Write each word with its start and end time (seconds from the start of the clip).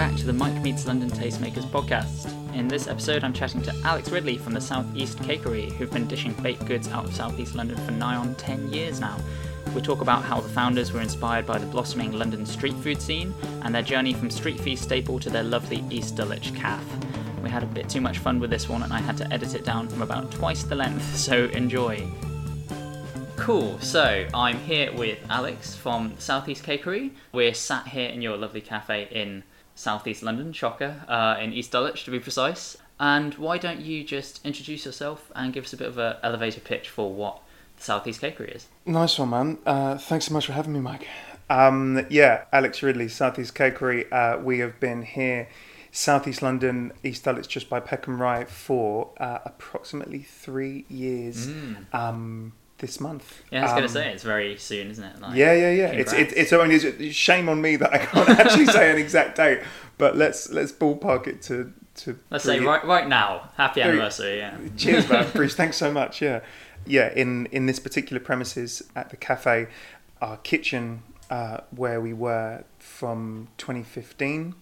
back 0.00 0.16
to 0.16 0.24
the 0.24 0.32
Mike 0.32 0.62
Meets 0.62 0.86
London 0.86 1.10
Tastemakers 1.10 1.66
podcast. 1.66 2.32
In 2.54 2.68
this 2.68 2.86
episode, 2.86 3.22
I'm 3.22 3.34
chatting 3.34 3.60
to 3.60 3.76
Alex 3.84 4.08
Ridley 4.08 4.38
from 4.38 4.54
the 4.54 4.60
Southeast 4.60 5.18
Cakery, 5.18 5.70
who've 5.72 5.90
been 5.90 6.08
dishing 6.08 6.32
baked 6.42 6.64
goods 6.64 6.88
out 6.88 7.04
of 7.04 7.14
Southeast 7.14 7.54
London 7.54 7.76
for 7.84 7.90
nigh 7.90 8.16
on 8.16 8.34
10 8.36 8.72
years 8.72 8.98
now. 8.98 9.18
We 9.74 9.82
talk 9.82 10.00
about 10.00 10.24
how 10.24 10.40
the 10.40 10.48
founders 10.48 10.90
were 10.90 11.02
inspired 11.02 11.44
by 11.44 11.58
the 11.58 11.66
blossoming 11.66 12.12
London 12.12 12.46
street 12.46 12.76
food 12.76 13.02
scene 13.02 13.34
and 13.60 13.74
their 13.74 13.82
journey 13.82 14.14
from 14.14 14.30
street 14.30 14.58
feast 14.58 14.84
staple 14.84 15.20
to 15.20 15.28
their 15.28 15.42
lovely 15.42 15.84
East 15.90 16.16
Dulwich 16.16 16.54
calf. 16.54 16.82
We 17.42 17.50
had 17.50 17.62
a 17.62 17.66
bit 17.66 17.90
too 17.90 18.00
much 18.00 18.20
fun 18.20 18.40
with 18.40 18.48
this 18.48 18.70
one 18.70 18.82
and 18.82 18.94
I 18.94 19.00
had 19.00 19.18
to 19.18 19.30
edit 19.30 19.54
it 19.54 19.66
down 19.66 19.86
from 19.86 20.00
about 20.00 20.32
twice 20.32 20.62
the 20.62 20.76
length, 20.76 21.14
so 21.14 21.44
enjoy. 21.48 22.10
Cool. 23.36 23.78
So 23.80 24.26
I'm 24.32 24.56
here 24.60 24.94
with 24.94 25.18
Alex 25.28 25.74
from 25.74 26.14
Southeast 26.18 26.64
Cakery. 26.64 27.10
We're 27.32 27.52
sat 27.52 27.88
here 27.88 28.08
in 28.08 28.22
your 28.22 28.38
lovely 28.38 28.62
cafe 28.62 29.06
in 29.10 29.42
Southeast 29.80 30.22
London, 30.22 30.52
shocker, 30.52 31.02
uh, 31.08 31.38
in 31.40 31.54
East 31.54 31.72
Dulwich 31.72 32.04
to 32.04 32.10
be 32.10 32.20
precise. 32.20 32.76
And 32.98 33.32
why 33.36 33.56
don't 33.56 33.80
you 33.80 34.04
just 34.04 34.44
introduce 34.44 34.84
yourself 34.84 35.32
and 35.34 35.54
give 35.54 35.64
us 35.64 35.72
a 35.72 35.78
bit 35.78 35.88
of 35.88 35.96
an 35.96 36.16
elevator 36.22 36.60
pitch 36.60 36.90
for 36.90 37.10
what 37.14 37.40
the 37.78 37.82
Southeast 37.82 38.20
Cakery 38.20 38.54
is? 38.54 38.66
Nice 38.84 39.18
one, 39.18 39.30
man. 39.30 39.58
Uh, 39.64 39.96
thanks 39.96 40.26
so 40.26 40.34
much 40.34 40.44
for 40.44 40.52
having 40.52 40.74
me, 40.74 40.80
Mike. 40.80 41.08
Um, 41.48 42.06
yeah, 42.10 42.44
Alex 42.52 42.82
Ridley, 42.82 43.08
Southeast 43.08 43.54
Cakery. 43.54 44.04
Uh, 44.12 44.38
we 44.42 44.58
have 44.58 44.78
been 44.80 45.00
here, 45.00 45.48
Southeast 45.90 46.42
London, 46.42 46.92
East 47.02 47.24
Dulwich, 47.24 47.48
just 47.48 47.70
by 47.70 47.80
Peckham 47.80 48.20
Rye, 48.20 48.44
for 48.44 49.12
uh, 49.16 49.38
approximately 49.46 50.18
three 50.18 50.84
years. 50.90 51.48
Um, 51.94 52.52
this 52.80 53.00
month. 53.00 53.42
Yeah, 53.50 53.60
I 53.60 53.62
was 53.62 53.70
going 53.72 53.82
Um, 53.84 53.88
to 53.88 53.92
say 53.94 54.12
it's 54.12 54.22
very 54.24 54.56
soon, 54.56 54.90
isn't 54.90 55.04
it? 55.04 55.20
Like, 55.20 55.36
Yeah, 55.36 55.52
yeah, 55.54 55.70
yeah. 55.70 55.86
It's 55.92 56.12
it, 56.12 56.32
it's 56.36 56.52
only 56.52 56.74
it's 56.76 57.14
shame 57.14 57.48
on 57.48 57.60
me 57.62 57.76
that 57.76 57.92
I 57.92 57.98
can't 57.98 58.28
actually 58.40 58.66
say 58.66 58.90
an 58.90 58.98
exact 58.98 59.36
date, 59.36 59.60
but 59.98 60.16
let's 60.16 60.50
let's 60.50 60.72
ballpark 60.72 61.26
it 61.26 61.42
to 61.42 61.72
to. 61.96 62.18
Let's 62.30 62.44
say 62.44 62.60
right 62.60 62.84
right 62.84 63.06
now, 63.08 63.50
happy 63.56 63.82
anniversary. 63.82 64.38
Yeah. 64.38 64.56
Cheers, 64.76 65.08
man. 65.08 65.30
Bruce, 65.34 65.54
thanks 65.54 65.76
so 65.76 65.92
much. 65.92 66.20
Yeah, 66.20 66.40
yeah. 66.86 67.12
In 67.14 67.46
in 67.52 67.66
this 67.66 67.78
particular 67.78 68.20
premises 68.20 68.82
at 68.96 69.10
the 69.10 69.16
cafe, 69.16 69.68
our 70.20 70.36
kitchen 70.38 71.02
uh, 71.30 71.58
where 71.70 72.00
we 72.00 72.12
were 72.12 72.64
from 72.78 73.48
2015. 73.58 74.54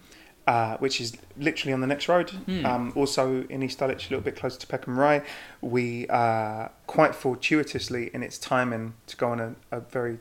Uh, 0.49 0.79
which 0.79 0.99
is 0.99 1.13
literally 1.37 1.75
on 1.75 1.83
the 1.83 1.87
next 1.87 2.09
road. 2.09 2.31
Hmm. 2.31 2.65
Um, 2.65 2.93
also 2.97 3.43
in 3.51 3.63
East 3.63 3.81
Dulwich, 3.81 4.07
a 4.07 4.09
little 4.09 4.25
bit 4.25 4.35
closer 4.35 4.59
to 4.59 4.67
Peckham 4.67 4.99
Rye. 4.99 5.21
We 5.61 6.07
uh, 6.09 6.69
quite 6.87 7.15
fortuitously 7.15 8.11
in 8.15 8.23
its 8.23 8.39
timing 8.39 8.95
to 9.09 9.17
go 9.19 9.29
on 9.29 9.41
a, 9.41 9.55
a 9.71 9.81
very 9.81 10.17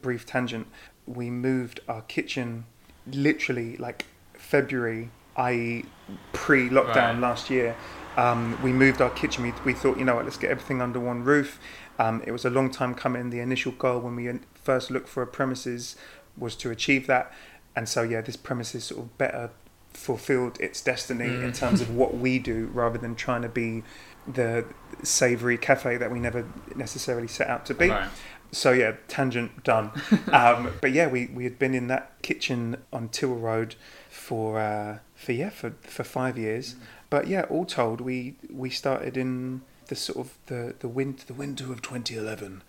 brief 0.00 0.24
tangent. 0.24 0.68
We 1.04 1.28
moved 1.28 1.80
our 1.86 2.00
kitchen 2.00 2.64
literally 3.06 3.76
like 3.76 4.06
February, 4.32 5.10
i.e., 5.36 5.84
pre-lockdown 6.32 6.94
Right. 6.94 7.18
last 7.18 7.50
year. 7.50 7.76
Um, 8.16 8.58
we 8.62 8.72
moved 8.72 9.02
our 9.02 9.10
kitchen. 9.10 9.44
We, 9.44 9.52
we 9.66 9.74
thought, 9.74 9.98
you 9.98 10.06
know 10.06 10.14
what, 10.14 10.24
let's 10.24 10.38
get 10.38 10.50
everything 10.50 10.80
under 10.80 10.98
one 10.98 11.24
roof. 11.24 11.58
Um, 11.98 12.22
it 12.26 12.32
was 12.32 12.46
a 12.46 12.50
long 12.50 12.70
time 12.70 12.94
coming. 12.94 13.28
The 13.28 13.40
initial 13.40 13.72
goal 13.72 14.00
when 14.00 14.16
we 14.16 14.32
first 14.54 14.90
looked 14.90 15.10
for 15.10 15.22
a 15.22 15.26
premises 15.26 15.96
was 16.38 16.56
to 16.56 16.70
achieve 16.70 17.06
that. 17.06 17.30
And 17.74 17.88
so, 17.88 18.02
yeah, 18.02 18.20
this 18.20 18.36
premises 18.36 18.84
sort 18.84 19.00
of 19.00 19.18
better 19.18 19.50
fulfilled 19.92 20.58
its 20.60 20.80
destiny 20.80 21.28
Mm. 21.28 21.44
in 21.44 21.52
terms 21.52 21.80
of 21.80 21.90
what 22.00 22.16
we 22.16 22.38
do 22.38 22.70
rather 22.72 22.98
than 22.98 23.14
trying 23.14 23.42
to 23.42 23.48
be 23.48 23.82
the 24.26 24.64
savoury 25.02 25.58
cafe 25.58 25.96
that 25.96 26.10
we 26.10 26.18
never 26.18 26.46
necessarily 26.74 27.28
set 27.28 27.48
out 27.48 27.66
to 27.66 27.74
be. 27.74 27.88
Right. 27.90 28.08
So 28.52 28.70
yeah, 28.72 28.92
tangent 29.08 29.64
done. 29.64 29.90
um, 30.32 30.72
but 30.80 30.92
yeah, 30.92 31.06
we, 31.08 31.26
we 31.26 31.44
had 31.44 31.58
been 31.58 31.74
in 31.74 31.86
that 31.88 32.12
kitchen 32.22 32.76
on 32.92 33.08
Till 33.08 33.34
Road 33.34 33.74
for 34.10 34.58
uh, 34.60 34.98
for 35.14 35.32
yeah 35.32 35.50
for, 35.50 35.74
for 35.82 36.04
five 36.04 36.36
years. 36.38 36.76
But 37.10 37.26
yeah, 37.26 37.42
all 37.48 37.64
told, 37.64 38.00
we 38.00 38.36
we 38.50 38.70
started 38.70 39.16
in 39.16 39.62
the 39.88 39.96
sort 39.96 40.18
of 40.18 40.34
the 40.46 40.74
the 40.78 40.88
wind 40.88 41.24
the 41.26 41.34
winter 41.34 41.72
of 41.72 41.82
2011, 41.82 42.62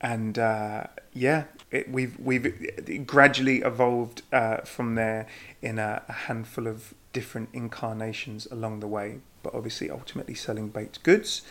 and 0.00 0.38
uh, 0.38 0.84
yeah, 1.12 1.44
it, 1.70 1.90
we've 1.90 2.18
we've 2.18 3.06
gradually 3.06 3.58
evolved 3.58 4.22
uh, 4.32 4.58
from 4.58 4.94
there 4.94 5.26
in 5.60 5.78
a, 5.78 6.02
a 6.08 6.12
handful 6.12 6.66
of 6.66 6.94
different 7.12 7.48
incarnations 7.52 8.46
along 8.50 8.80
the 8.80 8.86
way. 8.86 9.20
But 9.42 9.54
obviously, 9.54 9.90
ultimately 9.90 10.34
selling 10.34 10.68
baked 10.68 11.02
goods. 11.02 11.42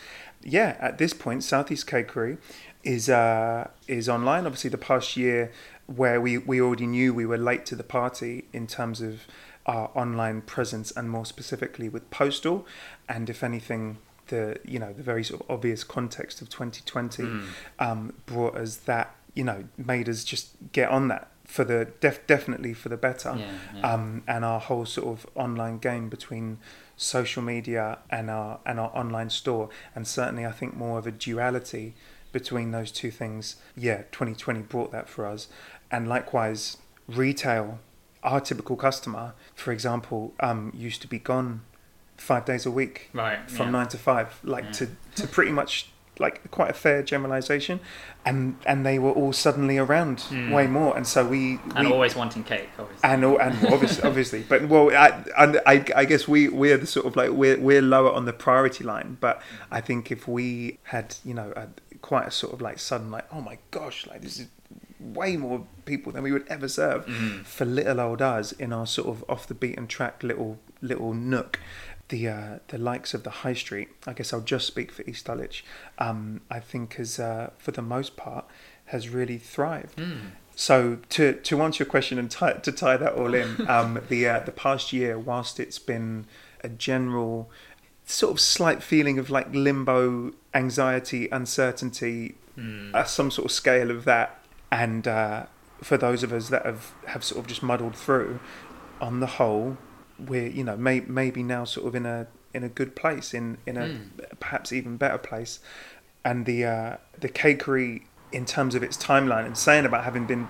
Yeah, 0.41 0.77
at 0.79 0.97
this 0.97 1.13
point, 1.13 1.43
Southeast 1.43 1.87
Cakery 1.87 2.37
is 2.83 3.09
uh, 3.09 3.69
is 3.87 4.07
online. 4.07 4.45
Obviously, 4.45 4.69
the 4.69 4.77
past 4.77 5.17
year 5.17 5.51
where 5.85 6.21
we, 6.21 6.37
we 6.37 6.61
already 6.61 6.85
knew 6.85 7.13
we 7.13 7.25
were 7.25 7.37
late 7.37 7.65
to 7.65 7.75
the 7.75 7.83
party 7.83 8.45
in 8.53 8.67
terms 8.67 9.01
of 9.01 9.21
our 9.65 9.89
online 9.95 10.41
presence 10.41 10.91
and 10.91 11.09
more 11.09 11.25
specifically 11.25 11.89
with 11.89 12.09
postal, 12.11 12.65
and 13.07 13.29
if 13.29 13.43
anything, 13.43 13.97
the 14.29 14.57
you 14.65 14.79
know 14.79 14.93
the 14.93 15.03
very 15.03 15.23
sort 15.23 15.41
of 15.41 15.49
obvious 15.51 15.83
context 15.83 16.41
of 16.41 16.49
2020 16.49 17.23
Mm. 17.23 17.45
um, 17.79 18.13
brought 18.25 18.55
us 18.55 18.77
that 18.77 19.13
you 19.35 19.43
know 19.43 19.65
made 19.77 20.07
us 20.09 20.23
just 20.23 20.49
get 20.71 20.89
on 20.89 21.07
that 21.09 21.27
for 21.45 21.63
the 21.63 21.87
def- 21.99 22.25
definitely 22.27 22.73
for 22.73 22.89
the 22.89 22.97
better 22.97 23.35
Yeah, 23.37 23.51
yeah. 23.75 23.93
um, 23.93 24.23
and 24.27 24.45
our 24.45 24.59
whole 24.59 24.85
sort 24.85 25.07
of 25.19 25.27
online 25.35 25.77
game 25.79 26.07
between 26.09 26.59
social 26.95 27.41
media 27.41 27.99
and 28.09 28.29
our 28.29 28.59
and 28.65 28.79
our 28.79 28.91
online 28.95 29.29
store 29.29 29.69
and 29.95 30.07
certainly 30.07 30.45
I 30.45 30.51
think 30.51 30.75
more 30.75 30.97
of 30.99 31.07
a 31.07 31.11
duality 31.11 31.95
between 32.31 32.71
those 32.71 32.91
two 32.91 33.09
things 33.11 33.55
yeah 33.75 34.03
2020 34.11 34.61
brought 34.61 34.91
that 34.91 35.07
for 35.09 35.25
us 35.25 35.47
and 35.91 36.07
likewise 36.07 36.77
retail 37.07 37.79
our 38.21 38.39
typical 38.41 38.75
customer 38.75 39.33
for 39.55 39.71
example 39.71 40.33
um, 40.41 40.71
used 40.75 41.01
to 41.01 41.07
be 41.07 41.17
gone 41.19 41.61
five 42.19 42.45
days 42.45 42.65
a 42.65 42.71
week 42.71 43.09
right. 43.13 43.49
from 43.49 43.67
yeah. 43.67 43.71
nine 43.71 43.87
to 43.89 43.97
five, 43.97 44.39
like 44.43 44.65
Yeah. 44.65 44.71
to, 44.71 44.87
to 45.15 45.27
pretty 45.27 45.51
much 45.51 45.89
like 46.19 46.51
quite 46.51 46.69
a 46.69 46.73
fair 46.73 47.01
generalization, 47.01 47.79
and 48.25 48.57
and 48.65 48.85
they 48.85 48.99
were 48.99 49.11
all 49.11 49.31
suddenly 49.31 49.77
around 49.77 50.17
Mm. 50.29 50.51
way 50.51 50.67
more, 50.67 50.95
and 50.97 51.07
so 51.07 51.25
we 51.25 51.59
And 51.75 51.87
we, 51.87 51.93
always 51.93 52.13
wanting 52.13 52.43
cake, 52.43 52.69
obviously. 52.77 53.09
and 53.09 53.23
all- 53.23 53.39
and 53.39 53.53
obviously 53.73 54.03
obviously, 54.03 54.43
but 54.43 54.67
well, 54.67 54.89
I, 54.91 55.23
and 55.37 55.61
I 55.65 55.85
I 55.95 56.03
guess 56.03 56.27
we 56.27 56.49
we're 56.49 56.77
the 56.77 56.87
sort 56.87 57.05
of 57.05 57.15
like 57.15 57.29
we're 57.31 57.57
we're 57.57 57.81
lower 57.81 58.11
on 58.11 58.25
the 58.25 58.33
priority 58.33 58.83
line, 58.83 59.17
but 59.21 59.41
I 59.71 59.79
think 59.79 60.11
if 60.11 60.27
we 60.27 60.79
had 60.83 61.15
you 61.23 61.33
know 61.33 61.53
a, 61.55 61.67
quite 62.01 62.27
a 62.27 62.31
sort 62.31 62.51
of 62.53 62.59
like 62.61 62.79
sudden 62.79 63.11
like 63.11 63.25
oh 63.31 63.39
my 63.41 63.57
gosh 63.71 64.05
like 64.05 64.21
this 64.21 64.39
is 64.41 64.47
way 64.99 65.37
more 65.37 65.65
people 65.85 66.11
than 66.11 66.21
we 66.23 66.31
would 66.33 66.45
ever 66.49 66.67
serve 66.67 67.05
Mm. 67.05 67.45
for 67.45 67.63
little 67.63 68.01
old 68.01 68.21
us 68.21 68.51
in 68.51 68.73
our 68.73 68.85
sort 68.85 69.07
of 69.07 69.23
off 69.29 69.47
the 69.47 69.53
beaten 69.53 69.87
track 69.87 70.21
little 70.23 70.59
little 70.81 71.13
nook 71.13 71.59
the 72.09 72.27
uh, 72.27 72.59
the 72.69 72.77
likes 72.77 73.13
of 73.13 73.23
the 73.23 73.29
high 73.29 73.53
street 73.53 73.89
I 74.07 74.13
guess 74.13 74.33
I'll 74.33 74.41
just 74.41 74.67
speak 74.67 74.91
for 74.91 75.03
East 75.03 75.25
Dulwich 75.25 75.63
um, 75.99 76.41
I 76.49 76.59
think 76.59 76.95
has 76.95 77.19
uh, 77.19 77.51
for 77.57 77.71
the 77.71 77.81
most 77.81 78.15
part 78.17 78.45
has 78.85 79.09
really 79.09 79.37
thrived 79.37 79.97
Mm. 79.97 80.31
so 80.55 80.97
to 81.09 81.33
to 81.33 81.61
answer 81.61 81.83
your 81.83 81.89
question 81.89 82.17
and 82.19 82.29
tie, 82.31 82.53
to 82.53 82.71
tie 82.71 82.97
that 82.97 83.13
all 83.13 83.33
in 83.33 83.49
um, 83.75 84.01
the 84.09 84.27
uh, 84.27 84.39
the 84.41 84.51
past 84.51 84.91
year 84.93 85.17
whilst 85.19 85.59
it's 85.59 85.79
been 85.79 86.25
a 86.63 86.69
general 86.69 87.49
sort 88.05 88.31
of 88.33 88.39
slight 88.39 88.81
feeling 88.81 89.19
of 89.19 89.29
like 89.29 89.47
limbo 89.53 90.31
anxiety 90.53 91.29
uncertainty 91.31 92.35
Mm. 92.57 93.07
some 93.07 93.31
sort 93.31 93.45
of 93.45 93.51
scale 93.53 93.89
of 93.89 94.03
that. 94.03 94.43
And 94.69 95.07
uh, 95.07 95.45
for 95.81 95.95
those 95.97 96.23
of 96.23 96.33
us 96.33 96.49
that 96.49 96.65
have, 96.65 96.91
have 97.07 97.23
sort 97.23 97.39
of 97.39 97.47
just 97.47 97.63
muddled 97.63 97.95
through, 97.95 98.41
on 98.99 99.21
the 99.21 99.27
whole, 99.39 99.77
we're 100.27 100.47
you 100.47 100.63
know 100.63 100.77
may, 100.77 101.01
maybe 101.01 101.43
now 101.43 101.63
sort 101.65 101.87
of 101.87 101.95
in 101.95 102.05
a 102.05 102.27
in 102.53 102.63
a 102.63 102.69
good 102.69 102.95
place, 102.95 103.33
in 103.33 103.57
in 103.65 103.77
a 103.77 103.81
Mm. 103.81 104.39
perhaps 104.39 104.71
even 104.73 104.97
better 104.97 105.17
place. 105.17 105.59
And 106.25 106.45
the 106.45 106.65
uh, 106.65 106.97
the 107.19 107.29
cakery 107.29 108.03
in 108.31 108.45
terms 108.45 108.75
of 108.75 108.83
its 108.83 108.97
timeline 108.97 109.45
and 109.45 109.57
saying 109.57 109.85
about 109.85 110.03
having 110.03 110.25
been 110.25 110.47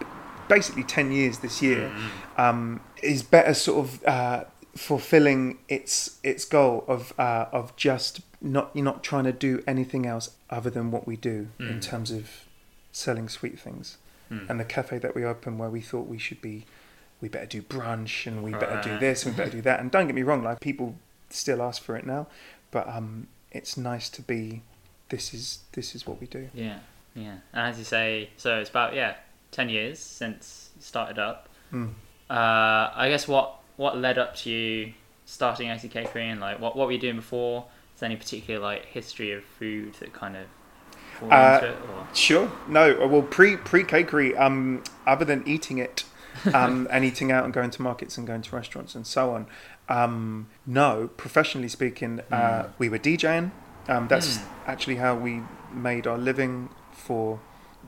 basically 0.47 0.83
ten 0.83 1.11
years 1.11 1.39
this 1.39 1.61
year 1.61 1.91
Mm. 1.93 2.39
um, 2.43 2.79
is 3.03 3.21
better 3.23 3.53
sort 3.53 3.85
of 3.85 4.03
uh, 4.05 4.43
fulfilling 4.75 5.57
its 5.67 6.19
its 6.23 6.45
goal 6.45 6.83
of 6.87 7.13
uh, 7.19 7.45
of 7.51 7.75
just 7.75 8.21
not 8.41 8.71
you're 8.73 8.85
not 8.85 9.03
trying 9.03 9.25
to 9.25 9.33
do 9.33 9.61
anything 9.67 10.05
else 10.05 10.31
other 10.49 10.69
than 10.69 10.89
what 10.91 11.05
we 11.05 11.15
do 11.17 11.47
in 11.59 11.79
Mm. 11.79 11.81
terms 11.81 12.11
of 12.11 12.23
selling 12.91 13.29
sweet 13.29 13.59
things. 13.59 13.97
Mm. 14.31 14.49
And 14.49 14.59
the 14.59 14.65
cafe 14.65 14.97
that 14.99 15.13
we 15.15 15.23
opened 15.25 15.59
where 15.59 15.69
we 15.69 15.81
thought 15.81 16.07
we 16.07 16.17
should 16.17 16.41
be, 16.41 16.65
we 17.21 17.29
better 17.29 17.45
do 17.45 17.61
brunch 17.61 18.25
and 18.25 18.43
we 18.43 18.51
better 18.51 18.81
do 18.83 18.97
this 18.99 19.25
and 19.25 19.35
we 19.35 19.37
better 19.37 19.57
do 19.57 19.61
that. 19.61 19.79
And 19.79 19.91
don't 19.91 20.07
get 20.07 20.15
me 20.15 20.23
wrong, 20.23 20.43
like 20.43 20.59
people 20.59 20.95
still 21.29 21.61
ask 21.61 21.81
for 21.81 21.95
it 21.95 22.05
now, 22.05 22.27
but 22.71 22.87
um, 22.87 23.27
it's 23.51 23.77
nice 23.77 24.09
to 24.09 24.21
be. 24.21 24.61
This 25.09 25.33
is 25.33 25.59
this 25.73 25.95
is 25.95 26.05
what 26.05 26.21
we 26.21 26.27
do. 26.27 26.49
Yeah, 26.53 26.79
yeah. 27.15 27.37
And 27.53 27.71
as 27.71 27.79
you 27.79 27.83
say, 27.83 28.29
so 28.37 28.59
it's 28.59 28.69
about 28.69 28.93
yeah, 28.93 29.15
ten 29.51 29.69
years 29.69 29.99
since 29.99 30.69
you 30.75 30.81
started 30.83 31.17
up. 31.17 31.49
Mm. 31.73 31.93
Uh, 32.29 32.91
I 32.95 33.07
guess 33.09 33.27
what 33.27 33.55
what 33.77 33.97
led 33.97 34.17
up 34.17 34.35
to 34.37 34.49
you 34.49 34.93
starting 35.25 35.69
Catering 35.89 36.31
and 36.31 36.41
like 36.41 36.59
what 36.59 36.75
what 36.75 36.87
were 36.87 36.93
you 36.93 36.99
doing 36.99 37.15
before? 37.15 37.65
Is 37.95 38.01
there 38.01 38.07
any 38.07 38.17
particular 38.17 38.59
like 38.59 38.85
history 38.85 39.31
of 39.31 39.43
food 39.43 39.93
that 39.99 40.13
kind 40.13 40.37
of 40.37 40.45
Uh, 41.31 41.59
it? 41.63 41.77
Sure. 42.15 42.51
No. 42.67 43.01
uh, 43.01 43.07
Well, 43.07 43.21
pre 43.23 43.57
pre 43.57 43.83
cakery. 43.83 44.39
Um, 44.39 44.83
other 45.05 45.25
than 45.25 45.43
eating 45.47 45.77
it, 45.79 46.03
um, 46.53 46.87
and 46.91 47.03
eating 47.05 47.31
out 47.31 47.43
and 47.45 47.53
going 47.53 47.69
to 47.71 47.81
markets 47.81 48.17
and 48.17 48.25
going 48.27 48.41
to 48.41 48.55
restaurants 48.55 48.95
and 48.95 49.05
so 49.07 49.31
on. 49.35 49.47
Um, 49.87 50.47
no, 50.65 51.09
professionally 51.17 51.67
speaking, 51.69 52.21
uh, 52.31 52.35
Mm. 52.35 52.69
we 52.77 52.89
were 52.89 52.99
DJing. 52.99 53.51
Um, 53.87 54.07
that's 54.07 54.37
Mm. 54.37 54.43
actually 54.67 54.95
how 54.97 55.15
we 55.15 55.41
made 55.73 56.05
our 56.07 56.17
living 56.17 56.69
for 56.91 57.39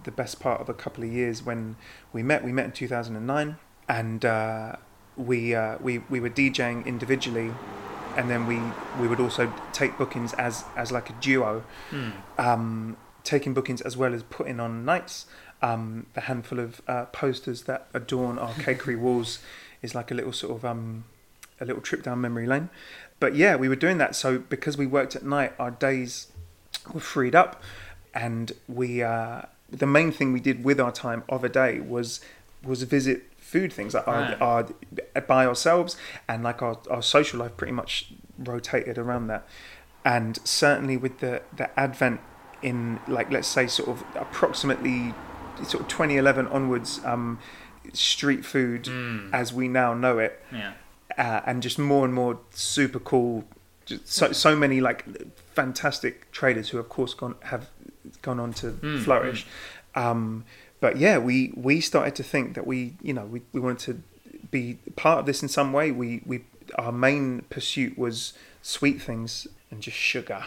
the 0.04 0.12
best 0.12 0.40
part 0.40 0.60
of 0.62 0.68
a 0.70 0.74
couple 0.74 1.04
of 1.04 1.12
years 1.12 1.44
when 1.44 1.76
we 2.14 2.24
met. 2.24 2.44
We 2.44 2.52
met 2.52 2.66
in 2.66 2.72
2009, 2.72 3.58
and 3.88 4.26
uh, 4.26 4.76
we, 5.16 5.54
uh, 5.54 5.78
we 5.80 6.00
we 6.10 6.20
were 6.20 6.30
DJing 6.30 6.86
individually, 6.86 7.52
and 8.18 8.30
then 8.32 8.48
we 8.48 8.60
we 9.00 9.08
would 9.08 9.20
also 9.20 9.54
take 9.74 9.98
bookings 9.98 10.34
as 10.34 10.64
as 10.76 10.92
like 10.92 11.10
a 11.12 11.14
duo, 11.22 11.64
Mm. 11.92 12.14
um, 12.40 12.98
taking 13.24 13.54
bookings 13.54 13.82
as 13.82 13.96
well 13.98 14.14
as 14.14 14.24
putting 14.24 14.60
on 14.60 14.86
nights. 14.86 15.26
Um, 15.64 16.08
the 16.14 16.22
handful 16.22 16.60
of 16.60 16.82
uh, 16.88 17.06
posters 17.06 17.64
that 17.64 17.88
adorn 17.94 18.40
our 18.40 18.54
cakery 18.66 18.98
walls 18.98 19.40
is 19.82 19.94
like 19.94 20.10
a 20.12 20.14
little 20.16 20.34
sort 20.34 20.56
of 20.58 20.66
um, 20.66 21.06
a 21.60 21.66
little 21.66 21.82
trip 21.82 22.04
down 22.04 22.20
memory 22.22 22.48
lane. 22.48 22.70
But 23.20 23.36
yeah, 23.36 23.56
we 23.56 23.70
were 23.70 23.76
doing 23.76 24.00
that. 24.00 24.16
So 24.16 24.40
because 24.40 24.78
we 24.78 24.88
worked 24.88 25.16
at 25.16 25.24
night, 25.24 25.54
our 25.60 25.70
days 25.72 26.28
were 26.92 27.00
freed 27.00 27.36
up, 27.36 27.62
and 28.14 28.52
we 28.68 29.04
uh, 29.04 29.44
the 29.70 29.86
main 29.86 30.12
thing 30.12 30.34
we 30.34 30.40
did 30.40 30.64
with 30.64 30.80
our 30.80 30.92
time 30.92 31.24
of 31.30 31.44
a 31.44 31.50
day 31.50 31.80
was 31.80 32.20
was 32.64 32.82
visit 32.84 33.24
food 33.38 33.72
things 33.74 33.94
like 33.94 34.08
Right. 34.08 34.40
our, 34.42 34.68
our 35.16 35.22
by 35.22 35.46
ourselves 35.46 35.98
and 36.28 36.42
like 36.44 36.62
our, 36.62 36.78
our 36.90 37.02
social 37.04 37.40
life 37.40 37.58
pretty 37.58 37.74
much 37.74 38.14
rotated 38.38 38.98
around 38.98 39.28
that 39.28 39.46
and 40.06 40.40
certainly 40.46 40.96
with 40.96 41.20
the 41.20 41.42
the 41.58 41.78
advent 41.78 42.22
in 42.62 43.00
like 43.08 43.32
let's 43.32 43.48
say 43.48 43.68
sort 43.68 43.90
of 43.90 44.04
approximately 44.16 45.14
sort 45.64 45.82
of 45.84 45.88
2011 45.88 46.48
onwards 46.48 47.00
um 47.06 47.40
street 47.94 48.46
food 48.46 48.84
Mm. 48.86 49.30
as 49.34 49.52
we 49.54 49.68
now 49.68 49.94
know 49.94 50.20
it 50.20 50.40
Yeah. 50.52 50.74
uh, 51.18 51.42
and 51.46 51.62
just 51.64 51.78
more 51.80 52.06
and 52.06 52.14
more 52.14 52.40
super 52.52 53.00
cool 53.00 53.44
so 54.06 54.32
so 54.32 54.56
many 54.56 54.80
like 54.80 55.04
fantastic 55.56 56.32
traders 56.32 56.70
who 56.70 56.78
of 56.78 56.88
course 56.90 57.14
gone 57.14 57.36
have 57.44 57.70
gone 58.22 58.40
on 58.40 58.54
to 58.54 58.68
Mm, 58.72 59.04
flourish 59.04 59.46
um 59.96 60.46
but 60.80 60.98
yeah 60.98 61.18
we 61.18 61.52
we 61.56 61.82
started 61.82 62.16
to 62.16 62.24
think 62.24 62.54
that 62.56 62.66
we 62.66 62.94
you 63.02 63.14
know 63.14 63.26
we, 63.26 63.42
we 63.54 63.60
wanted 63.60 63.80
to 63.80 63.94
be 64.52 64.78
part 64.96 65.20
of 65.20 65.26
this 65.26 65.42
in 65.42 65.50
some 65.50 65.74
way 65.74 65.92
we 65.92 66.22
we 66.26 66.44
our 66.78 66.92
main 66.92 67.42
pursuit 67.50 67.98
was 67.98 68.34
sweet 68.62 69.02
things 69.02 69.48
and 69.72 69.82
just 69.82 69.98
sugar 69.98 70.46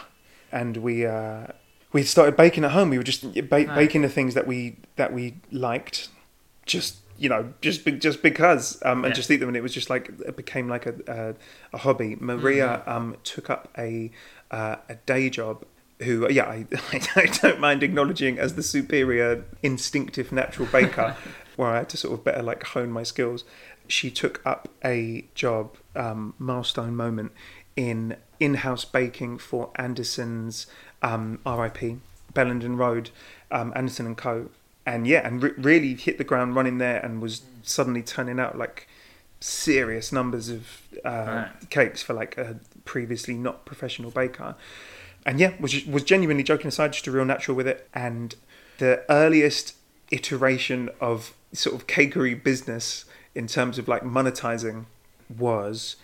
and 0.51 0.77
we 0.77 1.05
uh 1.05 1.47
we 1.95 2.03
started 2.03 2.35
baking 2.43 2.63
at 2.67 2.71
home 2.77 2.87
we 2.93 2.97
were 3.01 3.09
just 3.13 3.21
ba- 3.33 3.47
Right. 3.49 3.67
baking 3.81 4.01
the 4.07 4.09
things 4.17 4.33
that 4.37 4.45
we 4.51 4.57
that 4.99 5.11
we 5.17 5.23
liked 5.51 5.97
just 6.73 6.91
you 7.17 7.29
know 7.33 7.41
just 7.61 7.85
be, 7.85 7.91
just 8.07 8.19
because 8.29 8.65
um 8.89 9.05
and 9.05 9.11
Yeah. 9.11 9.15
just 9.19 9.31
eat 9.31 9.37
them 9.41 9.49
and 9.51 9.57
it 9.61 9.63
was 9.67 9.73
just 9.79 9.89
like 9.89 10.05
it 10.29 10.35
became 10.43 10.67
like 10.75 10.85
a 10.91 10.93
a, 11.07 11.19
a 11.75 11.79
hobby 11.85 12.11
maria 12.19 12.69
Mm-hmm. 12.81 12.89
um 12.95 13.05
took 13.23 13.47
up 13.55 13.63
a 13.87 14.11
uh, 14.51 14.75
a 14.93 14.95
day 15.11 15.29
job 15.39 15.55
who 16.05 16.13
yeah 16.29 16.47
I, 16.55 16.57
I 17.23 17.25
don't 17.41 17.59
mind 17.67 17.81
acknowledging 17.83 18.37
as 18.45 18.51
the 18.59 18.63
superior 18.63 19.45
instinctive 19.63 20.27
natural 20.41 20.67
baker 20.77 21.15
where 21.55 21.69
i 21.73 21.77
had 21.81 21.89
to 21.93 21.97
sort 22.03 22.13
of 22.15 22.23
better 22.27 22.43
like 22.51 22.61
hone 22.73 22.91
my 22.99 23.03
skills 23.13 23.45
she 23.87 24.07
took 24.21 24.35
up 24.45 24.67
a 24.83 25.25
job 25.43 25.65
um 25.95 26.33
milestone 26.49 26.95
moment 27.05 27.31
in 27.77 28.17
in-house 28.39 28.83
baking 28.99 29.37
for 29.37 29.71
anderson's 29.87 30.67
um 31.01 31.39
rip 31.45 31.77
bellenden 32.33 32.77
road 32.77 33.09
um 33.51 33.71
anderson 33.75 34.05
and 34.05 34.17
co 34.17 34.49
and 34.87 35.07
yeah, 35.07 35.25
and 35.27 35.41
re- 35.41 35.53
really 35.57 35.95
hit 35.95 36.19
the 36.19 36.23
ground 36.23 36.55
running 36.55 36.77
there, 36.77 36.99
and 37.03 37.19
was 37.19 37.41
suddenly 37.63 38.03
turning 38.03 38.39
out 38.39 38.55
like 38.55 38.87
serious 39.39 40.11
numbers 40.11 40.49
of 40.49 40.81
uh, 41.03 41.09
Right. 41.09 41.69
cakes 41.71 42.03
for 42.03 42.13
like 42.13 42.37
a 42.37 42.59
previously 42.85 43.33
not 43.33 43.65
professional 43.65 44.11
baker. 44.11 44.55
And 45.25 45.39
yeah, 45.39 45.53
was 45.59 45.85
was 45.87 46.03
genuinely 46.03 46.43
joking 46.43 46.67
aside, 46.67 46.93
just 46.93 47.07
a 47.07 47.11
real 47.11 47.25
natural 47.25 47.57
with 47.57 47.67
it. 47.67 47.89
And 47.95 48.35
the 48.77 49.03
earliest 49.09 49.75
iteration 50.11 50.89
of 51.01 51.33
sort 51.51 51.75
of 51.75 51.87
cakery 51.87 52.41
business 52.41 53.05
in 53.33 53.47
terms 53.47 53.79
of 53.79 53.87
like 53.87 54.03
monetizing 54.03 54.85
was 55.35 55.95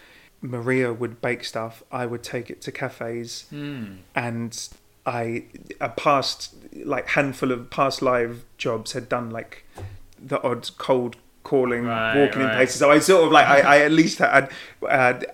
Maria 0.41 0.91
would 0.91 1.21
bake 1.21 1.43
stuff, 1.45 1.83
I 1.91 2.07
would 2.07 2.23
take 2.23 2.49
it 2.49 2.61
to 2.61 2.71
cafes, 2.71 3.45
Mm. 3.53 3.97
and 4.15 4.69
I 5.05 5.43
a 5.79 5.89
past 5.89 6.53
like 6.85 7.07
handful 7.09 7.51
of 7.51 7.69
past 7.69 8.01
live 8.01 8.43
jobs 8.57 8.91
had 8.93 9.09
done 9.09 9.29
like 9.31 9.65
the 10.23 10.41
odd 10.43 10.69
cold 10.77 11.15
calling, 11.43 11.85
Right, 11.85 12.15
walking 12.15 12.43
in 12.43 12.49
places. 12.51 12.79
So 12.79 12.91
I 12.91 12.99
sort 12.99 13.25
of 13.25 13.31
like 13.31 13.47
I, 13.47 13.59
I 13.61 13.77
at 13.79 13.91
least 13.91 14.19
had. 14.19 14.49
had 14.87 15.25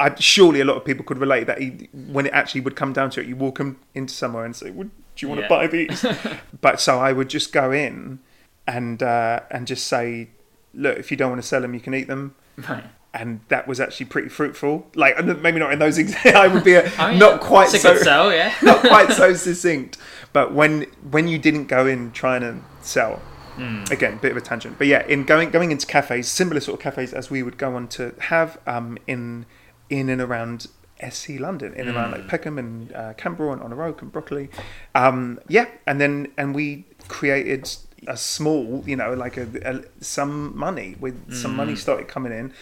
I, 0.00 0.14
surely 0.18 0.60
a 0.60 0.64
lot 0.64 0.76
of 0.76 0.84
people 0.84 1.04
could 1.04 1.18
relate 1.18 1.46
that 1.48 1.60
he, 1.60 1.88
when 1.92 2.26
it 2.26 2.32
actually 2.32 2.62
would 2.62 2.76
come 2.76 2.92
down 2.92 3.10
to 3.10 3.20
it, 3.20 3.26
you 3.26 3.36
walk 3.36 3.60
'em 3.60 3.78
into 3.94 4.14
somewhere 4.14 4.44
and 4.44 4.54
say, 4.56 4.70
"Would 4.70 4.90
do 5.16 5.26
you 5.26 5.28
want 5.28 5.40
Yeah. 5.42 5.48
to 5.48 5.54
buy 5.54 5.66
these?" 5.66 6.04
but 6.60 6.80
so 6.80 6.98
I 6.98 7.12
would 7.12 7.28
just 7.28 7.52
go 7.52 7.72
in 7.72 8.20
and 8.66 9.02
uh, 9.02 9.40
and 9.50 9.66
just 9.66 9.86
say, 9.86 10.28
"Look, 10.72 10.98
if 10.98 11.10
you 11.10 11.16
don't 11.16 11.30
want 11.30 11.42
to 11.42 11.46
sell 11.48 11.60
them, 11.60 11.74
you 11.74 11.80
can 11.80 11.94
eat 11.94 12.06
them." 12.08 12.34
Right. 12.68 12.84
And 13.18 13.40
that 13.48 13.66
was 13.66 13.80
actually 13.80 14.06
pretty 14.06 14.28
fruitful. 14.28 14.86
Like 14.94 15.16
maybe 15.24 15.58
not 15.58 15.72
in 15.72 15.78
those. 15.78 15.98
Ex- 16.02 16.14
I 16.26 16.48
would 16.48 16.64
be 16.64 16.74
a, 16.74 16.82
not 17.16 17.40
quite 17.40 17.72
a 17.72 17.78
so 17.78 17.96
sell, 17.96 18.30
yeah. 18.32 18.52
not 18.62 18.80
quite 18.80 19.10
so 19.12 19.32
succinct. 19.46 19.96
But 20.34 20.52
when 20.52 20.82
when 21.10 21.26
you 21.26 21.38
didn't 21.38 21.66
go 21.66 21.86
in 21.86 22.12
trying 22.12 22.42
to 22.42 22.58
sell, 22.82 23.22
Mm. 23.56 23.90
again, 23.90 24.18
bit 24.20 24.32
of 24.32 24.36
a 24.36 24.42
tangent. 24.42 24.76
But 24.76 24.86
yeah, 24.86 25.02
in 25.06 25.24
going 25.24 25.48
going 25.50 25.70
into 25.70 25.86
cafes, 25.86 26.28
similar 26.30 26.60
sort 26.60 26.78
of 26.78 26.82
cafes 26.84 27.14
as 27.14 27.30
we 27.30 27.42
would 27.42 27.56
go 27.56 27.74
on 27.74 27.88
to 27.96 28.12
have 28.18 28.58
um, 28.66 28.98
in 29.06 29.46
in 29.88 30.10
and 30.10 30.20
around 30.20 30.66
SE 31.00 31.38
London, 31.38 31.72
in 31.72 31.88
and 31.88 31.96
around 31.96 32.10
like 32.10 32.24
Mm. 32.24 32.28
Peckham 32.28 32.58
and 32.58 32.92
uh, 32.94 33.14
Camberwell 33.14 33.54
and 33.54 33.62
Honor 33.62 33.82
Oak 33.84 34.02
and 34.02 34.12
Brockley. 34.12 34.50
Um, 34.94 35.40
yeah, 35.48 35.68
and 35.86 35.98
then 35.98 36.28
and 36.36 36.54
we 36.54 36.84
created 37.08 37.74
a 38.06 38.16
small, 38.18 38.84
you 38.86 38.94
know, 38.96 39.14
like 39.14 39.38
a, 39.38 39.46
a 39.64 40.04
some 40.04 40.54
money 40.54 40.94
with 41.00 41.32
some 41.32 41.56
money 41.56 41.72
Mm. 41.72 41.78
started 41.78 42.08
coming 42.08 42.32
in. 42.32 42.52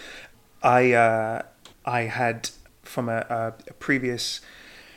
I 0.65 0.93
uh, 0.93 1.43
I 1.85 2.01
had 2.03 2.51
from 2.83 3.09
a, 3.09 3.19
a, 3.29 3.53
a 3.69 3.73
previous 3.75 4.41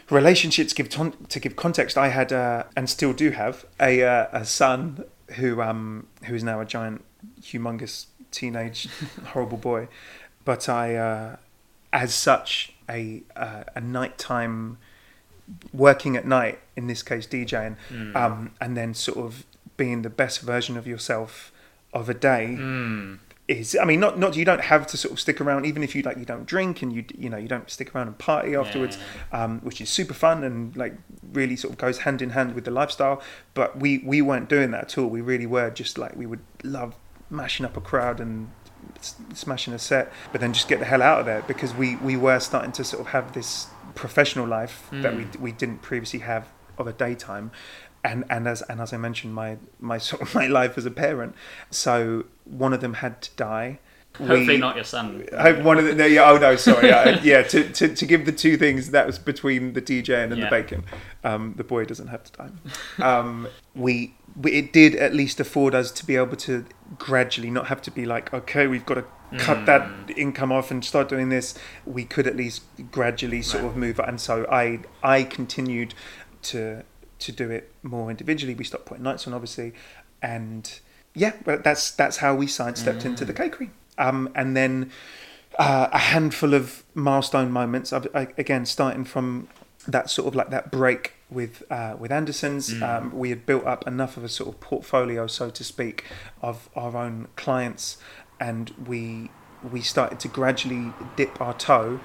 relationship 0.09 0.69
to 0.69 0.75
give 0.75 0.89
ton- 0.89 1.25
to 1.29 1.39
give 1.39 1.55
context. 1.55 1.97
I 1.97 2.07
had 2.07 2.31
uh, 2.33 2.63
and 2.75 2.89
still 2.89 3.13
do 3.13 3.31
have 3.31 3.65
a 3.79 4.03
uh, 4.03 4.27
a 4.31 4.45
son 4.45 5.03
who 5.35 5.61
um 5.61 6.07
who 6.25 6.33
is 6.35 6.43
now 6.43 6.59
a 6.61 6.65
giant, 6.65 7.03
humongous 7.41 8.05
teenage 8.31 8.87
horrible 9.33 9.57
boy, 9.57 9.87
but 10.45 10.69
I 10.69 10.95
uh, 10.95 11.35
as 11.91 12.13
such 12.15 12.73
a 12.89 13.23
uh, 13.35 13.63
a 13.75 13.81
nighttime 13.81 14.77
working 15.73 16.17
at 16.17 16.25
night 16.25 16.59
in 16.75 16.87
this 16.87 17.01
case 17.03 17.25
DJing 17.27 17.75
Mm. 17.91 18.15
um, 18.15 18.51
and 18.59 18.75
then 18.75 18.93
sort 18.93 19.17
of 19.17 19.45
being 19.77 20.01
the 20.01 20.09
best 20.09 20.41
version 20.41 20.75
of 20.77 20.85
yourself 20.87 21.51
of 21.93 22.09
a 22.09 22.13
day 22.13 22.55
Mm. 22.59 23.19
Is 23.47 23.77
I 23.81 23.85
mean 23.85 23.99
not 24.01 24.19
not 24.19 24.35
you 24.35 24.43
don't 24.43 24.61
have 24.61 24.85
to 24.87 24.97
sort 24.97 25.13
of 25.13 25.19
stick 25.19 25.39
around 25.39 25.65
even 25.65 25.81
if 25.81 25.95
you 25.95 26.01
like 26.01 26.17
you 26.17 26.25
don't 26.25 26.45
drink 26.45 26.81
and 26.81 26.91
you 26.91 27.05
you 27.17 27.29
know 27.29 27.37
you 27.37 27.47
don't 27.47 27.69
stick 27.69 27.95
around 27.95 28.07
and 28.07 28.17
party 28.17 28.55
afterwards 28.55 28.97
um, 29.31 29.59
which 29.61 29.79
is 29.79 29.89
super 29.89 30.13
fun 30.13 30.43
and 30.43 30.75
like 30.75 30.95
really 31.31 31.55
sort 31.55 31.71
of 31.71 31.77
goes 31.79 31.99
hand 31.99 32.21
in 32.21 32.31
hand 32.31 32.55
with 32.55 32.65
the 32.65 32.71
lifestyle. 32.71 33.21
But 33.53 33.79
we 33.79 33.99
we 33.99 34.21
weren't 34.21 34.49
doing 34.49 34.71
that 34.71 34.83
at 34.83 34.97
all. 34.97 35.07
We 35.07 35.21
really 35.21 35.45
were 35.45 35.69
just 35.69 35.97
like 35.97 36.15
we 36.15 36.25
would 36.25 36.41
love 36.63 36.95
mashing 37.29 37.65
up 37.65 37.77
a 37.77 37.81
crowd 37.81 38.19
and 38.19 38.49
smashing 39.33 39.73
a 39.73 39.79
set 39.79 40.11
but 40.31 40.39
then 40.41 40.53
just 40.53 40.67
get 40.67 40.79
the 40.79 40.85
hell 40.85 41.01
out 41.01 41.19
of 41.19 41.25
there 41.25 41.41
because 41.47 41.73
we 41.73 41.95
we 41.97 42.15
were 42.15 42.39
starting 42.39 42.71
to 42.71 42.83
sort 42.83 43.01
of 43.01 43.07
have 43.07 43.33
this 43.33 43.67
professional 43.95 44.47
life 44.47 44.87
that 44.91 45.15
we 45.15 45.23
Mm. 45.23 45.39
we 45.39 45.51
didn't 45.51 45.81
previously 45.81 46.19
have 46.19 46.47
of 46.77 46.87
a 46.87 46.93
daytime 46.93 47.51
and 48.11 48.23
and 48.29 48.47
as 48.47 48.61
and 48.69 48.79
as 48.81 48.93
I 48.93 48.97
mentioned 48.97 49.33
my 49.35 49.57
my 49.79 49.97
sort 50.09 50.21
of 50.23 50.33
my 50.35 50.47
life 50.47 50.77
as 50.77 50.85
a 50.85 50.91
parent 50.91 51.35
so 51.69 52.25
one 52.45 52.73
of 52.73 52.81
them 52.81 52.95
had 52.95 53.21
to 53.23 53.29
die 53.35 53.79
Hopefully 54.17 54.47
We- 54.47 54.57
not 54.57 54.75
your 54.75 54.83
son. 54.83 55.27
Hope 55.39 55.59
one 55.61 55.77
of 55.77 55.85
the 55.85 55.93
no, 55.93 56.05
yeah, 56.07 56.27
oh 56.31 56.37
no 56.39 56.55
sorry 56.55 56.87
yeah 57.31 57.43
to, 57.43 57.59
to 57.77 57.85
to 57.99 58.05
give 58.11 58.25
the 58.25 58.31
two 58.31 58.57
things 58.57 58.89
that 58.95 59.05
was 59.05 59.19
between 59.19 59.73
the 59.73 59.81
DJ 59.81 60.09
and 60.23 60.35
Yeah. 60.35 60.45
the 60.45 60.49
bacon 60.49 60.83
um 61.23 61.53
the 61.55 61.63
boy 61.73 61.85
doesn't 61.85 62.07
have 62.15 62.23
to 62.23 62.31
die 62.41 62.51
um 63.11 63.47
we, 63.75 64.15
we 64.43 64.49
it 64.53 64.73
did 64.73 64.95
at 64.95 65.13
least 65.13 65.39
afford 65.39 65.75
us 65.75 65.91
to 65.99 66.03
be 66.05 66.15
able 66.15 66.37
to 66.49 66.65
gradually 66.97 67.51
not 67.51 67.67
have 67.67 67.81
to 67.87 67.91
be 67.91 68.05
like 68.13 68.33
okay 68.33 68.65
we've 68.73 68.85
got 68.91 68.95
to 68.95 69.05
cut 69.37 69.65
that 69.71 69.83
Mm. 69.87 70.17
income 70.17 70.51
off 70.57 70.71
and 70.71 70.83
start 70.83 71.09
doing 71.09 71.29
this 71.29 71.47
we 71.85 72.03
could 72.13 72.25
at 72.31 72.35
least 72.43 72.63
gradually 72.91 73.41
sort 73.43 73.63
Right. 73.63 73.69
of 73.71 73.77
move 73.77 73.99
and 73.99 74.19
so 74.27 74.33
I 74.49 74.79
I 75.03 75.23
continued 75.23 75.93
to 76.53 76.83
to 77.19 77.31
do 77.31 77.49
it 77.49 77.71
more 77.83 78.09
individually. 78.09 78.55
We 78.55 78.63
stopped 78.63 78.85
putting 78.85 79.03
nights 79.03 79.27
on 79.27 79.33
obviously. 79.33 79.73
And 80.21 80.79
yeah 81.17 81.33
but 81.43 81.63
that's 81.63 81.91
that's 81.91 82.17
how 82.17 82.35
we 82.35 82.47
sidestepped 82.47 83.03
into 83.03 83.25
the 83.25 83.33
cakery 83.33 83.71
um 83.97 84.29
and 84.35 84.55
then 84.55 84.91
uh, 85.57 85.89
a 85.91 85.97
handful 85.97 86.53
of 86.53 86.83
milestone 86.93 87.51
moments 87.51 87.91
I've, 87.91 88.07
I, 88.13 88.27
again 88.37 88.65
starting 88.67 89.03
from 89.03 89.47
that 89.87 90.09
sort 90.11 90.27
of 90.27 90.35
like 90.35 90.51
that 90.51 90.69
break 90.69 91.13
with 91.29 91.63
uh, 91.71 91.95
with 91.97 92.11
Anderson's. 92.11 92.73
Mm. 92.73 92.81
um, 92.83 93.17
we 93.17 93.29
had 93.29 93.45
built 93.45 93.65
up 93.65 93.87
enough 93.87 94.17
of 94.17 94.23
a 94.23 94.29
sort 94.29 94.49
of 94.49 94.59
portfolio 94.59 95.27
so 95.27 95.49
to 95.49 95.63
speak 95.63 96.05
of 96.41 96.69
our 96.75 96.95
own 96.95 97.27
clients. 97.35 97.97
And 98.39 98.69
we 98.85 99.31
we 99.71 99.81
started 99.81 100.19
to 100.19 100.27
gradually 100.27 100.93
dip 101.15 101.41
our 101.41 101.53
toe 101.53 101.99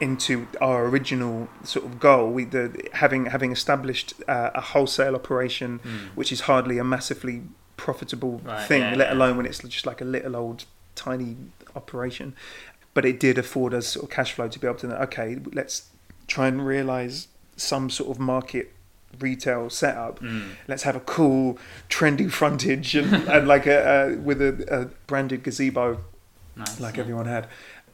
into 0.00 0.46
our 0.60 0.86
original 0.86 1.48
sort 1.64 1.84
of 1.86 1.98
goal. 2.00 2.30
We 2.30 2.44
the 2.44 2.88
having 2.92 3.26
having 3.26 3.52
established 3.52 4.14
uh, 4.28 4.50
a 4.54 4.60
wholesale 4.60 5.14
operation, 5.14 5.80
Mm. 5.80 6.16
which 6.16 6.30
is 6.32 6.40
hardly 6.42 6.78
a 6.78 6.84
massively 6.84 7.42
profitable 7.76 8.40
Right, 8.44 8.66
thing, 8.66 8.82
yeah, 8.82 8.94
let 8.96 9.08
yeah. 9.08 9.14
alone 9.14 9.36
when 9.36 9.46
it's 9.46 9.58
just 9.60 9.86
like 9.86 10.00
a 10.00 10.04
little 10.04 10.34
old 10.36 10.64
tiny 10.94 11.36
operation. 11.76 12.34
But 12.94 13.04
it 13.04 13.20
did 13.20 13.38
afford 13.38 13.72
us 13.74 13.86
sort 13.88 14.04
of 14.04 14.10
cash 14.10 14.32
flow 14.32 14.48
to 14.48 14.58
be 14.58 14.66
able 14.66 14.78
to 14.80 14.88
know, 14.88 14.96
okay, 14.96 15.38
let's 15.52 15.88
try 16.26 16.48
and 16.48 16.66
realize 16.66 17.28
some 17.56 17.88
sort 17.90 18.10
of 18.10 18.18
market 18.18 18.72
retail 19.20 19.70
setup. 19.70 20.18
Mm. 20.20 20.50
Let's 20.66 20.82
have 20.82 20.96
a 20.96 21.00
cool, 21.00 21.58
trendy 21.88 22.30
frontage 22.30 22.94
and, 22.96 23.12
and 23.28 23.46
like 23.48 23.66
a, 23.66 23.78
a 24.12 24.16
with 24.16 24.42
a, 24.42 24.66
a 24.80 24.84
branded 25.06 25.42
gazebo 25.44 26.00
Nice. 26.56 26.80
like 26.80 26.96
yeah. 26.96 27.02
everyone 27.02 27.26
had. 27.26 27.46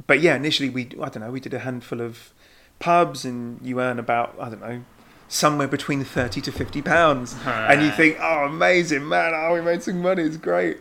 But 0.06 0.20
yeah, 0.20 0.36
initially 0.36 0.68
we 0.70 0.86
I 1.02 1.08
don't 1.08 1.20
know 1.20 1.30
we 1.30 1.40
did 1.40 1.54
a 1.54 1.58
handful 1.60 2.00
of 2.00 2.32
pubs 2.78 3.24
and 3.24 3.58
you 3.62 3.80
earn 3.80 3.98
about 3.98 4.34
I 4.40 4.48
don't 4.50 4.60
know 4.60 4.82
somewhere 5.28 5.68
between 5.68 6.04
thirty 6.04 6.40
to 6.42 6.52
fifty 6.52 6.82
pounds, 6.82 7.34
and 7.46 7.82
you 7.82 7.90
think 7.90 8.18
oh 8.20 8.44
amazing 8.46 9.08
man 9.08 9.32
oh 9.34 9.54
we 9.54 9.60
made 9.62 9.82
some 9.82 10.00
money 10.02 10.22
it's 10.22 10.36
great. 10.36 10.78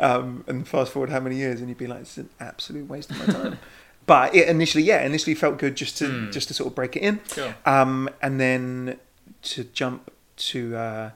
Um, 0.00 0.42
and 0.48 0.66
fast 0.66 0.90
forward 0.92 1.10
how 1.10 1.20
many 1.20 1.36
years 1.36 1.60
and 1.60 1.68
you'd 1.68 1.78
be 1.78 1.86
like 1.86 2.00
it's 2.00 2.16
an 2.18 2.28
absolute 2.40 2.88
waste 2.88 3.12
of 3.12 3.18
my 3.20 3.26
time. 3.32 3.58
but 4.06 4.34
it 4.34 4.48
initially 4.48 4.82
yeah 4.82 5.00
initially 5.02 5.34
felt 5.36 5.56
good 5.58 5.76
just 5.76 5.96
to 5.98 6.06
Mm. 6.08 6.32
just 6.32 6.48
to 6.48 6.54
sort 6.54 6.66
of 6.68 6.74
break 6.74 6.96
it 6.96 7.02
in. 7.02 7.20
Sure. 7.32 7.54
Um, 7.64 8.10
and 8.20 8.40
then 8.40 8.98
to 9.42 9.62
jump 9.64 10.10
to 10.36 10.74
uh, 10.76 11.10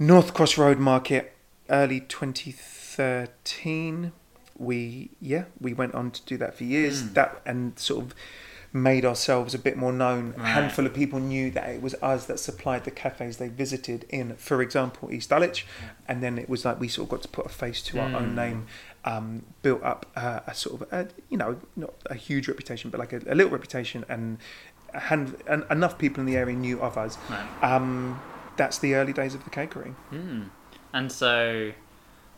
North 0.00 0.34
Cross 0.34 0.58
Road 0.58 0.78
Market, 0.80 1.32
early 1.70 2.00
2013. 2.00 4.10
We 4.58 5.10
yeah 5.20 5.44
we 5.60 5.72
went 5.72 5.94
on 5.94 6.10
to 6.10 6.22
do 6.24 6.36
that 6.38 6.54
for 6.56 6.64
years. 6.64 7.02
Mm. 7.02 7.14
That 7.14 7.40
and 7.46 7.78
sort 7.78 8.04
of 8.04 8.14
made 8.70 9.02
ourselves 9.04 9.54
a 9.54 9.58
bit 9.58 9.76
more 9.78 9.92
known. 9.92 10.34
A 10.36 10.44
handful 10.44 10.84
of 10.84 10.92
people 10.92 11.18
knew 11.20 11.50
that 11.52 11.68
it 11.70 11.80
was 11.80 11.94
us 12.02 12.26
that 12.26 12.38
supplied 12.38 12.84
the 12.84 12.90
cafes 12.90 13.38
they 13.38 13.48
visited 13.48 14.04
in, 14.10 14.36
for 14.36 14.60
example, 14.60 15.10
East 15.10 15.30
Dulwich, 15.30 15.66
and 16.06 16.22
then 16.22 16.36
it 16.36 16.48
was 16.50 16.64
like 16.66 16.78
we 16.78 16.86
sort 16.88 17.06
of 17.06 17.10
got 17.10 17.22
to 17.22 17.28
put 17.28 17.46
a 17.46 17.48
face 17.48 17.80
to 17.82 17.98
our 17.98 18.14
own 18.14 18.32
Mm. 18.32 18.34
name. 18.34 18.66
Um, 19.04 19.44
built 19.62 19.82
up 19.82 20.04
uh, 20.16 20.40
a 20.46 20.54
sort 20.54 20.82
of 20.82 20.92
a, 20.92 21.08
you 21.30 21.38
know 21.38 21.56
not 21.76 21.94
a 22.06 22.14
huge 22.14 22.46
reputation, 22.48 22.90
but 22.90 22.98
like 23.00 23.12
a, 23.14 23.20
a 23.26 23.34
little 23.34 23.52
reputation, 23.52 24.04
and 24.08 24.36
a 24.92 25.00
hand, 25.00 25.36
and 25.46 25.64
enough 25.70 25.96
people 25.96 26.20
in 26.20 26.26
the 26.26 26.36
area 26.36 26.54
knew 26.56 26.78
of 26.82 26.98
us. 26.98 27.16
Right. 27.30 27.46
Um, 27.62 28.20
that's 28.58 28.76
the 28.78 28.96
early 28.96 29.14
days 29.14 29.34
of 29.34 29.44
the 29.44 29.50
cakery. 29.50 29.94
Mm. 30.12 30.48
And 30.92 31.10
so, 31.12 31.72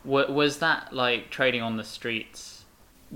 w- 0.05 0.33
was 0.33 0.59
that 0.59 0.93
like 0.93 1.31
trading 1.31 1.63
on 1.63 1.77
the 1.77 1.85
streets, 1.85 2.65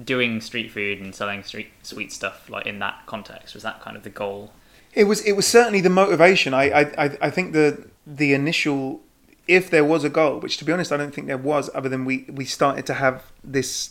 doing 0.03 0.41
street 0.41 0.71
food 0.71 1.01
and 1.01 1.15
selling 1.15 1.43
street 1.43 1.69
sweet 1.83 2.13
stuff, 2.13 2.49
like 2.51 2.67
in 2.67 2.79
that 2.81 3.03
context? 3.07 3.55
Was 3.55 3.63
that 3.63 3.81
kind 3.81 3.97
of 3.97 4.03
the 4.03 4.11
goal? 4.11 4.53
It 4.93 5.05
was 5.05 5.21
it 5.23 5.33
was 5.33 5.47
certainly 5.47 5.81
the 5.81 5.91
motivation. 5.91 6.55
I 6.55 6.65
I, 6.71 7.05
I- 7.05 7.19
I 7.23 7.31
think 7.31 7.53
the 7.53 7.87
the 8.07 8.33
initial 8.35 9.01
if 9.47 9.69
there 9.71 9.85
was 9.85 10.05
a 10.05 10.09
goal, 10.09 10.39
which 10.41 10.57
to 10.59 10.65
be 10.65 10.73
honest 10.73 10.91
I 10.93 10.97
don't 10.97 11.15
think 11.15 11.27
there 11.27 11.37
was, 11.39 11.69
other 11.75 11.89
than 11.89 12.05
we 12.05 12.27
we 12.33 12.45
started 12.45 12.87
to 12.87 12.95
have 12.95 13.23
this. 13.43 13.91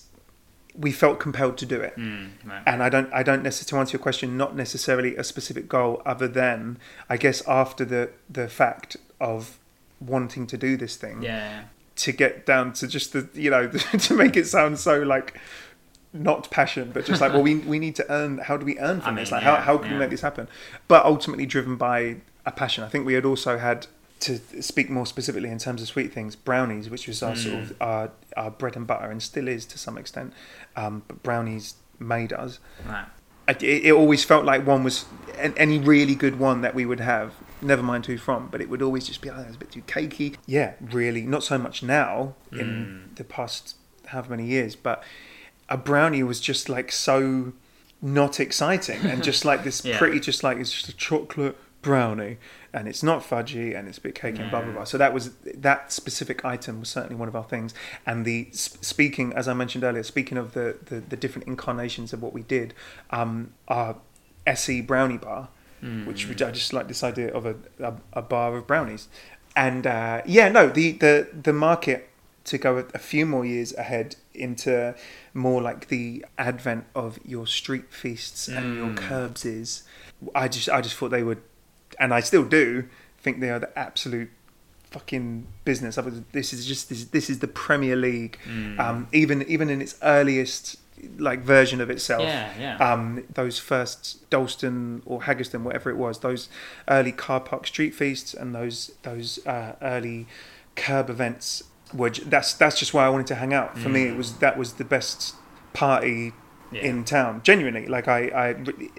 We 0.76 0.92
felt 0.92 1.20
compelled 1.20 1.60
to 1.60 1.68
do 1.68 1.80
it, 1.82 1.96
Mm. 1.98 2.30
Right. 2.44 2.64
and 2.66 2.82
I 2.82 2.90
don't 2.90 3.08
I 3.14 3.22
don't 3.22 3.44
necessarily 3.44 3.70
to 3.70 3.80
answer 3.82 3.98
your 3.98 4.02
question. 4.02 4.38
Not 4.38 4.56
necessarily 4.56 5.16
a 5.16 5.24
specific 5.24 5.70
goal, 5.70 6.02
other 6.04 6.28
than 6.28 6.80
I 7.08 7.18
guess 7.18 7.44
after 7.48 7.86
the 7.86 8.10
the 8.28 8.48
fact 8.48 8.98
of 9.22 9.60
wanting 10.00 10.48
to 10.48 10.58
do 10.58 10.76
this 10.76 10.96
thing 10.96 11.22
Yeah. 11.22 11.66
To 12.06 12.12
get 12.12 12.46
down 12.46 12.74
to 12.74 12.88
just 12.88 13.14
the 13.14 13.28
you 13.34 13.50
know 13.50 13.68
to 14.08 14.14
make 14.14 14.36
it 14.38 14.46
sound 14.48 14.78
so 14.80 15.00
like 15.04 15.40
not 16.14 16.50
passion 16.52 16.92
but 16.94 17.06
just 17.06 17.22
like 17.22 17.34
well 17.34 17.42
we 17.42 17.56
we 17.74 17.80
need 17.80 17.96
to 17.96 18.06
earn 18.12 18.38
how 18.38 18.56
do 18.58 18.66
we 18.66 18.78
earn 18.80 19.02
from 19.02 19.16
I 19.18 19.22
this? 19.22 19.32
mean, 19.32 19.38
like 19.38 19.44
yeah, 19.46 19.56
how, 19.58 19.62
how 19.62 19.78
can 19.80 19.92
we 19.94 19.98
make 19.98 20.10
this 20.12 20.22
happen? 20.22 20.48
But 20.88 21.06
ultimately 21.06 21.46
driven 21.46 21.76
by 21.76 22.18
a 22.46 22.52
passion. 22.52 22.84
I 22.84 22.90
think 22.90 23.06
we 23.06 23.14
had 23.14 23.26
also 23.26 23.58
had 23.58 23.88
to 24.20 24.40
speak 24.62 24.90
more 24.90 25.06
specifically 25.06 25.50
in 25.50 25.58
terms 25.60 25.82
of 25.82 25.88
sweet 25.88 26.14
things. 26.14 26.36
Brownies 26.36 26.90
which 26.90 27.08
was 27.08 27.24
our 27.24 27.36
sort 27.36 27.56
Mm. 27.56 27.62
of 27.64 27.82
our, 27.82 28.12
our 28.38 28.52
bread 28.52 28.76
and 28.76 28.86
butter 28.86 29.10
and 29.10 29.22
still 29.24 29.48
is 29.48 29.66
to 29.68 29.78
some 29.78 29.98
extent 29.98 30.34
um, 30.76 31.04
but 31.08 31.24
brownies 31.24 31.76
made 32.00 32.32
us. 32.34 32.60
Right. 32.88 33.06
it, 33.48 33.64
it 33.64 33.92
always 33.94 34.24
felt 34.24 34.46
like 34.46 34.68
one 34.68 34.84
was 34.84 35.06
any 35.58 35.80
really 35.80 36.16
good 36.16 36.38
one 36.40 36.62
that 36.62 36.76
we 36.76 36.86
would 36.86 37.00
have 37.00 37.34
never 37.64 37.84
mind 37.84 38.06
who 38.06 38.18
from 38.18 38.48
but 38.48 38.62
it 38.62 38.70
would 38.70 38.82
always 38.82 39.06
just 39.08 39.22
be 39.22 39.30
oh, 39.30 39.34
a 39.50 39.58
bit 39.58 39.72
too 39.72 39.82
cakey 39.84 40.36
yeah 40.46 40.74
really 40.82 41.22
not 41.24 41.44
so 41.44 41.58
much 41.58 41.82
now 41.84 42.36
in 42.52 42.58
Mm. 43.12 43.16
the 43.16 43.24
past 43.24 43.76
however 44.08 44.32
many 44.32 44.46
years 44.46 44.76
but 44.76 45.04
a 45.70 45.78
brownie 45.78 46.24
was 46.24 46.40
just 46.40 46.70
like 46.70 46.92
so 46.92 47.54
not 48.02 48.40
exciting 48.40 49.00
and 49.06 49.24
just 49.24 49.46
like 49.46 49.64
this 49.64 49.84
Yeah. 49.86 49.98
pretty 49.98 50.20
just 50.20 50.44
like 50.44 50.58
it's 50.58 50.72
just 50.72 50.90
a 50.90 50.96
chocolate 50.96 51.58
brownie 51.82 52.38
and 52.74 52.88
it's 52.88 53.04
not 53.04 53.22
fudgy 53.22 53.78
and 53.78 53.88
it's 53.88 53.98
a 53.98 54.02
bit 54.02 54.16
cakey 54.16 54.40
and 54.40 54.50
blah 54.50 54.62
blah 54.62 54.72
blah 54.72 54.84
so 54.86 54.98
that 54.98 55.14
was 55.14 55.32
that 55.54 55.92
specific 55.92 56.44
item 56.46 56.80
was 56.80 56.90
certainly 56.90 57.16
one 57.16 57.28
of 57.28 57.36
our 57.36 57.44
things 57.44 57.74
and 58.06 58.24
the 58.26 58.48
speaking 58.52 59.34
as 59.34 59.48
i 59.50 59.54
mentioned 59.54 59.84
earlier 59.84 60.04
speaking 60.04 60.38
of 60.38 60.54
the 60.54 60.78
the, 60.86 61.02
the 61.02 61.18
different 61.18 61.46
incarnations 61.48 62.14
of 62.14 62.22
what 62.22 62.32
we 62.34 62.42
did 62.44 62.74
um 63.12 63.52
our 63.68 63.98
se 64.54 64.80
brownie 64.82 65.18
bar 65.18 65.50
Mm. 65.84 66.06
which 66.08 66.42
I 66.42 66.50
just 66.52 66.72
like 66.72 66.88
this 66.88 67.04
idea 67.04 67.34
of 67.34 67.46
a, 67.46 67.56
a, 67.80 67.94
a 68.14 68.22
bar 68.22 68.56
of 68.56 68.66
brownies. 68.66 69.08
And 69.56 69.86
uh, 69.86 70.22
yeah, 70.26 70.48
no, 70.50 70.70
the, 70.70 70.94
the, 70.94 71.28
the 71.44 71.52
market 71.54 72.10
to 72.46 72.58
go 72.58 72.78
a, 72.78 72.86
a 72.94 73.00
few 73.00 73.26
more 73.26 73.46
years 73.46 73.74
ahead 73.76 74.16
into 74.34 74.96
more 75.34 75.62
like 75.62 75.88
the 75.90 76.26
advent 76.38 76.86
of 76.96 77.20
your 77.26 77.48
street 77.48 77.92
feasts 77.94 78.48
and 78.48 78.76
your 78.78 78.88
Mm. 78.92 78.98
curbses. 78.98 79.84
I 80.34 80.48
just 80.48 80.70
I 80.70 80.80
just 80.82 80.96
thought 80.96 81.10
they 81.12 81.24
would, 81.24 81.42
and 82.00 82.14
I 82.14 82.22
still 82.22 82.44
do 82.46 82.86
think 83.22 83.40
they 83.42 83.50
are 83.50 83.60
the 83.60 83.78
absolute 83.78 84.30
fucking 84.92 85.48
business. 85.66 85.98
This 86.32 86.54
is 86.54 86.66
just 86.66 86.90
this, 86.90 87.06
this 87.06 87.30
is 87.30 87.40
the 87.40 87.48
Premier 87.48 87.96
League, 87.96 88.38
Mm. 88.48 88.80
um, 88.80 89.08
even 89.12 89.42
even 89.44 89.70
in 89.70 89.82
its 89.82 89.96
earliest 90.02 90.78
like 91.18 91.42
version 91.42 91.82
of 91.82 91.90
itself 91.90 92.24
yeah. 92.24 92.52
Yeah. 92.60 92.94
um, 92.94 93.24
those 93.34 93.60
first 93.60 94.30
Dalston 94.30 95.02
or 95.06 95.22
Haggerston, 95.22 95.62
whatever 95.64 95.90
it 95.90 95.98
was, 95.98 96.20
those 96.20 96.50
early 96.88 97.12
car 97.12 97.40
park 97.40 97.68
street 97.68 97.94
feasts 97.94 98.34
and 98.34 98.54
those 98.54 98.92
those 99.04 99.46
uh, 99.46 99.76
early 99.82 100.28
kerb 100.76 101.10
events 101.10 101.64
were 101.94 102.10
j- 102.10 102.24
that's 102.26 102.54
that's 102.54 102.78
just 102.78 102.94
why 102.94 103.06
I 103.06 103.10
wanted 103.10 103.28
to 103.28 103.36
hang 103.36 103.54
out. 103.54 103.78
For 103.78 103.90
me, 103.90 104.04
it 104.08 104.18
was 104.18 104.38
that 104.38 104.58
was 104.58 104.74
the 104.74 104.86
best 104.86 105.36
party 105.74 106.34
yeah. 106.72 106.82
in 106.82 107.04
town. 107.04 107.42
Genuinely, 107.44 107.88
like 107.88 108.08
I, 108.08 108.28
I 108.28 108.56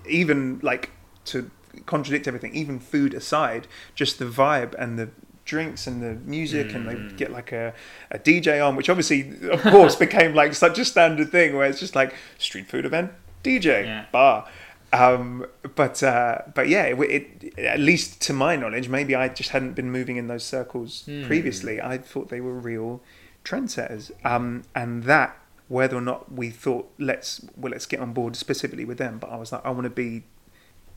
even 0.09 0.61
like 0.63 0.91
to 1.27 1.51
contradict 1.87 2.29
everything, 2.29 2.55
even 2.55 2.79
food 2.79 3.15
aside, 3.15 3.67
just 3.95 4.19
the 4.19 4.27
vibe 4.27 4.75
and 4.79 4.99
the 4.99 5.11
drinks 5.45 5.87
and 5.87 6.03
the 6.03 6.15
music 6.29 6.75
and 6.75 6.89
they 6.89 6.95
Mm. 6.95 7.17
get 7.17 7.31
like 7.31 7.53
a, 7.53 7.75
a 8.11 8.19
DJ 8.19 8.67
on 8.67 8.77
which 8.77 8.89
obviously 8.89 9.21
of 9.51 9.61
course 9.63 9.95
became 10.07 10.35
like 10.35 10.55
such 10.55 10.79
a 10.79 10.85
standard 10.85 11.31
thing 11.31 11.55
where 11.57 11.67
it's 11.69 11.81
just 11.81 11.95
like 11.95 12.15
street 12.39 12.67
food 12.67 12.85
event 12.87 13.13
DJ 13.43 13.85
Yeah. 13.85 14.07
bar 14.13 14.49
um, 14.93 15.45
but 15.75 16.03
uh, 16.03 16.39
but 16.55 16.69
yeah 16.69 16.85
it, 16.85 16.99
it, 17.01 17.59
at 17.59 17.81
least 17.81 18.21
to 18.23 18.33
my 18.33 18.57
knowledge 18.57 18.89
maybe 18.89 19.15
I 19.15 19.29
just 19.29 19.51
hadn't 19.51 19.75
been 19.75 19.91
moving 19.91 20.17
in 20.17 20.29
those 20.29 20.45
circles 20.45 21.05
Mm. 21.07 21.25
previously 21.27 21.81
I 21.81 21.99
thought 21.99 22.29
they 22.31 22.41
were 22.41 22.55
real 22.55 23.03
trendsetters 23.45 24.11
um, 24.25 24.63
and 24.75 25.03
that 25.05 25.37
whether 25.69 25.97
or 25.97 26.01
not 26.01 26.31
we 26.33 26.51
thought 26.51 26.91
let's 26.99 27.45
well 27.57 27.73
let's 27.73 27.87
get 27.87 28.01
on 28.01 28.13
board 28.13 28.37
specifically 28.37 28.85
with 28.85 28.99
them 28.99 29.19
but 29.19 29.31
I 29.31 29.37
was 29.37 29.53
like 29.53 29.65
I 29.65 29.71
want 29.71 29.85
to 29.85 29.91
be 29.91 30.23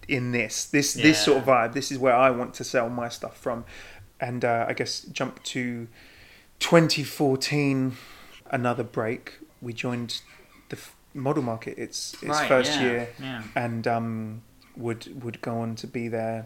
in 0.08 0.32
this 0.32 0.64
this 0.66 0.94
this 0.94 1.22
sort 1.26 1.38
of 1.40 1.44
vibe 1.46 1.74
this 1.74 1.92
is 1.92 1.98
where 1.98 2.16
I 2.16 2.30
want 2.30 2.54
to 2.56 2.64
sell 2.64 2.90
my 2.90 3.10
stuff 3.10 3.36
from 3.38 3.66
and 4.20 4.44
uh, 4.46 4.66
I 4.68 4.74
guess 4.74 5.02
jump 5.02 5.44
to 5.44 5.88
2014 6.60 7.94
another 8.50 8.84
break 8.84 9.40
we 9.62 9.74
joined 9.74 10.22
the 10.70 10.78
model 11.14 11.44
market 11.44 11.78
its 11.78 12.14
its 12.16 12.26
right. 12.26 12.48
first 12.48 12.74
yeah. 12.76 12.82
year 12.82 13.10
Yeah. 13.20 13.44
and 13.56 13.88
um, 13.88 14.42
would 14.76 15.24
would 15.24 15.42
go 15.42 15.60
on 15.60 15.76
to 15.76 15.88
be 15.88 16.08
there 16.08 16.46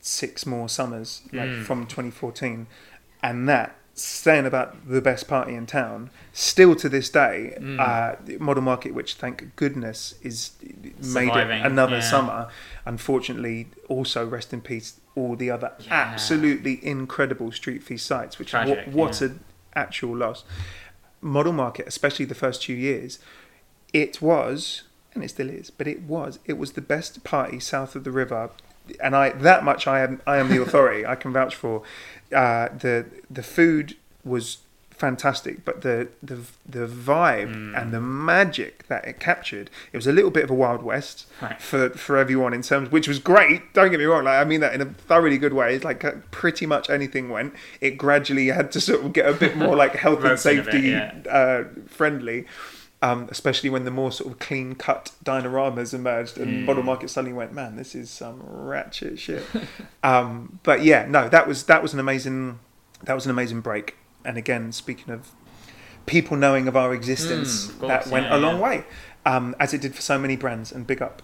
six 0.00 0.46
more 0.46 0.68
summers 0.68 1.22
like 1.32 1.48
Mm. 1.50 1.64
from 1.64 1.86
2014 1.86 2.66
and 3.22 3.48
that 3.48 3.76
saying 4.02 4.46
about 4.46 4.88
the 4.88 5.00
best 5.00 5.28
party 5.28 5.54
in 5.54 5.66
town 5.66 6.10
still 6.32 6.74
to 6.76 6.88
this 6.88 7.08
day 7.10 7.56
Mm. 7.60 7.78
uh, 7.78 8.38
model 8.42 8.62
market 8.62 8.94
which 8.94 9.14
thank 9.14 9.54
goodness 9.56 10.14
is 10.22 10.52
made 10.62 10.84
it 10.84 11.04
Surviving, 11.04 11.62
another 11.62 11.96
yeah. 11.96 12.10
summer 12.10 12.48
unfortunately 12.86 13.68
also 13.88 14.26
rest 14.26 14.52
in 14.52 14.60
peace 14.60 15.00
all 15.14 15.36
the 15.36 15.50
other 15.50 15.72
Yeah. 15.80 15.92
absolutely 16.12 16.84
incredible 16.84 17.52
street 17.52 17.82
feast 17.82 18.06
sites 18.06 18.38
which 18.38 18.50
Tragic, 18.50 18.86
what, 18.86 18.94
what 18.94 19.20
yeah. 19.20 19.28
an 19.28 19.40
actual 19.74 20.16
loss 20.16 20.44
model 21.20 21.52
market 21.52 21.86
especially 21.86 22.24
the 22.24 22.34
first 22.34 22.62
two 22.62 22.72
years 22.74 23.18
it 23.92 24.22
was 24.22 24.82
and 25.14 25.22
it 25.24 25.28
still 25.30 25.50
is 25.50 25.70
but 25.70 25.86
it 25.86 26.02
was 26.02 26.38
it 26.46 26.56
was 26.56 26.72
the 26.72 26.80
best 26.80 27.22
party 27.24 27.58
south 27.60 27.94
of 27.96 28.04
the 28.04 28.10
river 28.10 28.50
and 29.02 29.14
i 29.16 29.30
that 29.30 29.62
much 29.64 29.86
i 29.86 30.00
am 30.00 30.20
i 30.26 30.36
am 30.38 30.48
the 30.48 30.60
authority 30.60 31.04
i 31.06 31.14
can 31.14 31.32
vouch 31.32 31.54
for 31.54 31.82
uh, 32.34 32.68
the 32.78 33.06
the 33.30 33.42
food 33.42 33.96
was 34.24 34.58
fantastic, 34.90 35.64
but 35.64 35.80
the 35.80 36.08
the 36.22 36.38
the 36.68 36.86
vibe 36.86 37.48
Mm. 37.54 37.80
and 37.80 37.90
the 37.90 38.00
magic 38.02 38.86
that 38.88 39.02
it 39.06 39.18
captured, 39.18 39.70
it 39.92 39.96
was 39.96 40.06
a 40.06 40.12
little 40.12 40.30
bit 40.30 40.44
of 40.44 40.50
a 40.50 40.54
wild 40.54 40.82
west 40.82 41.26
Right. 41.40 41.60
for 41.60 41.88
for 41.90 42.18
everyone 42.18 42.52
in 42.52 42.60
terms, 42.62 42.90
which 42.92 43.08
was 43.08 43.18
great. 43.18 43.72
Don't 43.72 43.90
get 43.90 43.98
me 43.98 44.04
wrong, 44.04 44.24
like 44.24 44.38
I 44.38 44.44
mean 44.44 44.60
that 44.60 44.74
in 44.74 44.82
a 44.82 44.84
thoroughly 45.08 45.38
good 45.38 45.54
way. 45.54 45.74
It's 45.74 45.84
like 45.84 46.04
uh, 46.04 46.12
pretty 46.30 46.66
much 46.66 46.90
anything 46.90 47.30
went. 47.30 47.54
It 47.80 47.92
gradually 47.96 48.48
had 48.48 48.70
to 48.72 48.80
sort 48.80 49.02
of 49.04 49.12
get 49.14 49.26
a 49.26 49.32
bit 49.32 49.56
more 49.56 49.74
like 49.74 49.96
health 49.96 50.18
and 50.22 50.26
a 50.26 50.30
bit, 50.32 50.38
safety 50.40 50.80
yeah. 50.90 51.14
uh, 51.30 51.64
friendly. 51.88 52.44
Um, 53.02 53.28
especially 53.30 53.70
when 53.70 53.84
the 53.84 53.90
more 53.90 54.12
sort 54.12 54.30
of 54.30 54.38
clean 54.38 54.74
cut 54.74 55.12
dineramas 55.24 55.94
emerged 55.94 56.36
and 56.36 56.62
Mm. 56.62 56.64
model 56.66 56.82
market 56.82 57.08
suddenly 57.08 57.32
went, 57.34 57.50
man, 57.54 57.76
this 57.76 57.94
is 57.94 58.10
some 58.10 58.42
ratchet 58.44 59.18
shit. 59.18 59.42
um, 60.02 60.58
but 60.64 60.82
yeah, 60.84 61.06
no, 61.08 61.26
that 61.30 61.48
was 61.48 61.64
that 61.64 61.82
was 61.82 61.94
an 61.94 62.00
amazing 62.00 62.58
that 63.02 63.14
was 63.14 63.24
an 63.24 63.30
amazing 63.30 63.62
break. 63.62 63.96
And 64.22 64.36
again, 64.36 64.70
speaking 64.72 65.14
of 65.14 65.30
people 66.04 66.36
knowing 66.36 66.68
of 66.68 66.76
our 66.76 66.92
existence, 66.92 67.68
Mm, 67.68 67.82
of 67.82 67.88
that 67.88 68.06
went 68.08 68.26
yeah, 68.26 68.36
a 68.36 68.38
long 68.38 68.56
yeah. 68.58 68.62
way, 68.68 68.84
um, 69.24 69.56
as 69.58 69.72
it 69.72 69.80
did 69.80 69.94
for 69.94 70.02
so 70.02 70.18
many 70.18 70.36
brands. 70.36 70.70
And 70.70 70.86
big 70.86 71.00
up 71.00 71.22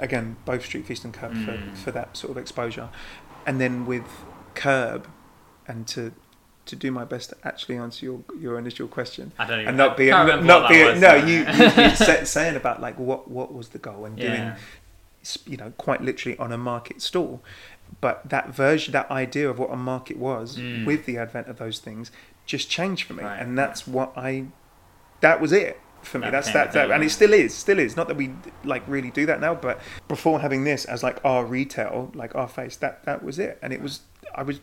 again 0.00 0.36
both 0.44 0.64
Street 0.64 0.86
Feast 0.86 1.04
and 1.04 1.14
Kerb 1.14 1.34
Mm. 1.34 1.44
for, 1.44 1.76
for 1.76 1.90
that 1.92 2.16
sort 2.16 2.32
of 2.32 2.36
exposure. 2.36 2.88
And 3.46 3.60
then 3.60 3.86
with 3.86 4.02
Kerb, 4.56 5.06
and 5.68 5.86
to 5.88 6.12
to 6.72 6.76
do 6.76 6.90
my 6.90 7.04
best 7.04 7.30
to 7.30 7.36
actually 7.44 7.76
answer 7.76 8.04
your 8.06 8.20
your 8.40 8.58
initial 8.58 8.88
question. 8.88 9.30
I 9.38 9.44
don't 9.46 9.60
even 9.60 9.68
and 9.68 9.76
not 9.76 9.96
be 9.96 10.08
not, 10.10 10.42
not 10.42 10.68
be 10.70 10.82
was 10.82 11.00
no 11.00 11.14
you, 11.14 11.40
you, 11.40 11.64
you 12.20 12.24
saying 12.26 12.56
about 12.56 12.80
like 12.80 12.98
what 12.98 13.30
what 13.30 13.52
was 13.54 13.68
the 13.68 13.78
goal 13.78 14.04
and 14.06 14.16
doing 14.16 14.32
Yeah. 14.32 14.56
s- 15.22 15.38
you 15.46 15.56
know 15.58 15.72
quite 15.76 16.00
literally 16.00 16.36
on 16.38 16.50
a 16.52 16.58
market 16.58 17.02
stall. 17.02 17.42
But 18.00 18.28
that 18.30 18.48
version 18.54 18.92
that 18.92 19.10
idea 19.10 19.50
of 19.50 19.58
what 19.58 19.70
a 19.70 19.76
market 19.76 20.16
was 20.16 20.56
Mm. 20.56 20.86
with 20.86 21.04
the 21.04 21.18
advent 21.18 21.46
of 21.48 21.58
those 21.58 21.78
things 21.78 22.10
just 22.46 22.70
changed 22.70 23.04
for 23.06 23.12
me. 23.14 23.22
Right. 23.22 23.38
and 23.40 23.56
that's 23.56 23.86
what 23.86 24.12
i 24.16 24.46
that 25.20 25.40
was 25.40 25.52
it 25.52 25.78
for 26.02 26.18
me. 26.18 26.24
That 26.24 26.32
that's 26.32 26.52
that, 26.52 26.72
that 26.72 26.90
and 26.90 27.04
it 27.04 27.10
still 27.10 27.32
is 27.34 27.54
still 27.54 27.78
is. 27.78 27.96
Not 27.96 28.08
that 28.08 28.16
we 28.16 28.32
like 28.64 28.82
really 28.88 29.10
do 29.10 29.26
that 29.26 29.40
now 29.40 29.54
but 29.54 29.78
before 30.08 30.40
having 30.40 30.64
this 30.64 30.84
as 30.86 31.02
like 31.02 31.18
our 31.24 31.44
retail 31.44 32.10
like 32.14 32.34
our 32.34 32.48
face 32.48 32.76
that 32.76 33.04
that 33.04 33.22
was 33.22 33.38
it. 33.38 33.58
And 33.62 33.72
it 33.76 33.82
was 33.82 34.00
i 34.34 34.42
was 34.42 34.58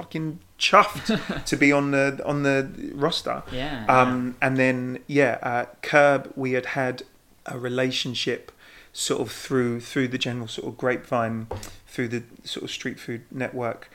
fucking 0.00 0.38
chuffed 0.58 1.44
to 1.50 1.56
be 1.56 1.70
on 1.72 1.90
the 1.90 2.20
on 2.24 2.42
the 2.42 2.68
roster 2.94 3.42
Yeah. 3.52 3.84
um, 3.88 4.36
and 4.40 4.56
then 4.56 4.98
yeah, 5.06 5.38
uh, 5.42 5.66
Kerb, 5.82 6.32
we 6.36 6.52
had 6.52 6.66
had 6.66 7.02
a 7.46 7.58
relationship 7.58 8.52
sort 8.92 9.20
of 9.20 9.30
through 9.30 9.80
through 9.80 10.08
the 10.08 10.18
general 10.18 10.48
sort 10.48 10.68
of 10.68 10.76
grapevine, 10.78 11.46
through 11.86 12.08
the 12.08 12.22
sort 12.44 12.64
of 12.64 12.70
street 12.70 12.98
food 12.98 13.22
network 13.30 13.90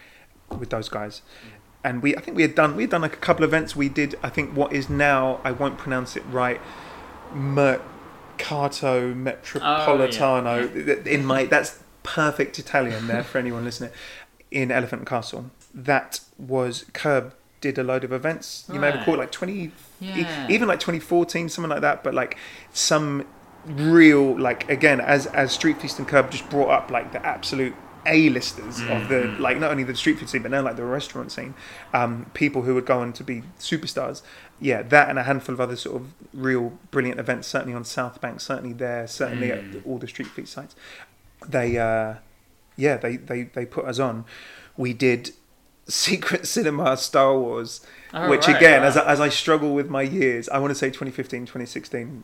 with 0.60 0.70
those 0.70 0.90
guys. 0.90 1.22
And 1.84 2.02
we, 2.02 2.16
I 2.16 2.22
think 2.22 2.36
we 2.38 2.42
had 2.44 2.56
done 2.56 2.76
we 2.76 2.84
had 2.84 2.90
done 2.92 3.02
like 3.02 3.14
a 3.14 3.18
couple 3.28 3.44
of 3.44 3.50
events. 3.50 3.76
We 3.76 3.90
did, 3.90 4.18
I 4.24 4.30
think, 4.30 4.56
what 4.56 4.74
is 4.74 4.90
now 4.90 5.40
I 5.44 5.52
won't 5.52 5.78
pronounce 5.78 6.16
it 6.16 6.24
right, 6.32 6.60
Mercato 7.34 9.14
Metropolitano. 9.14 11.06
In 11.08 11.26
my 11.26 11.46
that's 11.46 11.80
perfect 12.04 12.60
Italian 12.60 13.08
there 13.08 13.24
for 13.24 13.38
anyone 13.38 13.64
listening. 13.66 13.92
In 14.52 14.72
Elephant 14.72 15.06
Castle, 15.08 15.52
that 15.74 16.20
was 16.38 16.86
Kerb 16.94 17.34
did 17.62 17.78
a 17.78 17.84
load 17.84 18.04
of 18.04 18.12
events. 18.14 18.66
You 18.72 18.80
may 18.80 18.90
Right. 18.92 19.00
recall 19.00 19.18
like 19.18 19.32
twenty 19.32 19.54
E- 19.54 19.72
Yeah. 20.02 20.48
even 20.50 20.68
like 20.68 20.80
2014 20.82 21.48
something 21.48 21.70
like 21.70 21.80
that 21.82 22.04
but 22.04 22.14
like 22.14 22.36
some 22.74 23.24
real 23.66 24.38
like 24.38 24.70
again 24.70 25.00
as 25.00 25.26
as 25.28 25.52
street 25.54 25.80
feast 25.82 25.98
and 26.00 26.08
kerb 26.08 26.30
just 26.30 26.48
brought 26.50 26.70
up 26.70 26.92
like 26.92 27.14
the 27.14 27.26
absolute 27.26 27.74
a-listers 28.06 28.82
of 28.82 29.08
the 29.08 29.16
Mhm. 29.24 29.40
like 29.40 29.58
not 29.58 29.72
only 29.72 29.84
the 29.84 29.96
street 29.96 30.20
food 30.20 30.30
scene 30.30 30.42
but 30.44 30.52
now 30.52 30.62
like 30.62 30.76
the 30.76 30.84
restaurant 30.84 31.32
scene 31.32 31.56
um 31.94 32.26
people 32.34 32.64
who 32.64 32.76
would 32.76 32.86
go 32.86 33.00
on 33.00 33.14
to 33.14 33.24
be 33.24 33.42
superstars 33.60 34.22
yeah 34.60 34.82
that 34.84 35.10
and 35.10 35.18
a 35.18 35.24
handful 35.24 35.54
of 35.54 35.62
other 35.62 35.78
sort 35.78 35.96
of 36.02 36.08
real 36.34 36.74
brilliant 36.92 37.20
events 37.20 37.48
certainly 37.48 37.74
on 37.74 37.84
south 37.86 38.20
bank 38.22 38.42
certainly 38.42 38.74
there 38.74 39.08
certainly 39.08 39.52
at 39.52 39.64
Mm. 39.64 39.82
all 39.88 39.98
the 39.98 40.08
street 40.08 40.28
food 40.28 40.48
sites 40.50 40.76
they 41.48 41.78
uh 41.78 42.16
yeah 42.78 42.98
they 42.98 43.18
they 43.18 43.44
they 43.44 43.66
put 43.66 43.86
us 43.86 44.00
on 44.00 44.26
we 44.78 44.94
did 44.94 45.32
secret 45.88 46.48
cinema 46.48 46.98
star 46.98 47.38
wars 47.38 47.86
Oh, 48.14 48.30
which 48.30 48.48
right, 48.48 48.56
again 48.56 48.82
wow. 48.82 48.88
as, 48.88 48.96
I, 48.98 49.06
as 49.12 49.20
I 49.20 49.30
struggle 49.30 49.74
with 49.76 49.90
my 49.90 50.02
years 50.02 50.48
i 50.50 50.58
want 50.58 50.72
to 50.72 50.76
say 50.76 50.88
2015 50.88 51.42
2016 51.42 52.24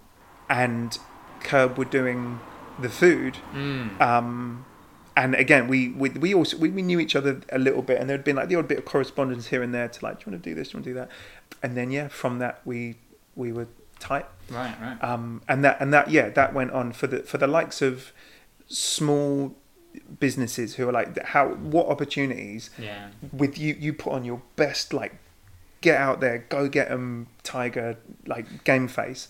and 0.49 0.97
kerb 1.41 1.77
were 1.77 1.85
doing 1.85 2.39
the 2.79 2.89
food 2.89 3.37
Mm. 3.53 3.99
um 4.01 4.65
and 5.17 5.35
again 5.35 5.67
we 5.67 5.89
we, 5.89 6.09
we 6.11 6.33
also 6.33 6.55
we, 6.57 6.69
we 6.69 6.81
knew 6.81 6.99
each 6.99 7.15
other 7.15 7.41
a 7.51 7.59
little 7.59 7.81
bit 7.81 7.99
and 7.99 8.09
there'd 8.09 8.23
been 8.23 8.37
like 8.37 8.47
the 8.47 8.55
odd 8.55 8.67
bit 8.67 8.77
of 8.79 8.85
correspondence 8.85 9.47
here 9.47 9.61
and 9.61 9.73
there 9.73 9.87
to 9.89 10.05
like 10.05 10.19
do 10.19 10.23
you 10.25 10.31
want 10.31 10.43
to 10.43 10.49
do 10.49 10.55
this 10.55 10.69
do 10.69 10.71
you 10.71 10.77
want 10.77 10.85
to 10.85 10.89
do 10.91 10.93
that 10.95 11.09
and 11.61 11.75
then 11.77 11.91
yeah 11.91 12.07
from 12.07 12.39
that 12.39 12.61
we 12.65 12.95
we 13.35 13.51
were 13.51 13.67
tight 13.99 14.25
Right, 14.49 14.73
right. 14.81 14.97
um, 15.03 15.41
and 15.47 15.63
that 15.65 15.77
and 15.81 15.93
that 15.93 16.09
yeah 16.09 16.29
that 16.29 16.53
went 16.53 16.71
on 16.71 16.91
for 16.93 17.07
the 17.07 17.19
for 17.23 17.37
the 17.37 17.47
likes 17.47 17.81
of 17.81 18.11
small 18.67 19.55
businesses 20.19 20.75
who 20.75 20.87
are 20.87 20.91
like 20.91 21.17
how 21.25 21.49
what 21.49 21.87
opportunities 21.87 22.69
Yeah. 22.79 23.09
with 23.31 23.57
you 23.57 23.75
you 23.79 23.93
put 23.93 24.13
on 24.13 24.23
your 24.25 24.41
best 24.55 24.93
like 24.93 25.15
get 25.81 25.97
out 25.99 26.19
there 26.19 26.45
go 26.49 26.67
get 26.69 26.89
them 26.89 27.27
tiger 27.43 27.97
like 28.27 28.63
game 28.63 28.87
face 28.87 29.27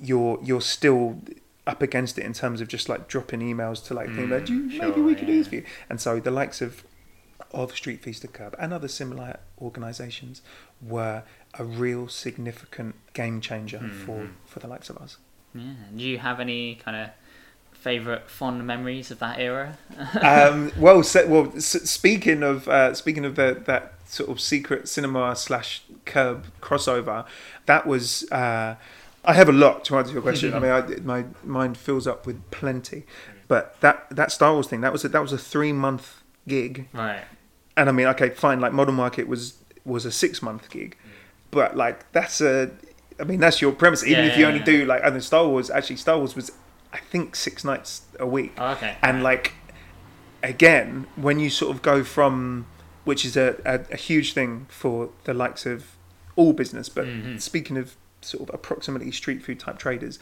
you're 0.00 0.38
you're 0.42 0.60
still 0.60 1.20
up 1.66 1.82
against 1.82 2.18
it 2.18 2.24
in 2.24 2.32
terms 2.32 2.60
of 2.60 2.68
just 2.68 2.88
like 2.88 3.08
dropping 3.08 3.40
emails 3.40 3.84
to 3.86 3.94
like 3.94 4.06
think 4.08 4.28
Mm, 4.28 4.30
like, 4.30 4.46
"Do 4.46 4.54
you- 4.54 4.62
maybe 4.80 4.94
sure, 4.94 5.04
we 5.04 5.14
could 5.14 5.26
do 5.26 5.36
this 5.38 5.48
for 5.48 5.56
you 5.56 5.64
and 5.90 6.00
so 6.00 6.20
the 6.20 6.30
likes 6.30 6.60
of 6.60 6.84
of 7.52 7.74
street 7.74 8.02
feast 8.02 8.22
to 8.22 8.28
kerb 8.28 8.54
and 8.58 8.72
other 8.74 8.88
similar 8.88 9.40
organizations 9.60 10.42
were 10.82 11.22
a 11.58 11.64
real 11.64 12.06
significant 12.08 12.94
game 13.14 13.40
changer 13.40 13.78
for 14.04 14.18
Mhm. 14.24 14.30
for 14.46 14.58
the 14.60 14.68
likes 14.68 14.90
of 14.90 14.98
us 14.98 15.16
Yeah. 15.54 15.62
Do 15.96 16.04
you 16.04 16.18
have 16.18 16.40
any 16.40 16.74
kind 16.76 16.96
of 16.96 17.10
favorite 17.80 18.28
fond 18.30 18.66
memories 18.66 19.10
of 19.10 19.18
that 19.20 19.38
era? 19.38 19.78
um, 20.20 20.72
well, 20.78 21.02
so, 21.02 21.26
well. 21.26 21.52
S- 21.56 21.88
speaking 21.90 22.42
of 22.42 22.68
uh, 22.68 22.94
speaking 22.94 23.24
of 23.24 23.36
the, 23.36 23.60
that 23.66 23.94
sort 24.06 24.30
of 24.30 24.40
secret 24.40 24.88
cinema 24.88 25.34
slash 25.36 25.82
kerb 26.04 26.46
crossover, 26.60 27.24
that 27.66 27.86
was. 27.86 28.30
Uh, 28.30 28.76
I 29.24 29.34
have 29.34 29.48
a 29.48 29.52
lot 29.52 29.84
to 29.86 29.98
answer 29.98 30.12
your 30.12 30.22
question. 30.22 30.54
I 30.54 30.58
mean, 30.58 30.70
I, 30.70 30.80
my 31.02 31.24
mind 31.44 31.76
fills 31.76 32.06
up 32.06 32.24
with 32.26 32.50
plenty, 32.50 33.04
but 33.46 33.78
that 33.80 34.06
that 34.10 34.32
Star 34.32 34.52
Wars 34.54 34.66
thing 34.68 34.80
that 34.80 34.92
was 34.92 35.04
a, 35.04 35.08
that 35.08 35.20
was 35.20 35.32
a 35.32 35.38
three 35.38 35.72
month 35.72 36.22
gig, 36.46 36.88
Right. 36.94 37.24
and 37.76 37.88
I 37.88 37.92
mean, 37.92 38.06
okay, 38.08 38.30
fine. 38.30 38.60
Like 38.60 38.72
Model 38.72 38.94
Market 38.94 39.28
was 39.28 39.58
was 39.84 40.04
a 40.06 40.12
six 40.12 40.40
month 40.40 40.70
gig, 40.70 40.96
but 41.50 41.76
like 41.76 42.10
that's 42.12 42.40
a. 42.40 42.70
I 43.20 43.24
mean, 43.24 43.40
that's 43.40 43.60
your 43.60 43.72
premise. 43.72 44.04
Even 44.04 44.24
Yeah, 44.24 44.30
if 44.30 44.36
you 44.38 44.42
yeah, 44.42 44.48
only 44.48 44.60
yeah. 44.60 44.64
do 44.64 44.84
like, 44.86 45.02
I 45.02 45.10
think 45.10 45.22
Star 45.24 45.46
Wars 45.46 45.70
actually 45.70 45.96
Star 45.96 46.16
Wars 46.18 46.36
was, 46.36 46.52
I 46.92 46.98
think 46.98 47.36
six 47.36 47.64
nights 47.64 48.02
a 48.18 48.26
week 48.26 48.52
Oh, 48.58 48.70
okay. 48.72 48.96
and 49.02 49.22
like 49.22 49.52
again 50.42 51.06
when 51.16 51.38
you 51.38 51.50
sort 51.50 51.74
of 51.74 51.82
go 51.82 52.04
from 52.04 52.66
which 53.04 53.24
is 53.24 53.36
a, 53.36 53.56
a, 53.64 53.80
a 53.92 53.96
huge 53.96 54.32
thing 54.32 54.66
for 54.68 55.10
the 55.24 55.34
likes 55.34 55.66
of 55.66 55.96
all 56.36 56.52
business 56.52 56.88
but 56.88 57.06
Mhm. 57.06 57.40
speaking 57.40 57.76
of 57.76 57.96
sort 58.20 58.48
of 58.48 58.54
approximately 58.54 59.10
street 59.10 59.42
food 59.42 59.58
type 59.60 59.78
traders 59.78 60.18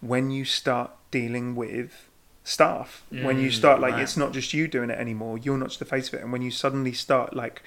when 0.00 0.30
you 0.30 0.44
start 0.44 0.90
dealing 1.10 1.54
with 1.56 2.08
staff 2.44 3.02
when 3.10 3.38
you 3.40 3.48
Mm, 3.50 3.54
start 3.54 3.80
like 3.80 3.94
right. 3.94 4.02
it's 4.02 4.16
not 4.16 4.32
just 4.32 4.54
you 4.54 4.68
doing 4.68 4.90
it 4.90 4.98
anymore 4.98 5.36
you're 5.38 5.58
not 5.58 5.68
just 5.68 5.80
the 5.80 5.84
face 5.84 6.08
of 6.08 6.14
it 6.14 6.22
and 6.22 6.30
when 6.32 6.42
you 6.42 6.50
suddenly 6.50 6.92
start 6.92 7.34
like 7.34 7.62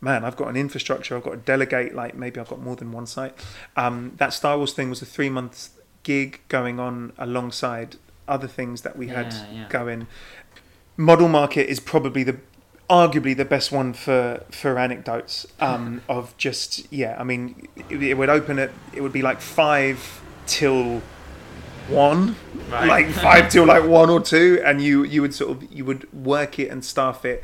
man 0.00 0.24
i've 0.24 0.34
got 0.36 0.48
an 0.48 0.56
infrastructure 0.56 1.16
i've 1.16 1.22
got 1.22 1.30
to 1.30 1.36
delegate 1.36 1.94
like 1.94 2.16
maybe 2.16 2.40
i've 2.40 2.48
got 2.48 2.60
more 2.60 2.74
than 2.74 2.90
one 2.90 3.06
site 3.06 3.32
um, 3.76 4.12
that 4.16 4.32
star 4.32 4.56
wars 4.56 4.72
thing 4.72 4.90
was 4.90 5.00
a 5.00 5.06
three 5.06 5.28
month 5.28 5.68
gig 6.04 6.40
going 6.48 6.78
on 6.78 7.12
alongside 7.18 7.96
other 8.28 8.46
things 8.48 8.82
that 8.82 8.96
we 8.96 9.08
had 9.08 9.32
Yeah, 9.32 9.46
yeah. 9.52 9.68
going 9.68 10.06
model 10.96 11.28
market 11.28 11.68
is 11.68 11.80
probably 11.80 12.22
the 12.22 12.36
arguably 12.88 13.34
the 13.36 13.44
best 13.44 13.72
one 13.72 13.92
for 13.94 14.42
for 14.50 14.78
anecdotes 14.78 15.46
um, 15.60 16.02
of 16.08 16.36
just 16.38 16.90
yeah 16.92 17.16
i 17.18 17.24
mean 17.24 17.66
it, 17.90 18.02
it 18.02 18.14
would 18.18 18.28
open 18.28 18.58
at 18.58 18.70
it 18.94 19.00
would 19.02 19.12
be 19.12 19.22
like 19.22 19.40
five 19.40 19.98
till 20.46 21.02
one 21.88 22.36
Right. 22.70 22.88
like 22.88 23.06
five 23.28 23.50
till 23.50 23.66
like 23.66 23.84
one 23.84 24.08
or 24.10 24.20
two 24.20 24.60
and 24.64 24.80
you 24.80 25.02
you 25.04 25.20
would 25.22 25.34
sort 25.34 25.50
of 25.50 25.72
you 25.72 25.84
would 25.84 26.10
work 26.12 26.58
it 26.58 26.68
and 26.70 26.84
staff 26.84 27.24
it 27.24 27.42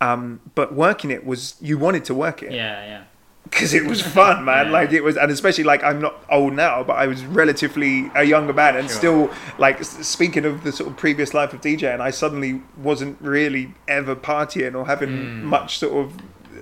um, 0.00 0.40
but 0.54 0.74
working 0.74 1.10
it 1.10 1.24
was 1.26 1.56
you 1.60 1.76
wanted 1.78 2.04
to 2.06 2.14
work 2.14 2.42
it 2.42 2.52
Yeah, 2.52 2.84
yeah. 2.86 3.02
Because 3.50 3.74
it 3.74 3.84
was 3.86 4.00
fun, 4.02 4.44
man. 4.44 4.66
Yeah. 4.66 4.72
Like 4.72 4.92
it 4.92 5.02
was, 5.02 5.16
and 5.16 5.30
especially 5.30 5.64
like 5.64 5.82
I'm 5.82 6.00
not 6.00 6.22
old 6.30 6.54
now, 6.54 6.82
but 6.82 6.94
I 6.94 7.06
was 7.06 7.24
relatively 7.24 8.10
a 8.14 8.24
younger 8.24 8.52
man, 8.52 8.76
and 8.76 8.88
Sure. 8.88 8.98
still 8.98 9.30
like 9.58 9.82
speaking 9.84 10.44
of 10.44 10.64
the 10.64 10.72
sort 10.72 10.90
of 10.90 10.96
previous 10.96 11.34
life 11.34 11.52
of 11.52 11.60
DJ, 11.60 11.92
and 11.92 12.02
I 12.02 12.10
suddenly 12.10 12.62
wasn't 12.76 13.16
really 13.20 13.74
ever 13.86 14.14
partying 14.16 14.74
or 14.74 14.86
having 14.86 15.08
Mm. 15.10 15.42
much 15.42 15.78
sort 15.78 15.94
of 16.04 16.12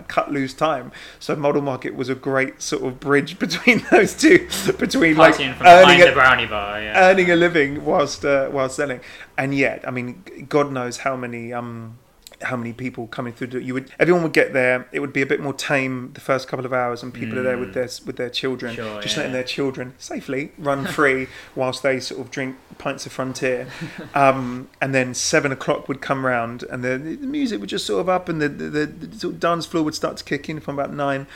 cut 0.09 0.31
loose 0.31 0.55
time. 0.55 0.93
So 1.19 1.35
model 1.35 1.63
market 1.63 1.97
was 1.97 2.09
a 2.09 2.15
great 2.15 2.63
sort 2.63 2.85
of 2.85 3.01
bridge 3.01 3.39
between 3.45 3.85
those 3.91 4.15
two, 4.15 4.49
between 4.79 5.17
like 5.17 5.35
from 5.35 5.67
earning 5.67 6.01
a, 6.03 6.07
the 6.07 6.13
brownie 6.13 6.47
bar, 6.47 6.81
yeah. 6.81 7.11
earning 7.11 7.31
a 7.31 7.37
living 7.37 7.85
whilst 7.85 8.25
uh, 8.25 8.47
while 8.49 8.69
selling. 8.69 9.01
And 9.37 9.55
yet, 9.55 9.85
I 9.87 9.91
mean, 9.91 10.23
God 10.49 10.71
knows 10.73 10.99
how 10.99 11.17
many 11.17 11.53
um, 11.53 11.99
how 12.43 12.57
many 12.57 12.73
people 12.73 13.07
coming 13.07 13.33
through. 13.33 13.61
You 13.61 13.75
would 13.75 13.91
everyone 13.99 14.23
would 14.23 14.33
get 14.33 14.53
there. 14.53 14.87
It 14.93 15.01
would 15.01 15.13
be 15.13 15.23
a 15.23 15.27
bit 15.27 15.41
more 15.41 15.53
tame 15.55 16.11
the 16.15 16.21
first 16.21 16.49
couple 16.49 16.67
of 16.67 16.73
hours, 16.73 17.03
and 17.03 17.13
people 17.13 17.39
are 17.39 17.43
there 17.43 17.59
with 17.59 17.75
their 17.75 17.89
with 18.05 18.17
their 18.17 18.31
children, 18.31 18.73
Mm. 18.73 18.77
Sure, 18.77 19.03
just 19.03 19.15
yeah. 19.17 19.21
letting 19.23 19.33
their 19.33 19.43
children 19.45 19.95
safely 19.99 20.53
run 20.59 20.87
free 20.99 21.29
whilst 21.55 21.83
they 21.83 21.99
sort 22.01 22.21
of 22.21 22.31
drink 22.31 22.57
pints 22.79 23.07
of 23.07 23.13
Frontier. 23.13 23.67
Um, 24.15 24.69
and 24.81 24.95
then 24.95 25.15
seven 25.15 25.53
o'clock 25.53 25.89
would 25.89 26.01
come 26.01 26.25
round, 26.25 26.63
and 26.65 26.83
the, 26.83 26.97
the 26.99 27.27
music 27.27 27.61
would 27.61 27.69
just 27.69 27.87
sort 27.87 28.01
of 28.01 28.09
up, 28.09 28.29
and 28.29 28.41
the, 28.41 28.49
the, 28.49 28.65
the, 28.71 28.87
the 28.87 29.19
sort 29.19 29.35
of 29.35 29.41
dance 29.41 29.67
floor 29.67 29.83
would 29.85 29.95
start 29.95 30.17
to 30.19 30.25
kick 30.25 30.49
in 30.49 30.59
from 30.61 30.79
about 30.79 30.93
nine, 30.95 31.27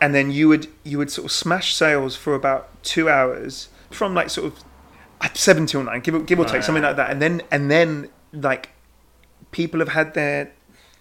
and 0.00 0.14
then 0.14 0.30
you 0.30 0.48
would 0.48 0.66
you 0.84 0.98
would 0.98 1.10
sort 1.10 1.24
of 1.26 1.32
smash 1.32 1.74
sales 1.74 2.16
for 2.16 2.34
about 2.34 2.68
two 2.82 3.08
hours 3.08 3.68
from 3.90 4.14
like 4.14 4.28
sort 4.30 4.46
of 4.52 4.64
seven 5.34 5.66
till 5.66 5.82
nine, 5.82 6.00
give 6.00 6.14
or, 6.14 6.20
give 6.20 6.38
or 6.38 6.44
take 6.44 6.54
Right. 6.54 6.64
something 6.64 6.82
like 6.82 6.96
that, 6.96 7.10
and 7.10 7.22
then 7.22 7.42
and 7.50 7.70
then 7.70 8.08
like 8.32 8.70
people 9.50 9.80
have 9.80 9.88
had 9.90 10.14
their 10.14 10.52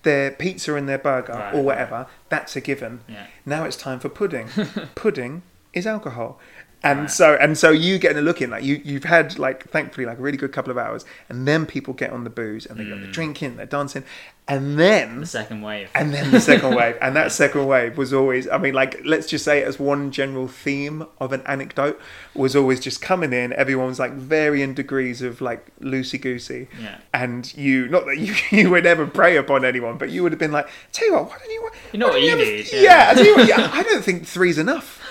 their 0.03 0.29
pizza 0.31 0.75
and 0.75 0.87
their 0.87 0.99
burger 0.99 1.33
Right, 1.33 1.53
or 1.53 1.57
right. 1.57 1.63
whatever. 1.65 2.07
That's 2.29 2.55
a 2.55 2.61
given. 2.61 3.01
Yeah. 3.07 3.25
Now 3.45 3.63
it's 3.65 3.75
time 3.75 3.99
for 3.99 4.07
pudding. 4.09 4.49
pudding 4.95 5.41
is 5.73 5.87
alcohol. 5.87 6.39
And 6.85 6.99
Right. 7.01 7.11
so 7.11 7.33
and 7.41 7.57
so 7.57 7.71
you 7.71 7.97
getting 7.97 8.19
a 8.19 8.21
look 8.21 8.41
in 8.41 8.49
like 8.51 8.63
you 8.63 8.79
you've 8.83 9.05
had 9.05 9.37
like 9.39 9.67
thankfully 9.69 10.05
like 10.05 10.19
a 10.19 10.21
really 10.21 10.37
good 10.37 10.51
couple 10.53 10.71
of 10.71 10.77
hours 10.77 11.03
and 11.29 11.47
then 11.47 11.65
people 11.65 11.93
get 11.93 12.11
on 12.11 12.23
the 12.23 12.29
booze 12.29 12.65
and 12.67 12.79
they 12.79 12.85
go 12.85 12.95
Mm. 12.95 13.01
the 13.01 13.11
drinking 13.11 13.57
they're 13.57 13.65
dancing 13.65 14.03
and 14.47 14.77
then 14.79 15.21
The 15.21 15.25
second 15.25 15.63
wave. 15.63 15.89
and 15.95 16.13
then 16.13 16.29
the 16.29 16.39
second 16.39 16.75
wave 16.79 16.95
and 17.01 17.15
that 17.15 17.31
second 17.31 17.65
wave 17.65 17.97
was 17.97 18.13
always 18.13 18.47
i 18.49 18.59
mean 18.59 18.75
like 18.75 19.01
let's 19.03 19.25
just 19.25 19.43
say 19.43 19.59
it 19.61 19.67
as 19.67 19.79
one 19.79 20.11
general 20.11 20.47
theme 20.47 21.07
of 21.19 21.33
an 21.33 21.41
anecdote 21.47 21.99
was 22.35 22.55
always 22.55 22.79
just 22.79 23.01
coming 23.01 23.33
in 23.33 23.51
everyone 23.53 23.87
was 23.87 23.97
like 23.99 24.13
varying 24.13 24.75
degrees 24.75 25.23
of 25.23 25.41
like 25.41 25.65
loosey 25.81 26.21
goosey 26.21 26.67
Yeah. 26.79 26.97
and 27.15 27.51
you 27.57 27.87
not 27.87 28.05
that 28.05 28.19
you, 28.19 28.35
you 28.51 28.69
would 28.69 28.85
ever 28.85 29.07
prey 29.07 29.37
upon 29.37 29.65
anyone 29.65 29.97
but 29.97 30.11
you 30.11 30.21
would 30.21 30.31
have 30.31 30.39
been 30.39 30.51
like 30.51 30.67
tell 30.91 31.07
you 31.07 31.13
what 31.15 31.29
why 31.29 31.37
don't 31.39 31.49
you 31.51 31.69
You 31.93 31.99
know 31.99 32.09
what 32.09 32.21
you 32.21 32.33
a- 32.33 32.35
need, 32.35 32.67
yeah, 32.73 32.81
yeah. 32.81 33.13
I 33.17 33.21
you 33.21 33.35
what, 33.35 33.47
yeah, 33.47 33.69
I 33.73 33.81
don't 33.81 34.03
think 34.03 34.27
three's 34.27 34.59
enough. 34.59 35.01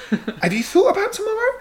Have 0.43 0.53
you 0.53 0.63
thought 0.63 0.91
about 0.91 1.13
tomorrow? 1.13 1.53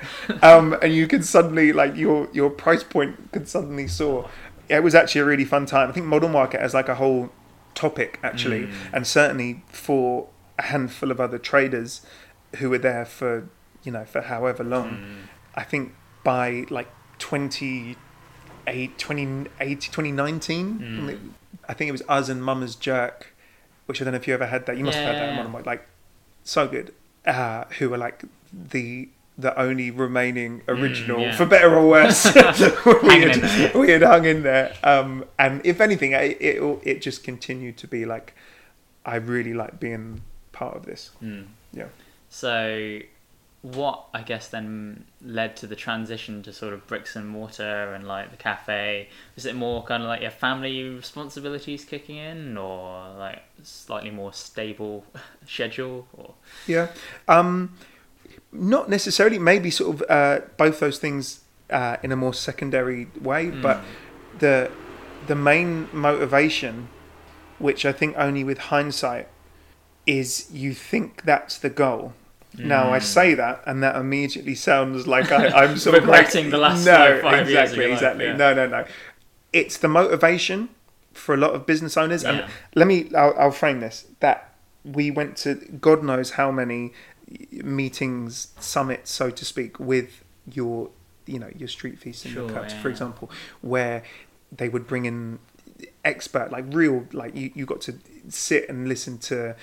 Um, 0.41 0.73
and 0.81 0.93
you 0.93 1.07
can 1.07 1.23
suddenly 1.23 1.71
like 1.73 1.95
your 1.95 2.27
your 2.33 2.49
price 2.49 2.83
point 2.83 3.31
could 3.31 3.47
suddenly 3.47 3.87
soar. 3.87 4.29
Yeah, 4.69 4.77
it 4.77 4.83
was 4.83 4.95
actually 4.95 5.21
a 5.21 5.25
really 5.25 5.45
fun 5.45 5.65
time. 5.65 5.89
I 5.89 5.91
think 5.93 6.05
model 6.05 6.29
market 6.29 6.59
as 6.61 6.73
like 6.73 6.89
a 6.89 6.95
whole 6.95 7.29
topic 7.75 8.19
actually, 8.23 8.63
Mm. 8.67 8.73
and 8.93 9.07
certainly 9.07 9.63
for 9.67 10.27
a 10.59 10.63
handful 10.63 11.09
of 11.11 11.19
other 11.19 11.37
traders 11.39 12.01
who 12.57 12.69
were 12.69 12.77
there 12.77 13.05
for 13.05 13.49
you 13.83 13.91
know 13.91 14.05
for 14.05 14.21
however 14.21 14.63
long. 14.63 14.89
Mm. 14.89 15.15
I 15.55 15.63
think 15.63 15.93
by 16.23 16.65
like 16.69 16.89
28, 17.19 17.97
2018, 18.97 19.91
2019, 19.91 20.79
Mm. 20.79 21.29
I 21.67 21.73
think 21.73 21.89
it 21.89 21.91
was 21.91 22.03
us 22.09 22.29
and 22.29 22.43
Mama's 22.43 22.75
Jerk, 22.75 23.33
which 23.85 24.01
I 24.01 24.05
don't 24.05 24.13
know 24.13 24.17
if 24.17 24.27
you 24.27 24.33
ever 24.33 24.47
had 24.47 24.65
that. 24.65 24.77
You 24.77 24.83
must 24.83 24.97
have 24.97 25.07
had 25.07 25.15
that 25.15 25.23
Yeah. 25.25 25.29
in 25.31 25.35
Model 25.37 25.51
Market. 25.51 25.67
Like, 25.67 25.87
so 26.43 26.67
good. 26.67 26.93
Uh, 27.25 27.63
who 27.79 27.89
were 27.89 27.97
like 27.97 28.23
the 28.51 29.09
the 29.37 29.57
only 29.59 29.89
remaining 29.89 30.61
original, 30.67 31.17
Mm, 31.19 31.23
yeah. 31.23 31.35
for 31.35 31.45
better 31.45 31.73
or 31.75 31.87
worse. 31.87 32.25
we, 32.35 32.41
had, 32.41 33.33
there, 33.33 33.71
yeah. 33.71 33.77
we 33.77 33.89
had 33.89 34.03
hung 34.03 34.25
in 34.25 34.43
there. 34.43 34.73
Um, 34.83 35.25
and 35.39 35.59
if 35.65 35.81
anything, 35.81 36.11
it, 36.11 36.37
it 36.39 36.79
it 36.83 37.01
just 37.01 37.23
continued 37.23 37.77
to 37.77 37.87
be 37.87 38.05
like, 38.05 38.35
I 39.05 39.15
really 39.15 39.53
like 39.55 39.79
being 39.79 40.21
part 40.51 40.75
of 40.75 40.85
this. 40.85 41.11
Mm. 41.23 41.45
Yeah. 41.71 41.87
So, 42.29 42.99
what 43.63 44.05
I 44.13 44.21
guess 44.23 44.49
then 44.49 45.05
led 45.23 45.55
to 45.57 45.67
the 45.67 45.75
transition 45.75 46.43
to 46.43 46.51
sort 46.53 46.73
of 46.73 46.85
bricks 46.85 47.15
and 47.15 47.27
mortar 47.27 47.93
and 47.93 48.05
like 48.05 48.29
the 48.29 48.37
cafe? 48.37 49.07
Was 49.35 49.45
it 49.45 49.55
more 49.55 49.83
kind 49.83 50.03
of 50.03 50.09
like 50.09 50.21
your 50.21 50.31
family 50.31 50.83
responsibilities 50.83 51.85
kicking 51.85 52.17
in, 52.17 52.57
or 52.57 53.09
like 53.17 53.41
slightly 53.63 54.11
more 54.11 54.33
stable 54.33 55.05
schedule? 55.47 56.05
Or 56.13 56.33
Yeah. 56.67 56.89
Um, 57.27 57.73
not 58.51 58.89
necessarily. 58.89 59.39
Maybe 59.39 59.71
sort 59.71 59.95
of 59.95 60.03
uh, 60.09 60.41
both 60.57 60.79
those 60.79 60.99
things 60.99 61.41
uh, 61.69 61.97
in 62.03 62.11
a 62.11 62.15
more 62.15 62.33
secondary 62.33 63.07
way, 63.19 63.49
but 63.49 63.77
Mm. 63.77 64.39
the 64.39 64.71
the 65.27 65.35
main 65.35 65.87
motivation, 65.93 66.89
which 67.59 67.85
I 67.85 67.93
think 67.93 68.15
only 68.17 68.43
with 68.43 68.57
hindsight, 68.57 69.29
is 70.05 70.49
you 70.51 70.73
think 70.73 71.23
that's 71.23 71.57
the 71.57 71.69
goal. 71.69 72.13
Now 72.57 72.93
I 72.93 72.99
Mm. 72.99 73.03
say 73.03 73.33
that, 73.33 73.63
and 73.65 73.81
that 73.81 73.95
immediately 73.95 74.55
sounds 74.55 75.07
like 75.07 75.31
I, 75.31 75.47
I'm 75.47 75.77
sort 75.85 75.95
of 75.97 76.03
Regretting 76.03 76.45
like, 76.45 76.51
the 76.51 76.57
last, 76.59 76.85
no, 76.85 76.91
like, 76.91 77.21
five 77.21 77.49
years 77.49 77.71
of 77.71 77.77
exactly, 77.79 77.85
life, 77.85 77.93
exactly. 77.93 78.25
yeah. 78.25 78.35
No, 78.37 78.53
no, 78.53 78.67
no. 78.67 78.85
It's 79.51 79.77
the 79.77 79.87
motivation 79.87 80.69
for 81.13 81.33
a 81.33 81.37
lot 81.37 81.53
of 81.55 81.65
business 81.65 81.97
owners, 81.97 82.23
Yeah. 82.23 82.29
and 82.31 82.51
let 82.75 82.87
me. 82.87 83.09
I'll, 83.15 83.33
I'll 83.39 83.51
frame 83.51 83.79
this 83.79 84.05
that 84.19 84.53
we 84.83 85.09
went 85.11 85.37
to 85.37 85.55
God 85.55 86.03
knows 86.03 86.31
how 86.31 86.51
many 86.51 86.93
meetings, 87.51 88.49
summits, 88.59 89.11
so 89.11 89.29
to 89.29 89.45
speak, 89.45 89.79
with 89.79 90.23
your, 90.51 90.89
you 91.25 91.39
know, 91.39 91.49
your 91.57 91.67
street 91.67 91.99
feast 91.99 92.25
and 92.25 92.33
your 92.33 92.49
Sure, 92.49 92.57
cuts, 92.59 92.73
yeah, 92.73 92.81
for 92.81 92.89
example, 92.89 93.31
where 93.61 94.03
they 94.55 94.69
would 94.69 94.87
bring 94.87 95.05
in 95.05 95.39
expert, 96.05 96.51
like 96.51 96.65
real, 96.67 97.05
like 97.13 97.35
you, 97.35 97.51
you 97.55 97.65
got 97.65 97.81
to 97.81 97.95
sit 98.29 98.67
and 98.69 98.87
listen 98.87 99.17
to 99.17 99.55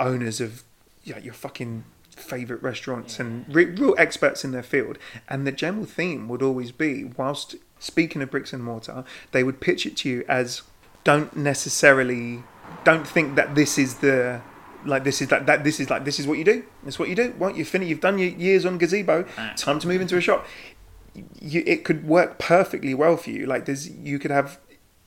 owners 0.00 0.40
of 0.40 0.62
you 1.04 1.14
know, 1.14 1.20
your 1.20 1.34
fucking 1.34 1.84
favorite 2.14 2.62
restaurants 2.62 3.18
and 3.20 3.44
re- 3.54 3.64
real 3.66 3.94
experts 3.98 4.44
in 4.44 4.52
their 4.52 4.62
field. 4.62 4.98
And 5.28 5.46
the 5.46 5.52
general 5.52 5.84
theme 5.86 6.28
would 6.28 6.42
always 6.42 6.72
be, 6.72 7.04
whilst 7.04 7.56
speaking 7.78 8.22
of 8.22 8.30
bricks 8.30 8.52
and 8.52 8.62
mortar, 8.62 9.04
they 9.32 9.42
would 9.44 9.60
pitch 9.60 9.86
it 9.86 9.96
to 9.98 10.08
you 10.08 10.24
as 10.28 10.62
don't 11.04 11.36
necessarily, 11.36 12.42
don't 12.84 13.06
think 13.06 13.34
that 13.36 13.54
this 13.54 13.78
is 13.78 13.96
the 13.96 14.40
like 14.86 15.02
this 15.02 15.22
is 15.22 15.30
like 15.30 15.46
that 15.46 15.64
this 15.64 15.80
is 15.80 15.88
like 15.88 16.04
this 16.04 16.20
is 16.20 16.26
what 16.26 16.36
you 16.38 16.44
do. 16.44 16.62
It's 16.86 16.98
what 16.98 17.08
you 17.08 17.14
do. 17.14 17.34
What 17.38 17.56
you 17.56 17.64
finish, 17.64 17.88
you've 17.88 18.00
done 18.00 18.18
your 18.18 18.28
years 18.28 18.66
on 18.66 18.76
gazebo. 18.78 19.24
Right. 19.38 19.56
Time 19.56 19.78
to 19.80 19.88
move 19.88 20.00
into 20.02 20.16
a 20.16 20.20
shop. 20.20 20.46
You, 21.40 21.62
it 21.66 21.84
could 21.84 22.06
work 22.06 22.38
perfectly 22.38 22.92
well 22.92 23.16
for 23.16 23.30
you. 23.30 23.46
Like 23.46 23.64
there's, 23.66 23.88
you 23.88 24.18
could 24.18 24.30
have 24.30 24.58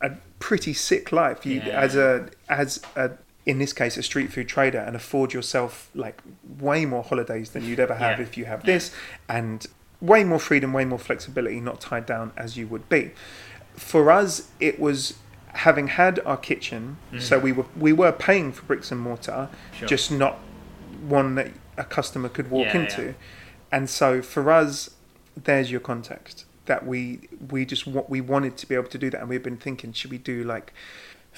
a 0.02 0.12
pretty 0.40 0.74
sick 0.74 1.12
life. 1.12 1.46
You 1.46 1.62
Yeah. 1.66 1.80
as 1.80 1.96
a 1.96 2.30
as 2.50 2.82
a 2.96 3.12
in 3.48 3.58
this 3.60 3.74
case 3.74 3.96
a 3.98 4.04
street 4.04 4.30
food 4.34 4.48
trader 4.48 4.78
and 4.88 4.94
afford 4.96 5.34
yourself 5.34 5.90
like 5.96 6.22
way 6.60 6.86
more 6.86 7.02
holidays 7.04 7.48
than 7.52 7.64
you'd 7.66 7.80
ever 7.80 7.96
have 7.96 8.20
Yeah. 8.20 8.24
if 8.28 8.38
you 8.38 8.46
have 8.46 8.62
this 8.72 8.92
and 9.30 9.66
way 10.02 10.24
more 10.24 10.38
freedom, 10.50 10.74
way 10.74 10.86
more 10.86 11.00
flexibility, 11.00 11.60
not 11.60 11.82
tied 11.82 12.06
down 12.06 12.32
as 12.38 12.50
you 12.58 12.68
would 12.68 12.88
be. 12.90 13.12
For 13.76 14.12
us, 14.12 14.50
it 14.60 14.80
was 14.80 15.16
having 15.54 15.88
had 15.88 16.20
our 16.26 16.38
kitchen, 16.38 16.98
so 17.20 17.40
we 17.40 17.52
were 17.52 17.66
we 17.88 17.92
were 17.94 18.12
paying 18.12 18.52
for 18.52 18.64
bricks 18.66 18.92
and 18.92 19.00
mortar, 19.02 19.50
Mm. 19.50 19.78
Sure. 19.80 19.88
just 19.88 20.12
not 20.12 20.36
one 21.20 21.34
that 21.36 21.50
a 21.78 21.84
customer 21.98 22.30
could 22.30 22.50
walk 22.52 22.68
Yeah, 22.74 22.82
into. 22.82 23.02
yeah. 23.06 23.12
And 23.72 23.90
so 23.90 24.22
for 24.22 24.52
us, 24.52 24.90
there's 25.48 25.72
your 25.72 25.80
context 25.92 26.46
that 26.66 26.86
we 26.86 27.22
we 27.50 27.66
just 27.66 27.88
what 27.88 28.10
we 28.10 28.20
wanted 28.22 28.58
to 28.58 28.68
be 28.68 28.76
able 28.76 28.90
to 28.90 28.98
do 28.98 29.10
that, 29.12 29.20
and 29.22 29.30
we've 29.30 29.42
been 29.52 29.58
thinking, 29.58 29.94
should 29.94 30.12
we 30.12 30.18
do 30.18 30.44
like 30.44 30.74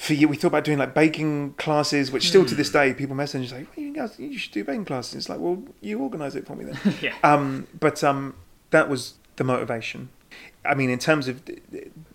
for 0.00 0.14
you? 0.14 0.28
We 0.28 0.36
thought 0.36 0.48
about 0.48 0.64
doing 0.64 0.78
like 0.78 0.94
baking 0.94 1.52
classes, 1.58 2.10
which 2.10 2.26
still 2.28 2.44
to 2.46 2.52
Hmm. 2.52 2.56
this 2.56 2.70
day 2.70 2.94
people 2.94 3.14
message 3.14 3.52
like, 3.52 3.68
well, 3.76 3.84
you 3.86 3.92
guys, 3.92 4.18
you 4.18 4.38
should 4.38 4.52
do 4.52 4.64
baking 4.64 4.86
classes. 4.86 5.14
It's 5.14 5.28
like, 5.28 5.38
well, 5.40 5.62
you 5.82 5.98
organise 5.98 6.34
it 6.34 6.46
for 6.46 6.56
me 6.56 6.64
then. 6.64 6.78
yeah, 7.02 7.14
Um, 7.22 7.66
but 7.78 8.02
um, 8.02 8.34
that 8.70 8.88
was 8.88 9.14
the 9.36 9.44
motivation. 9.44 10.08
I 10.64 10.74
mean, 10.74 10.88
in 10.88 10.98
terms 10.98 11.28
of 11.28 11.44
the, 11.44 11.60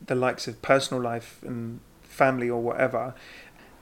the 0.04 0.15
likes 0.15 0.48
of 0.48 0.60
personal 0.63 1.02
life 1.04 1.39
and 1.43 1.80
family 2.02 2.50
or 2.50 2.60
whatever, 2.60 3.13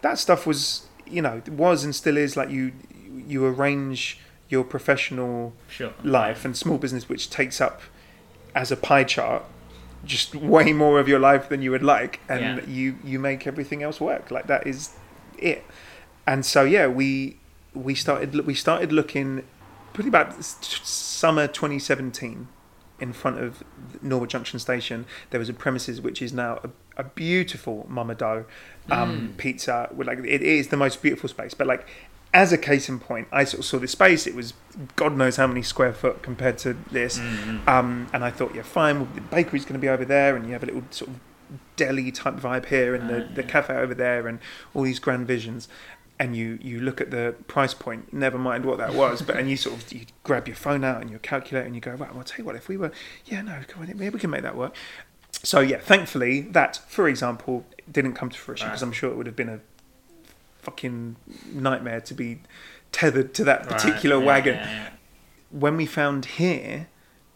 that 0.01 0.19
stuff 0.19 0.45
was, 0.45 0.87
you 1.07 1.21
know, 1.21 1.41
was 1.49 1.85
and 1.85 1.95
still 1.95 2.17
is 2.17 2.35
like 2.35 2.49
you 2.49 2.73
you 3.25 3.45
arrange 3.45 4.19
your 4.49 4.65
professional 4.65 5.53
sure. 5.69 5.93
life 6.03 6.43
and 6.43 6.57
small 6.57 6.77
business, 6.77 7.07
which 7.07 7.29
takes 7.29 7.61
up 7.61 7.81
as 8.53 8.69
a 8.69 8.75
pie 8.75 9.05
chart 9.05 9.43
just 10.05 10.35
way 10.35 10.73
more 10.73 10.99
of 10.99 11.07
your 11.07 11.19
life 11.19 11.49
than 11.49 11.61
you 11.61 11.71
would 11.71 11.83
like, 11.83 12.19
and 12.29 12.41
Yeah. 12.57 12.65
you 12.65 12.97
you 13.03 13.19
make 13.19 13.47
everything 13.47 13.83
else 13.83 13.99
work. 14.01 14.31
Like 14.31 14.47
that 14.47 14.65
is 14.67 14.91
it. 15.37 15.63
And 16.27 16.45
so 16.45 16.63
yeah, 16.63 16.87
we 16.87 17.37
we 17.73 17.95
started 17.95 18.45
we 18.45 18.53
started 18.53 18.91
looking 18.91 19.43
pretty 19.93 20.09
about 20.09 20.43
summer 20.43 21.47
2017 21.47 22.47
in 22.99 23.13
front 23.13 23.39
of 23.39 23.63
Norwood 24.01 24.29
Junction 24.29 24.59
Station. 24.59 25.05
There 25.31 25.39
was 25.39 25.49
a 25.49 25.53
premises 25.53 25.99
which 26.01 26.21
is 26.21 26.31
now 26.33 26.59
a, 26.63 26.69
a 27.01 27.03
beautiful 27.03 27.85
Mama 27.89 28.15
Dough 28.15 28.45
um, 28.91 29.29
Mm. 29.33 29.37
pizza. 29.37 29.89
With 29.93 30.07
like 30.07 30.19
it 30.19 30.41
is 30.41 30.67
the 30.69 30.77
most 30.77 31.01
beautiful 31.01 31.29
space, 31.29 31.53
but 31.53 31.67
like. 31.67 31.87
As 32.33 32.51
a 32.51 32.57
case 32.57 32.89
in 32.89 32.99
point, 32.99 33.27
I 33.31 33.43
sort 33.43 33.59
of 33.59 33.65
saw 33.65 33.77
this 33.77 33.91
space. 33.91 34.25
It 34.25 34.33
was 34.33 34.53
God 34.95 35.15
knows 35.15 35.35
how 35.35 35.45
many 35.45 35.61
square 35.61 35.93
foot 35.93 36.23
compared 36.23 36.57
to 36.59 36.75
this, 36.91 37.19
Mm. 37.19 37.67
um, 37.67 38.07
and 38.11 38.23
I 38.23 38.31
thought, 38.31 38.55
yeah, 38.55 38.63
fine. 38.63 38.99
Well, 38.99 39.09
the 39.13 39.21
bakery's 39.21 39.65
going 39.65 39.73
to 39.75 39.79
be 39.79 39.89
over 39.89 40.03
there, 40.03 40.35
and 40.35 40.45
you 40.47 40.53
have 40.53 40.63
a 40.63 40.65
little 40.65 40.83
sort 40.89 41.11
of 41.11 41.19
deli 41.75 42.11
type 42.11 42.35
vibe 42.35 42.65
here, 42.65 42.95
and 42.95 43.07
the, 43.09 43.23
Ah, 43.25 43.35
the 43.35 43.43
cafe 43.43 43.75
over 43.75 43.93
there, 43.93 44.27
and 44.27 44.39
all 44.73 44.81
these 44.81 44.97
grand 44.99 45.27
visions. 45.27 45.67
And 46.19 46.35
you 46.35 46.57
you 46.61 46.79
look 46.79 47.01
at 47.01 47.11
the 47.11 47.35
price 47.47 47.73
point, 47.75 48.11
never 48.13 48.37
mind 48.39 48.65
what 48.65 48.77
that 48.79 48.93
was, 48.95 49.21
but 49.21 49.35
and 49.37 49.47
you 49.49 49.57
sort 49.57 49.75
of 49.77 49.91
you 49.93 50.05
grab 50.23 50.47
your 50.47 50.55
phone 50.55 50.83
out 50.83 51.01
and 51.01 51.09
your 51.11 51.19
calculator, 51.19 51.65
and 51.65 51.75
you 51.75 51.81
go, 51.81 51.91
right, 51.91 52.09
well, 52.09 52.17
I'll 52.19 52.23
tell 52.23 52.37
you 52.39 52.45
what, 52.45 52.55
if 52.55 52.67
we 52.67 52.77
were, 52.77 52.91
yeah, 53.25 53.41
no, 53.41 53.59
on, 53.77 53.87
maybe 53.95 54.09
we 54.09 54.19
can 54.19 54.29
make 54.31 54.41
that 54.43 54.55
work. 54.55 54.75
So 55.43 55.59
yeah, 55.59 55.77
thankfully 55.79 56.41
that, 56.41 56.79
for 56.87 57.07
example, 57.07 57.65
didn't 57.91 58.13
come 58.13 58.29
to 58.29 58.37
fruition 58.39 58.67
because 58.69 58.81
Right. 58.81 58.87
I'm 58.87 58.93
sure 58.93 59.11
it 59.11 59.17
would 59.17 59.25
have 59.27 59.35
been 59.35 59.49
a 59.49 59.59
fucking 60.63 61.15
nightmare 61.53 62.01
to 62.01 62.13
be 62.13 62.39
tethered 62.91 63.33
to 63.35 63.43
that 63.43 63.59
Right, 63.65 63.69
particular 63.69 64.19
yeah, 64.19 64.25
wagon. 64.25 64.55
yeah, 64.55 64.69
yeah. 64.71 64.89
When 65.51 65.77
we 65.77 65.85
found 65.85 66.25
here, 66.25 66.87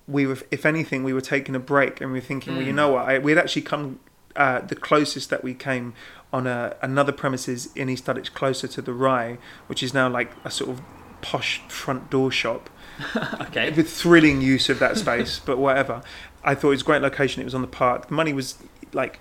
we 0.08 0.26
were, 0.26 0.38
if 0.52 0.66
anything, 0.66 1.04
we 1.04 1.14
were 1.14 1.22
taking 1.22 1.56
a 1.56 1.60
break 1.60 2.00
and 2.02 2.12
we 2.12 2.18
were 2.20 2.26
thinking, 2.26 2.56
well, 2.56 2.66
you 2.66 2.72
Mm. 2.72 2.76
know 2.76 2.90
what? 2.94 3.10
I, 3.10 3.20
we'd 3.20 3.38
actually 3.38 3.64
come 3.64 4.00
uh, 4.36 4.62
the 4.62 4.76
closest 4.76 5.30
that 5.32 5.44
we 5.44 5.54
came 5.54 5.94
on 6.32 6.46
a, 6.48 6.76
another 6.82 7.12
premises 7.12 7.70
in 7.76 7.90
East 7.90 8.06
Dulwich, 8.06 8.34
closer 8.34 8.68
to 8.68 8.82
the 8.82 8.94
Rye, 8.94 9.38
which 9.68 9.82
is 9.84 9.94
now 9.94 10.08
like 10.10 10.32
a 10.46 10.52
sort 10.52 10.70
of 10.70 10.82
posh 11.22 11.62
front 11.68 12.10
door 12.10 12.32
shop 12.32 12.70
Okay. 13.42 13.72
with 13.72 13.90
thrilling 13.90 14.42
use 14.42 14.70
of 14.70 14.80
that 14.80 14.98
space, 14.98 15.40
but 15.46 15.58
whatever. 15.58 16.02
I 16.44 16.54
thought 16.56 16.68
it 16.68 16.72
was 16.72 16.82
a 16.82 16.86
great 16.86 17.02
location. 17.02 17.42
It 17.42 17.46
was 17.46 17.56
on 17.56 17.62
the 17.62 17.68
park. 17.68 18.08
The 18.08 18.14
money 18.14 18.34
was 18.34 18.58
like 18.94 19.20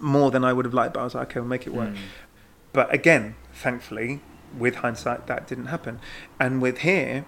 more 0.00 0.30
than 0.30 0.44
I 0.44 0.52
would 0.52 0.64
have 0.64 0.74
liked, 0.74 0.94
but 0.94 1.00
I 1.00 1.04
was 1.04 1.14
like, 1.14 1.30
okay, 1.30 1.40
we'll 1.40 1.48
make 1.48 1.66
it 1.66 1.72
work. 1.72 1.90
Mm. 1.90 1.96
But 2.72 2.92
again, 2.92 3.36
thankfully, 3.52 4.20
with 4.56 4.76
hindsight, 4.76 5.26
that 5.26 5.46
didn't 5.46 5.66
happen. 5.66 6.00
And 6.38 6.62
with 6.62 6.78
here, 6.78 7.24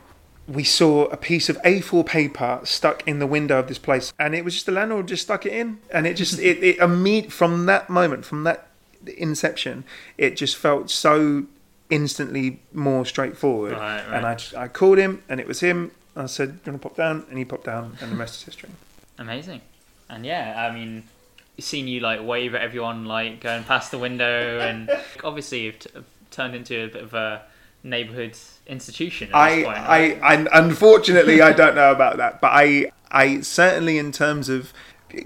we 0.46 0.64
saw 0.64 1.04
a 1.06 1.16
piece 1.16 1.48
of 1.48 1.60
A4 1.62 2.04
paper 2.04 2.60
stuck 2.64 3.06
in 3.06 3.18
the 3.18 3.26
window 3.26 3.58
of 3.58 3.68
this 3.68 3.78
place, 3.78 4.12
and 4.18 4.34
it 4.34 4.44
was 4.44 4.54
just 4.54 4.66
the 4.66 4.72
landlord 4.72 5.08
just 5.08 5.22
stuck 5.22 5.46
it 5.46 5.52
in, 5.52 5.78
and 5.90 6.06
it 6.06 6.14
just 6.14 6.38
it, 6.50 6.62
it 6.62 6.78
imme- 6.78 7.30
from 7.30 7.66
that 7.66 7.88
moment, 7.88 8.24
from 8.24 8.44
that 8.44 8.68
inception, 9.16 9.84
it 10.18 10.36
just 10.36 10.56
felt 10.56 10.90
so 10.90 11.46
instantly 11.88 12.60
more 12.72 13.04
straightforward. 13.04 13.72
Right, 13.72 13.96
right. 14.06 14.16
And 14.16 14.26
I 14.26 14.34
just, 14.34 14.54
I 14.54 14.68
called 14.68 14.98
him, 14.98 15.22
and 15.28 15.40
it 15.40 15.46
was 15.46 15.60
him. 15.60 15.92
I 16.16 16.26
said, 16.26 16.62
"Do 16.64 16.70
you 16.70 16.72
want 16.72 16.82
to 16.82 16.88
pop 16.88 16.96
down?" 16.96 17.26
And 17.28 17.38
he 17.38 17.44
popped 17.44 17.64
down, 17.64 17.96
and 18.00 18.12
the 18.12 18.16
rest 18.16 18.36
is 18.36 18.42
history. 18.42 18.70
Amazing. 19.18 19.60
And 20.08 20.26
yeah, 20.26 20.68
I 20.68 20.74
mean, 20.74 21.04
seeing 21.60 21.88
you 21.88 22.00
like 22.00 22.24
wave 22.24 22.54
at 22.54 22.62
everyone 22.62 23.04
like 23.04 23.40
going 23.40 23.64
past 23.64 23.90
the 23.90 23.98
window, 23.98 24.60
and 24.60 24.90
obviously 25.24 25.60
you've 25.60 25.78
t- 25.78 25.90
turned 26.30 26.54
into 26.54 26.84
a 26.84 26.88
bit 26.88 27.02
of 27.02 27.14
a 27.14 27.42
neighborhood 27.82 28.36
institution 28.66 29.28
at 29.28 29.34
I, 29.34 29.54
point. 29.62 29.66
right? 29.66 30.22
I, 30.22 30.34
I, 30.34 30.60
unfortunately, 30.60 31.40
I 31.40 31.52
don't 31.52 31.74
know 31.74 31.90
about 31.90 32.16
that, 32.18 32.40
but 32.40 32.48
I, 32.48 32.92
I 33.10 33.40
certainly, 33.40 33.98
in 33.98 34.12
terms 34.12 34.48
of 34.48 34.72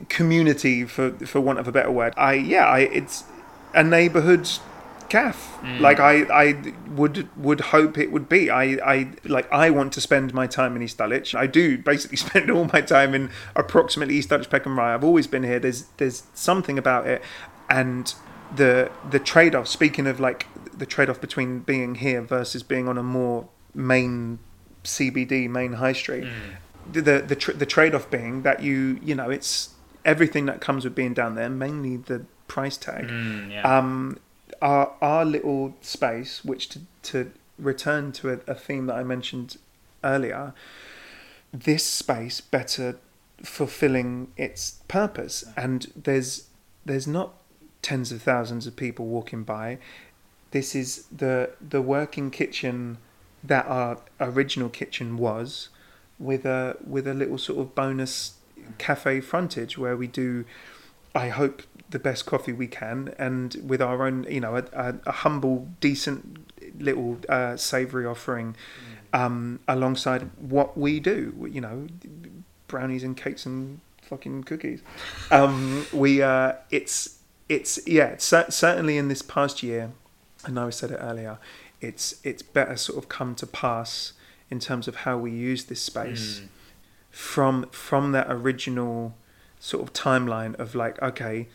community, 0.08 0.84
for 0.84 1.10
for 1.26 1.40
want 1.40 1.58
of 1.58 1.68
a 1.68 1.72
better 1.72 1.90
word, 1.90 2.14
I, 2.16 2.34
yeah, 2.34 2.66
I, 2.66 2.80
it's 2.80 3.24
a 3.74 3.82
neighbourhood 3.82 4.48
cafe. 5.08 5.66
Mm. 5.66 5.80
Like 5.80 6.00
I, 6.00 6.22
I 6.32 6.74
would 6.88 7.28
would 7.36 7.60
hope 7.60 7.98
it 7.98 8.12
would 8.12 8.28
be. 8.28 8.50
I, 8.50 8.64
I 8.84 9.12
like 9.24 9.50
I 9.52 9.70
want 9.70 9.92
to 9.94 10.00
spend 10.00 10.34
my 10.34 10.46
time 10.46 10.76
in 10.76 10.82
East 10.82 10.98
Dulwich. 10.98 11.34
I 11.34 11.46
do 11.46 11.78
basically 11.78 12.16
spend 12.28 12.50
all 12.50 12.64
my 12.72 12.80
time 12.80 13.14
in 13.14 13.30
approximately 13.56 14.16
East 14.16 14.30
Dulwich, 14.30 14.50
Peckham 14.50 14.78
Rye. 14.78 14.94
I've 14.94 15.04
always 15.04 15.26
been 15.26 15.42
here. 15.42 15.58
There's 15.58 15.84
there's 15.96 16.24
something 16.34 16.78
about 16.78 17.06
it, 17.06 17.22
and 17.68 18.14
the 18.54 18.90
the 19.08 19.18
trade 19.18 19.54
off. 19.54 19.68
Speaking 19.68 20.06
of 20.06 20.20
like 20.20 20.46
the 20.76 20.86
trade 20.86 21.08
off 21.08 21.20
between 21.20 21.60
being 21.60 21.96
here 21.96 22.20
versus 22.20 22.62
being 22.62 22.88
on 22.88 22.98
a 22.98 23.02
more 23.02 23.48
main 23.74 24.38
CBD, 24.84 25.48
main 25.48 25.74
high 25.74 25.92
street. 25.92 26.24
Mm. 26.24 26.92
The 26.92 27.02
the 27.02 27.18
the, 27.20 27.36
tr- 27.36 27.52
the 27.52 27.66
trade 27.66 27.94
off 27.94 28.10
being 28.10 28.42
that 28.42 28.62
you 28.62 28.98
you 29.02 29.14
know 29.14 29.30
it's 29.30 29.70
everything 30.04 30.46
that 30.46 30.60
comes 30.60 30.84
with 30.84 30.94
being 30.94 31.14
down 31.14 31.34
there, 31.34 31.48
mainly 31.48 31.96
the 31.96 32.26
price 32.46 32.76
tag. 32.76 33.08
Mm, 33.08 33.50
yeah. 33.50 33.78
Um, 33.78 34.18
our 34.64 34.94
our 35.00 35.24
little 35.24 35.74
space, 35.82 36.44
which 36.44 36.70
to 36.70 36.80
to 37.02 37.30
return 37.58 38.10
to 38.10 38.30
a, 38.30 38.38
a 38.48 38.54
theme 38.54 38.86
that 38.86 38.96
I 38.96 39.04
mentioned 39.04 39.58
earlier, 40.02 40.54
this 41.52 41.84
space 41.84 42.40
better 42.40 42.98
fulfilling 43.42 44.32
its 44.36 44.80
purpose, 44.88 45.44
and 45.56 45.92
there's 45.94 46.48
there's 46.84 47.06
not 47.06 47.34
tens 47.82 48.10
of 48.10 48.22
thousands 48.22 48.66
of 48.66 48.74
people 48.74 49.06
walking 49.06 49.44
by. 49.44 49.78
This 50.50 50.74
is 50.74 51.04
the 51.14 51.50
the 51.60 51.82
working 51.82 52.30
kitchen 52.30 52.98
that 53.44 53.66
our 53.66 53.98
original 54.18 54.70
kitchen 54.70 55.18
was, 55.18 55.68
with 56.18 56.46
a 56.46 56.78
with 56.84 57.06
a 57.06 57.14
little 57.14 57.38
sort 57.38 57.58
of 57.58 57.74
bonus 57.74 58.38
cafe 58.78 59.20
frontage 59.20 59.76
where 59.76 59.94
we 59.94 60.06
do, 60.06 60.46
I 61.14 61.28
hope 61.28 61.62
the 61.90 61.98
best 61.98 62.26
coffee 62.26 62.52
we 62.52 62.66
can, 62.66 63.14
and 63.18 63.56
with 63.64 63.80
our 63.82 64.06
own, 64.06 64.24
you 64.28 64.40
know, 64.40 64.56
a, 64.56 64.64
a, 64.72 64.94
a 65.06 65.12
humble, 65.12 65.68
decent 65.80 66.38
little 66.78 67.18
uh, 67.28 67.56
savoury 67.56 68.06
offering, 68.06 68.56
um, 69.12 69.60
alongside 69.68 70.30
what 70.38 70.76
we 70.76 70.98
do. 71.00 71.48
You 71.50 71.60
know, 71.60 71.86
brownies 72.68 73.04
and 73.04 73.16
cakes 73.16 73.46
and 73.46 73.80
fucking 74.02 74.44
cookies. 74.44 74.82
Um, 75.30 75.86
we 75.92 76.22
uh, 76.22 76.54
it's 76.70 77.18
it's 77.48 77.78
yeah, 77.86 78.16
certainly 78.18 78.96
in 78.98 79.08
this 79.08 79.22
past 79.22 79.62
year. 79.62 79.92
I 80.46 80.50
know 80.50 80.66
I 80.66 80.70
said 80.70 80.90
it 80.90 80.98
earlier. 81.00 81.38
It's 81.80 82.16
it's 82.24 82.42
better 82.42 82.76
sort 82.76 82.98
of 82.98 83.08
come 83.08 83.34
to 83.36 83.46
pass 83.46 84.12
in 84.50 84.58
terms 84.60 84.88
of 84.88 84.96
how 84.96 85.16
we 85.18 85.30
use 85.30 85.64
this 85.64 85.80
space 85.80 86.40
Mm. 86.40 86.48
from 87.10 87.66
from 87.70 88.12
that 88.12 88.26
original 88.30 89.14
sort 89.58 89.82
of 89.82 89.92
timeline 89.92 90.54
of 90.56 90.74
like 90.74 91.00
okay 91.02 91.48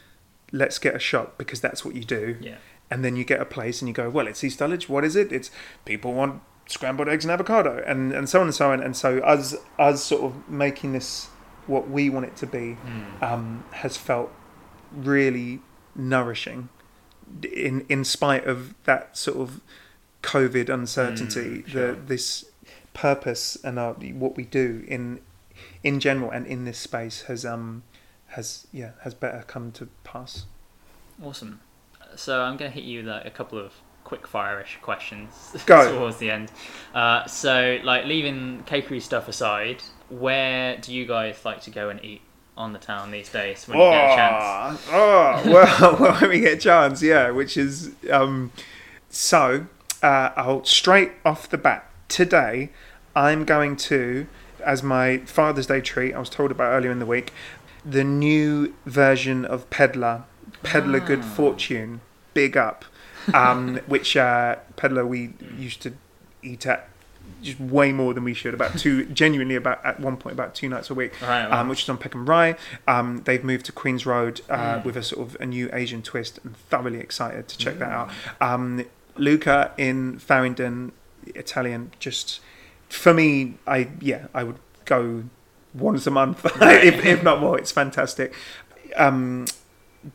let's 0.52 0.80
get 0.80 0.96
a 0.96 1.00
shop 1.00 1.38
because 1.38 1.62
that's 1.62 1.84
what 1.86 1.96
you 1.96 2.04
do 2.04 2.38
Yeah. 2.42 2.56
and 2.90 3.04
then 3.06 3.16
you 3.16 3.24
get 3.24 3.40
a 3.40 3.46
place 3.46 3.82
and 3.82 3.88
you 3.88 3.94
go 3.94 4.10
well 4.10 4.28
it's 4.28 4.44
east 4.44 4.60
dulwich 4.60 4.90
what 4.90 5.04
is 5.06 5.16
it 5.16 5.32
it's 5.32 5.52
people 5.86 6.14
want 6.14 6.42
scrambled 6.68 7.08
eggs 7.10 7.26
and 7.26 7.32
avocado 7.32 7.84
and 7.88 8.12
and 8.12 8.28
so 8.30 8.40
on 8.42 8.48
and 8.48 8.56
so 8.56 8.72
on 8.72 8.80
and 8.82 8.96
so 8.98 9.18
us 9.20 9.56
us 9.78 10.04
sort 10.04 10.24
of 10.24 10.50
making 10.50 10.94
this 10.94 11.28
what 11.68 11.90
we 11.90 12.10
want 12.10 12.26
it 12.26 12.36
to 12.36 12.48
be 12.48 12.78
Mm. 12.86 13.24
um, 13.24 13.64
has 13.72 13.96
felt 13.98 14.32
really 14.92 15.60
nourishing 15.96 16.70
in 17.54 17.86
in 17.90 18.04
spite 18.04 18.46
of 18.46 18.74
that 18.86 19.16
sort 19.18 19.38
of 19.38 19.62
covid 20.24 20.68
uncertainty 20.70 21.64
Mm, 21.64 21.68
sure. 21.68 21.94
the 21.96 22.02
this 22.02 22.46
purpose 22.94 23.58
and 23.64 23.78
our, 23.80 23.94
what 23.94 24.36
we 24.36 24.44
do 24.44 24.84
in 24.88 25.22
in 25.84 26.00
general 26.00 26.32
and 26.32 26.46
in 26.48 26.66
this 26.66 26.78
space 26.78 27.22
has 27.24 27.46
um 27.46 27.84
has 28.30 28.68
yeah 28.72 28.92
has 29.02 29.14
better 29.14 29.44
come 29.48 29.72
to 29.72 29.88
pass 30.04 30.46
Awesome. 31.24 31.60
So 32.16 32.42
I'm 32.42 32.58
going 32.58 32.72
to 32.72 32.76
hit 32.76 32.86
you 32.86 33.04
like 33.04 33.26
a 33.26 33.30
couple 33.30 33.60
of 33.60 33.74
quick 34.04 34.26
fire-ish 34.26 34.80
questions 34.82 35.56
towards 35.66 36.18
the 36.18 36.32
end. 36.32 36.52
Uh, 36.94 37.26
so, 37.26 37.78
like 37.84 38.06
leaving 38.06 38.64
cakery 38.66 39.02
stuff 39.02 39.28
aside, 39.28 39.84
where 40.10 40.78
do 40.78 40.94
you 40.94 41.06
guys 41.06 41.44
like 41.46 41.62
to 41.62 41.70
go 41.70 41.90
and 41.90 42.04
eat 42.04 42.22
on 42.58 42.74
the 42.74 42.80
town 42.80 43.12
these 43.12 43.30
days 43.30 43.68
when 43.68 43.78
you 43.78 43.84
get 43.84 44.12
a 44.12 44.16
chance? 44.16 44.88
Oh, 44.90 45.42
well, 45.46 45.98
well, 46.00 46.14
when 46.20 46.30
we 46.30 46.40
get 46.40 46.54
a 46.54 46.62
chance, 46.62 47.02
yeah. 47.02 47.30
Which 47.32 47.58
is 47.58 47.92
um, 48.12 48.52
so. 49.10 49.68
Uh, 50.02 50.32
I'll 50.38 50.64
straight 50.64 51.12
off 51.26 51.50
the 51.50 51.58
bat 51.58 51.90
today. 52.08 52.70
I'm 53.18 53.44
going 53.44 53.76
to, 53.76 54.28
as 54.66 54.82
my 54.82 55.18
Father's 55.18 55.68
Day 55.68 55.82
treat. 55.82 56.14
I 56.14 56.20
was 56.20 56.30
told 56.30 56.52
about 56.52 56.72
earlier 56.72 56.90
in 56.90 57.00
the 57.00 57.06
week, 57.06 57.34
the 57.90 58.04
new 58.04 58.74
version 58.86 59.46
of 59.46 59.70
Peddler, 59.70 60.24
Peddler 60.64 61.00
Good 61.00 61.20
Ah. 61.22 61.34
Fortune, 61.36 62.02
big 62.34 62.56
up. 62.58 62.86
Um, 63.34 63.78
which 63.88 64.16
uh, 64.18 64.56
Peddler 64.76 65.06
we 65.06 65.34
used 65.58 65.82
to 65.82 65.94
eat 66.42 66.66
at 66.66 66.88
just 67.44 67.60
way 67.60 67.92
more 67.92 68.14
than 68.14 68.24
we 68.24 68.34
should. 68.34 68.54
About 68.54 68.78
two, 68.78 69.06
genuinely 69.06 69.56
about 69.56 69.86
at 69.86 70.00
one 70.00 70.18
point 70.18 70.34
about 70.34 70.56
two 70.56 70.68
nights 70.68 70.90
a 70.90 70.94
week 70.96 71.14
Right. 71.22 71.48
well, 71.48 71.60
um, 71.60 71.70
which 71.70 71.84
is 71.84 71.90
on 71.90 71.98
Peckham 71.98 72.26
Rye. 72.26 72.56
Um, 72.88 73.22
they've 73.26 73.44
moved 73.44 73.66
to 73.68 73.72
Queens 73.72 74.06
Road 74.06 74.42
uh, 74.50 74.58
Mm. 74.80 74.86
with 74.86 74.98
a 74.98 75.04
sort 75.04 75.28
of 75.28 75.38
a 75.40 75.46
new 75.46 75.70
Asian 75.72 76.02
twist, 76.02 76.40
and 76.44 76.58
thoroughly 76.58 77.00
excited 77.00 77.48
to 77.50 77.58
check 77.58 77.78
that 77.80 77.92
out. 77.92 78.10
Um, 78.42 78.84
Luca 79.16 79.72
in 79.78 80.18
Farringdon, 80.18 80.92
Italian, 81.36 81.92
just 82.00 82.40
for 82.88 83.14
me, 83.14 83.56
I 83.68 83.90
yeah, 84.00 84.28
I 84.34 84.44
would 84.44 84.58
go 84.86 85.26
once 85.74 86.08
a 86.08 86.12
month, 86.12 86.46
if, 86.62 87.06
if 87.06 87.24
not 87.24 87.40
more. 87.40 87.58
It's 87.58 87.72
fantastic. 87.72 88.34
Um, 88.96 89.46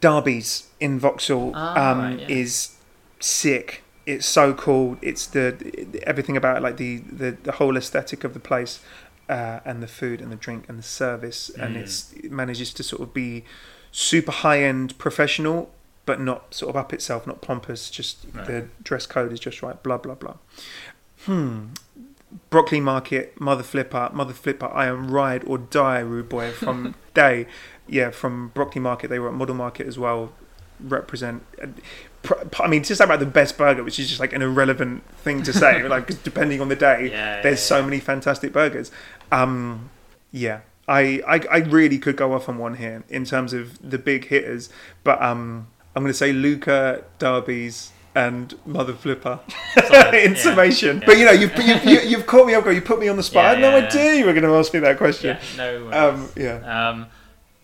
Darby's 0.01 0.69
in 0.81 0.99
Vauxhall 0.99 1.53
Ah, 1.55 1.90
um, 1.93 1.99
right, 1.99 2.21
yeah. 2.21 2.27
is 2.29 2.77
sick. 3.21 3.83
It's 4.07 4.27
so 4.27 4.53
cool. 4.55 4.97
It's 5.03 5.27
the 5.27 5.99
everything 6.07 6.37
about 6.37 6.57
it, 6.59 6.62
like 6.62 6.77
the, 6.77 6.99
the, 6.99 7.31
the 7.43 7.53
whole 7.53 7.77
aesthetic 7.77 8.25
of 8.25 8.35
the 8.35 8.40
place, 8.40 8.81
uh, 9.29 9.61
and 9.64 9.83
the 9.83 9.87
food 9.87 10.21
and 10.21 10.31
the 10.31 10.37
drink 10.37 10.67
and 10.69 10.79
the 10.79 10.83
service, 10.83 11.49
and 11.51 11.77
Mm. 11.77 11.81
it's 11.81 12.12
it 12.12 12.31
manages 12.31 12.75
to 12.75 12.83
sort 12.83 13.01
of 13.03 13.14
be 13.14 13.45
super 13.93 14.33
high 14.33 14.62
end 14.62 14.99
professional, 14.99 15.71
but 16.05 16.21
not 16.21 16.53
sort 16.53 16.69
of 16.71 16.77
up 16.77 16.93
itself, 16.93 17.27
not 17.27 17.40
pompous. 17.40 17.88
Just 17.90 18.27
Right. 18.35 18.47
the 18.47 18.69
dress 18.83 19.07
code 19.07 19.33
is 19.33 19.40
just 19.40 19.62
right. 19.62 19.83
Blah 19.83 19.99
blah 19.99 20.14
blah. 20.17 20.37
Hmm. 21.25 21.69
Brockley 22.51 22.81
Market, 22.81 23.40
Mother 23.40 23.62
Flipper, 23.62 24.11
Mother 24.12 24.33
Flipper. 24.33 24.66
I 24.66 24.87
am 24.87 25.11
ride 25.11 25.44
or 25.44 25.59
die, 25.59 26.01
rude 26.01 26.29
boy. 26.29 26.53
From 26.53 26.94
day, 27.14 27.47
yeah, 27.88 28.11
from 28.11 28.49
Brockley 28.49 28.81
Market. 28.81 29.09
They 29.09 29.18
were 29.18 29.29
at 29.29 29.35
Model 29.35 29.55
Market 29.55 29.87
as 29.87 29.99
well. 29.99 30.33
Represent. 30.81 31.44
uh, 31.62 31.66
I 32.59 32.68
mean, 32.68 32.83
just 32.83 33.01
about 33.01 33.20
the 33.20 33.27
best 33.27 33.59
burger, 33.59 33.85
which 33.85 33.99
is 33.99 34.09
just 34.09 34.20
like 34.20 34.33
an 34.33 34.42
irrelevant 34.42 35.09
thing 35.18 35.42
to 35.42 35.53
say. 35.53 35.83
like 35.88 36.23
depending 36.23 36.61
on 36.61 36.68
the 36.68 36.77
day, 36.77 37.11
yeah, 37.11 37.42
there's 37.42 37.61
yeah, 37.61 37.64
so 37.64 37.79
yeah. 37.79 37.85
many 37.85 38.01
fantastic 38.01 38.53
burgers. 38.53 38.90
Um, 39.31 39.90
yeah, 40.33 40.61
I, 40.88 41.23
I 41.27 41.40
I 41.51 41.59
really 41.59 41.99
could 41.99 42.16
go 42.16 42.33
off 42.33 42.49
on 42.49 42.59
one 42.59 42.75
here 42.75 43.05
in 43.09 43.25
terms 43.25 43.53
of 43.53 43.79
the 43.88 43.99
big 43.99 44.27
hitters, 44.27 44.70
but 45.03 45.23
um, 45.23 45.68
I'm 45.94 46.03
going 46.03 46.12
to 46.12 46.16
say 46.16 46.33
Luca, 46.33 47.05
Darby's, 47.18 47.92
and 48.14 48.55
Mother 48.64 48.92
Flipper 48.92 49.40
Sorry, 49.88 50.24
in 50.24 50.37
summation. 50.37 50.98
Yeah. 51.00 51.07
But 51.07 51.18
you 51.18 51.24
know, 51.24 51.33
you've, 51.33 51.57
you've, 51.59 51.85
you, 51.85 52.00
you've 52.00 52.27
caught 52.27 52.46
me 52.46 52.55
up. 52.55 52.64
You 52.66 52.81
put 52.81 53.00
me 53.00 53.09
on 53.09 53.16
the 53.16 53.22
spot. 53.22 53.44
Yeah, 53.44 53.48
I 53.48 53.50
had 53.55 53.61
no 53.61 53.70
yeah, 53.70 53.79
yeah. 53.79 53.87
idea 53.88 54.14
you 54.14 54.24
were 54.27 54.33
going 54.33 54.44
to 54.44 54.55
ask 54.55 54.72
me 54.72 54.81
that 54.81 54.98
question. 54.98 55.37
Yeah, 55.37 55.57
no. 55.57 55.92
Um, 55.92 56.29
yeah. 56.37 56.88
Um, 56.88 57.07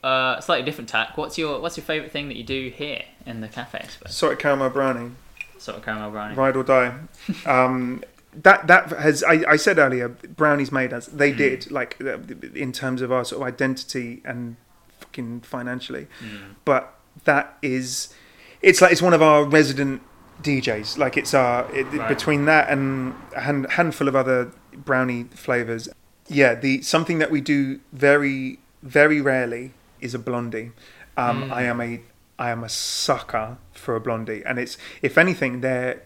uh, 0.02 0.40
slightly 0.40 0.64
different 0.64 0.88
tack. 0.88 1.16
What's 1.16 1.36
your 1.38 1.60
What's 1.60 1.76
your 1.76 1.84
favourite 1.84 2.10
thing 2.10 2.28
that 2.28 2.36
you 2.36 2.44
do 2.44 2.72
here 2.74 3.02
in 3.26 3.40
the 3.40 3.48
cafe? 3.48 3.80
I 3.84 3.86
suppose? 3.88 4.14
Salted 4.14 4.38
caramel 4.38 4.70
brownie, 4.70 5.12
Sort 5.58 5.76
of 5.78 5.84
caramel 5.84 6.10
brownie. 6.10 6.34
ride 6.34 6.56
or 6.56 6.64
die. 6.64 6.94
Um, 7.46 8.02
that 8.32 8.66
that 8.68 8.90
has 8.90 9.24
I, 9.24 9.42
I 9.48 9.56
said 9.56 9.78
earlier, 9.78 10.08
brownies 10.08 10.70
made 10.70 10.92
us. 10.92 11.06
They 11.06 11.32
did 11.32 11.70
like 11.70 12.00
in 12.00 12.72
terms 12.72 13.02
of 13.02 13.10
our 13.10 13.24
sort 13.24 13.42
of 13.42 13.48
identity 13.48 14.22
and 14.24 14.56
fucking 15.00 15.40
financially. 15.40 16.06
Mm. 16.22 16.54
but 16.64 16.94
that 17.24 17.58
is 17.60 18.14
it's 18.62 18.80
like 18.80 18.92
it's 18.92 19.02
one 19.02 19.14
of 19.14 19.22
our 19.22 19.44
resident 19.44 20.02
DJs. 20.42 20.98
Like 20.98 21.16
it's 21.16 21.34
our 21.34 21.70
it, 21.74 21.86
Right. 21.92 22.08
between 22.08 22.44
that 22.46 22.68
and 22.68 23.14
a 23.36 23.40
hand, 23.40 23.66
handful 23.72 24.08
of 24.08 24.16
other 24.16 24.50
brownie 24.74 25.24
flavors. 25.34 25.88
Yeah, 26.28 26.54
the 26.54 26.82
something 26.82 27.18
that 27.18 27.30
we 27.30 27.40
do 27.40 27.80
very 27.92 28.58
very 28.82 29.20
rarely 29.20 29.72
is 30.00 30.14
a 30.14 30.18
blondie. 30.18 30.72
Um, 31.16 31.44
Mm. 31.44 31.52
I 31.52 31.62
am 31.64 31.80
a 31.80 32.00
I 32.38 32.50
am 32.50 32.64
a 32.64 32.68
sucker 32.70 33.58
for 33.72 33.94
a 33.96 34.00
blondie, 34.00 34.42
and 34.46 34.58
it's 34.58 34.78
if 35.02 35.18
anything, 35.18 35.60
they're 35.60 36.02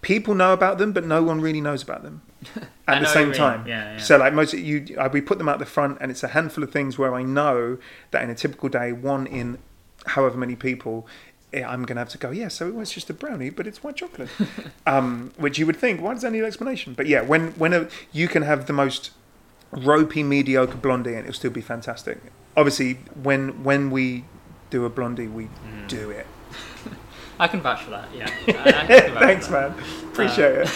people 0.00 0.34
know 0.34 0.52
about 0.52 0.78
them, 0.78 0.92
but 0.92 1.04
no 1.04 1.22
one 1.22 1.40
really 1.40 1.60
knows 1.60 1.80
about 1.82 2.02
them 2.02 2.22
at 2.88 3.00
the 3.00 3.06
same 3.06 3.30
time. 3.30 3.64
Yeah, 3.68 3.92
yeah. 3.92 3.98
So 3.98 4.16
like 4.16 4.32
most 4.34 4.52
you, 4.52 4.96
uh, 4.98 5.08
we 5.12 5.20
put 5.20 5.38
them 5.38 5.48
out 5.48 5.60
the 5.60 5.66
front, 5.66 5.98
and 6.00 6.10
it's 6.10 6.24
a 6.24 6.28
handful 6.28 6.64
of 6.64 6.72
things 6.72 6.98
where 6.98 7.14
I 7.14 7.22
know 7.22 7.78
that 8.10 8.22
in 8.24 8.30
a 8.30 8.34
typical 8.34 8.68
day, 8.68 8.90
one 8.92 9.26
in 9.28 9.58
however 10.06 10.36
many 10.36 10.56
people, 10.56 11.06
I'm 11.54 11.82
going 11.84 11.96
to 11.96 12.00
have 12.00 12.08
to 12.10 12.18
go. 12.18 12.30
Yeah, 12.30 12.48
so 12.48 12.66
it 12.68 12.74
was 12.74 12.90
just 12.90 13.10
a 13.10 13.14
brownie, 13.14 13.50
but 13.50 13.66
it's 13.66 13.82
white 13.84 13.96
chocolate. 13.96 14.30
um, 14.86 15.32
which 15.36 15.58
you 15.58 15.66
would 15.66 15.76
think, 15.76 16.00
why 16.00 16.14
does 16.14 16.22
that 16.22 16.32
need 16.32 16.40
an 16.40 16.46
explanation? 16.46 16.94
But 16.94 17.06
yeah, 17.06 17.20
when 17.20 17.48
when 17.52 17.72
a, 17.74 17.88
you 18.12 18.28
can 18.28 18.42
have 18.42 18.66
the 18.66 18.72
most 18.72 19.10
ropey, 19.70 20.22
mediocre 20.22 20.76
blondie, 20.76 21.10
and 21.14 21.20
it'll 21.20 21.32
still 21.34 21.50
be 21.50 21.60
fantastic. 21.60 22.18
Obviously, 22.56 22.94
when 23.22 23.62
when 23.64 23.90
we 23.90 24.24
do 24.70 24.84
a 24.84 24.90
blondie, 24.90 25.26
we 25.28 25.44
Mm. 25.44 25.88
do 25.88 26.10
it. 26.10 26.26
I 27.38 27.48
can 27.48 27.60
vouch 27.60 27.82
for 27.82 27.90
that. 27.90 28.08
Yeah. 28.14 28.30
I- 28.48 28.50
I 28.50 28.86
can 28.86 28.86
vouch 28.86 29.12
for 29.12 29.18
Thanks, 29.18 29.50
man. 29.50 29.74
Appreciate 30.12 30.52
it. 30.58 30.66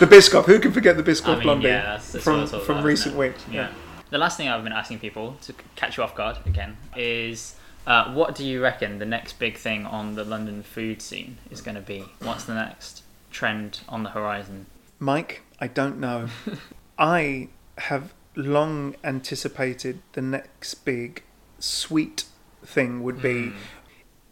The 0.00 0.06
Biscoff. 0.06 0.44
Who 0.46 0.58
can 0.58 0.72
forget 0.72 0.96
the 0.96 1.02
Biscoff 1.02 1.26
I 1.28 1.34
mean, 1.34 1.42
blondie 1.42 1.68
yeah, 1.68 1.82
that's, 1.82 2.12
that's 2.12 2.24
from 2.24 2.34
what 2.36 2.42
it's 2.44 2.52
all 2.54 2.60
from 2.60 2.76
about, 2.78 2.86
recent 2.86 3.16
weeks? 3.16 3.44
Yeah. 3.50 3.70
The 4.10 4.18
last 4.18 4.36
thing 4.36 4.48
I've 4.48 4.62
been 4.64 4.72
asking 4.72 5.00
people 5.00 5.36
to 5.42 5.52
catch 5.76 5.96
you 5.96 6.02
off 6.02 6.14
guard 6.14 6.38
again 6.46 6.76
is. 6.96 7.56
Uh, 7.86 8.12
what 8.12 8.34
do 8.34 8.44
you 8.44 8.62
reckon 8.62 8.98
the 8.98 9.06
next 9.06 9.38
big 9.38 9.56
thing 9.56 9.84
on 9.84 10.14
the 10.14 10.24
London 10.24 10.62
food 10.62 11.02
scene 11.02 11.38
is 11.50 11.60
going 11.60 11.74
to 11.74 11.80
be? 11.80 12.04
What's 12.20 12.44
the 12.44 12.54
next 12.54 13.02
trend 13.30 13.80
on 13.88 14.02
the 14.02 14.10
horizon? 14.10 14.66
Mike, 14.98 15.42
I 15.60 15.66
don't 15.66 15.98
know. 15.98 16.28
I 16.98 17.48
have 17.78 18.14
long 18.36 18.96
anticipated 19.04 20.00
the 20.12 20.22
next 20.22 20.74
big 20.84 21.22
sweet 21.58 22.24
thing 22.64 23.02
would 23.02 23.20
be 23.20 23.52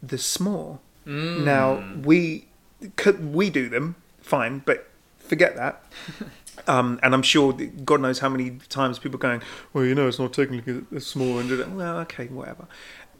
the 0.03 0.17
s'more. 0.17 0.79
Mm. 1.07 1.45
Now 1.45 1.85
we 2.03 2.47
could 2.97 3.35
we 3.35 3.51
do 3.51 3.69
them 3.69 3.97
fine, 4.21 4.61
but 4.65 4.89
forget 5.19 5.57
that. 5.57 5.85
Um, 6.69 7.01
and 7.03 7.15
I'm 7.15 7.23
sure 7.23 7.53
God 7.53 8.03
knows 8.03 8.19
how 8.19 8.29
many 8.29 8.59
times 8.69 8.99
people 8.99 9.17
are 9.17 9.19
going, 9.19 9.43
well, 9.73 9.85
you 9.85 9.95
know, 9.95 10.07
it's 10.07 10.19
not 10.19 10.33
technically 10.33 10.75
a 10.75 11.01
s'more. 11.01 11.41
And 11.41 11.77
well, 11.77 11.99
okay, 12.01 12.27
whatever. 12.27 12.67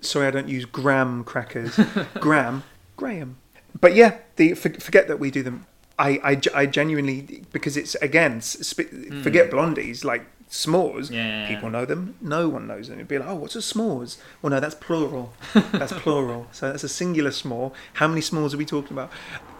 Sorry, 0.03 0.27
I 0.27 0.31
don't 0.31 0.49
use 0.49 0.65
graham 0.65 1.25
crackers. 1.25 1.79
Graham, 2.15 2.65
Graham. 2.97 3.37
But 3.81 3.95
yeah, 3.95 4.19
the 4.37 4.55
for, 4.55 4.69
forget 4.75 5.09
that 5.09 5.19
we 5.19 5.31
do 5.31 5.43
them. 5.43 5.67
I, 5.99 6.21
I, 6.25 6.41
I 6.55 6.67
genuinely 6.67 7.45
because 7.53 7.77
it's 7.77 7.95
again 7.97 8.41
sp- 8.43 8.91
hmm. 8.91 9.23
forget 9.23 9.51
blondies 9.51 10.05
like 10.05 10.27
s'mores. 10.51 11.11
Yeah, 11.11 11.17
yeah, 11.17 11.43
yeah. 11.43 11.55
People 11.55 11.71
know 11.71 11.85
them. 11.85 12.17
No 12.21 12.49
one 12.49 12.67
knows 12.67 12.89
them. 12.89 12.99
It'd 12.99 13.09
be 13.09 13.19
like, 13.19 13.29
oh, 13.29 13.35
what's 13.35 13.57
a 13.57 13.61
s'mores? 13.61 14.19
Well, 14.41 14.51
no, 14.51 14.61
that's 14.61 14.75
plural. 14.75 15.33
That's 15.73 15.93
plural. 15.93 16.47
So 16.53 16.71
that's 16.71 16.85
a 16.85 16.89
singular 16.89 17.31
s'more. 17.31 17.73
How 17.95 18.09
many 18.09 18.21
s'mores 18.21 18.55
are 18.55 18.59
we 18.59 18.67
talking 18.67 18.93
about? 18.93 19.11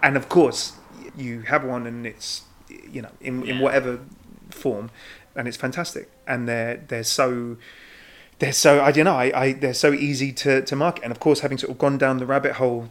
And 0.03 0.17
of 0.17 0.29
course, 0.29 0.75
you 1.17 1.43
have 1.43 1.65
one, 1.65 1.87
and 1.87 2.07
it's 2.07 2.43
you 2.69 3.03
know 3.03 3.11
in, 3.21 3.45
in 3.47 3.61
whatever 3.61 4.01
form, 4.51 4.91
and 5.35 5.49
it's 5.49 5.57
fantastic. 5.57 6.11
And 6.27 6.49
they're 6.49 6.77
they're 6.89 7.05
so 7.05 7.57
they're 8.39 8.53
so 8.53 8.83
I 8.83 8.93
don't 8.93 9.05
know 9.05 9.17
I, 9.17 9.41
I 9.45 9.53
they're 9.53 9.75
so 9.75 9.93
easy 9.93 10.33
to, 10.33 10.63
to 10.63 10.77
market 10.77 11.05
and 11.05 11.13
of 11.13 11.21
course 11.21 11.41
having 11.41 11.59
sort 11.59 11.71
of 11.71 11.79
gone 11.79 11.99
down 11.99 12.19
the 12.19 12.27
rabbit 12.27 12.55
hole 12.55 12.89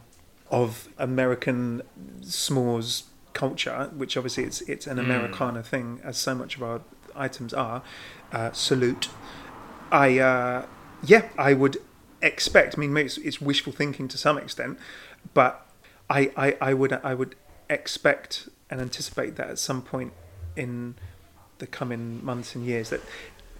of 0.49 0.89
American 0.97 1.81
s'mores 2.21 3.03
culture 3.33 3.89
which 3.95 4.17
obviously 4.17 4.43
it's 4.43 4.61
it's 4.61 4.87
an 4.87 4.97
Mm. 4.97 5.05
Americana 5.05 5.63
thing 5.63 5.99
as 6.03 6.17
so 6.17 6.35
much 6.35 6.55
of 6.57 6.63
our 6.63 6.81
items 7.15 7.53
are 7.53 7.81
uh, 8.31 8.51
salute 8.51 9.09
I 9.91 10.19
uh, 10.19 10.65
yeah 11.03 11.29
I 11.37 11.53
would 11.53 11.77
expect 12.21 12.77
I 12.77 12.79
mean 12.79 12.93
maybe 12.93 13.07
it's, 13.07 13.17
it's 13.17 13.41
wishful 13.41 13.73
thinking 13.73 14.07
to 14.09 14.17
some 14.17 14.37
extent 14.37 14.77
but 15.33 15.65
I, 16.09 16.31
I, 16.35 16.57
I 16.61 16.73
would 16.73 16.93
I 17.03 17.13
would 17.13 17.35
expect 17.69 18.49
and 18.69 18.81
anticipate 18.81 19.35
that 19.37 19.49
at 19.49 19.59
some 19.59 19.81
point 19.81 20.13
in 20.55 20.95
the 21.59 21.67
coming 21.67 22.23
months 22.23 22.55
and 22.55 22.65
years 22.65 22.89
that 22.89 23.01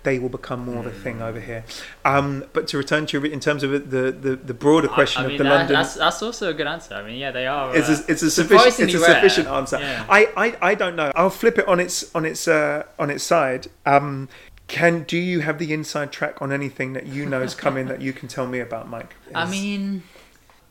they 0.04 0.20
will 0.20 0.30
become 0.30 0.66
more 0.66 0.80
of 0.80 0.86
a 0.86 0.92
thing 0.92 1.22
over 1.22 1.40
here. 1.40 1.64
Um, 2.06 2.46
but 2.54 2.68
to 2.70 2.78
return 2.78 3.06
to 3.08 3.20
your, 3.20 3.32
in 3.32 3.40
terms 3.40 3.64
of 3.64 3.72
the, 3.72 4.12
the, 4.12 4.36
the 4.36 4.54
broader 4.54 4.88
question 4.88 5.22
I, 5.22 5.26
I 5.26 5.28
mean, 5.28 5.36
of 5.36 5.38
the 5.40 5.44
that- 5.46 5.56
London, 5.56 5.74
That's, 5.76 5.96
that's 5.96 6.22
also 6.22 6.50
a 6.50 6.54
good 6.54 6.68
answer. 6.68 6.96
I 6.96 7.04
mean, 7.04 7.18
yeah, 7.18 7.32
they 7.32 7.48
are. 7.48 7.76
it's 7.76 7.90
uh, 7.90 8.04
a, 8.08 8.12
it's 8.12 8.24
a 8.24 8.32
sufficient 8.32 8.68
it's 8.68 8.76
surprisingly 8.76 8.94
a 8.96 9.00
rare. 9.00 9.16
sufficient 9.16 9.48
answer. 9.48 9.80
Yeah. 9.80 10.06
I, 10.10 10.30
I, 10.36 10.58
I 10.72 10.76
don't 10.76 10.96
know. 10.96 11.12
I'll 11.16 11.30
flip 11.30 11.58
it 11.58 11.68
on 11.68 11.80
its 11.80 12.14
on 12.16 12.26
its 12.26 12.48
uh, 12.48 12.84
on 12.98 13.10
its 13.10 13.24
side. 13.24 13.68
Um, 13.86 14.30
can 14.68 15.04
do 15.04 15.18
you 15.18 15.42
have 15.42 15.60
the 15.60 15.74
inside 15.74 16.12
track 16.12 16.42
on 16.42 16.52
anything 16.52 16.94
that 16.94 17.06
you 17.06 17.26
know 17.26 17.42
is 17.42 17.54
coming 17.54 17.88
that 17.88 18.02
you 18.02 18.14
can 18.14 18.28
tell 18.28 18.48
me 18.48 18.60
about, 18.60 18.88
Mike? 18.88 19.16
I 19.36 19.50
mean, 19.50 20.04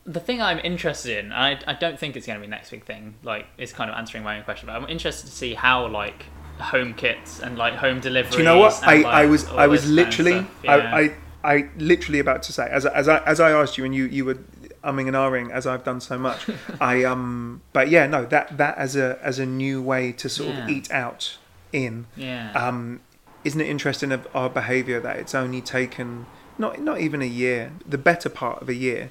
the 0.05 0.19
thing 0.19 0.41
I'm 0.41 0.59
interested 0.59 1.23
in, 1.23 1.31
I, 1.31 1.59
I 1.67 1.73
don't 1.73 1.99
think 1.99 2.15
it's 2.15 2.25
going 2.25 2.37
to 2.37 2.41
be 2.41 2.47
the 2.47 2.51
next 2.51 2.71
big 2.71 2.83
thing. 2.83 3.13
Like, 3.23 3.45
it's 3.59 3.71
kind 3.71 3.91
of 3.91 3.95
answering 3.95 4.23
my 4.23 4.37
own 4.37 4.43
question, 4.43 4.67
but 4.67 4.75
I'm 4.75 4.89
interested 4.89 5.27
to 5.27 5.31
see 5.31 5.53
how 5.53 5.87
like 5.87 6.25
home 6.61 6.93
kits 6.93 7.39
and 7.39 7.57
like 7.57 7.75
home 7.75 7.99
deliveries. 7.99 8.33
Do 8.33 8.39
you 8.39 8.45
know 8.45 8.59
what? 8.59 8.81
I, 8.83 8.95
like, 8.97 9.05
I 9.05 9.25
was 9.25 9.45
I 9.49 9.67
was 9.67 9.81
this 9.81 9.89
kind 9.89 9.99
of 9.99 10.05
literally. 10.07 10.47
Yeah. 10.63 10.71
I, 10.71 10.99
I 11.01 11.15
I 11.43 11.69
literally 11.77 12.19
about 12.19 12.43
to 12.43 12.53
say 12.53 12.67
as 12.69 12.85
I- 12.85 12.93
as 12.93 13.07
I 13.07 13.17
as 13.25 13.39
I 13.39 13.51
asked 13.51 13.77
you 13.77 13.85
and 13.85 13.93
you 13.95 14.05
you 14.05 14.25
were 14.25 14.37
umming 14.83 15.07
and 15.07 15.15
ahhing 15.15 15.51
as 15.51 15.65
I've 15.67 15.83
done 15.83 15.99
so 16.01 16.17
much. 16.17 16.47
I 16.81 17.03
um 17.03 17.61
but 17.73 17.89
yeah 17.89 18.05
no 18.07 18.25
that 18.25 18.57
that 18.57 18.77
as 18.77 18.95
a 18.95 19.19
as 19.23 19.39
a 19.39 19.45
new 19.45 19.81
way 19.81 20.11
to 20.13 20.29
sort 20.29 20.49
Yeah. 20.55 20.63
of 20.63 20.69
eat 20.69 20.91
out 20.91 21.37
in 21.73 22.05
yeah. 22.15 22.51
um 22.53 22.99
isn't 23.43 23.59
it 23.61 23.67
interesting 23.67 24.11
of 24.11 24.27
our 24.35 24.49
behaviour 24.49 24.99
that 24.99 25.15
it's 25.17 25.33
only 25.33 25.61
taken 25.61 26.25
not 26.57 26.79
not 26.81 26.99
even 26.99 27.21
a 27.21 27.25
year 27.43 27.71
the 27.87 27.97
better 27.97 28.29
part 28.29 28.61
of 28.61 28.69
a 28.69 28.75
year 28.75 29.09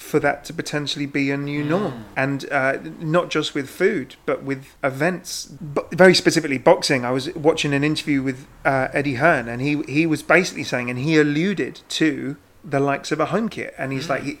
for 0.00 0.18
that 0.18 0.44
to 0.46 0.54
potentially 0.54 1.04
be 1.04 1.30
a 1.30 1.36
new 1.36 1.62
norm. 1.62 2.06
And 2.16 2.50
uh, 2.50 2.78
not 2.98 3.30
just 3.30 3.54
with 3.54 3.68
food 3.68 4.16
but 4.24 4.42
with 4.42 4.74
events. 4.82 5.44
But 5.46 5.90
very 5.92 6.14
specifically 6.14 6.58
boxing. 6.58 7.04
I 7.04 7.10
was 7.10 7.32
watching 7.34 7.74
an 7.74 7.84
interview 7.84 8.22
with 8.22 8.46
uh, 8.64 8.88
eddie 8.92 9.16
hearn 9.16 9.48
and 9.48 9.60
he 9.60 9.82
he 9.82 10.06
was 10.06 10.22
basically 10.22 10.64
saying 10.64 10.88
and 10.90 10.98
he 10.98 11.18
alluded 11.18 11.82
to 11.90 12.36
the 12.64 12.80
likes 12.80 13.12
of 13.12 13.20
a 13.20 13.26
home 13.26 13.48
kit. 13.48 13.74
And 13.76 13.92
he's 13.92 14.08
like 14.08 14.22
he, 14.22 14.40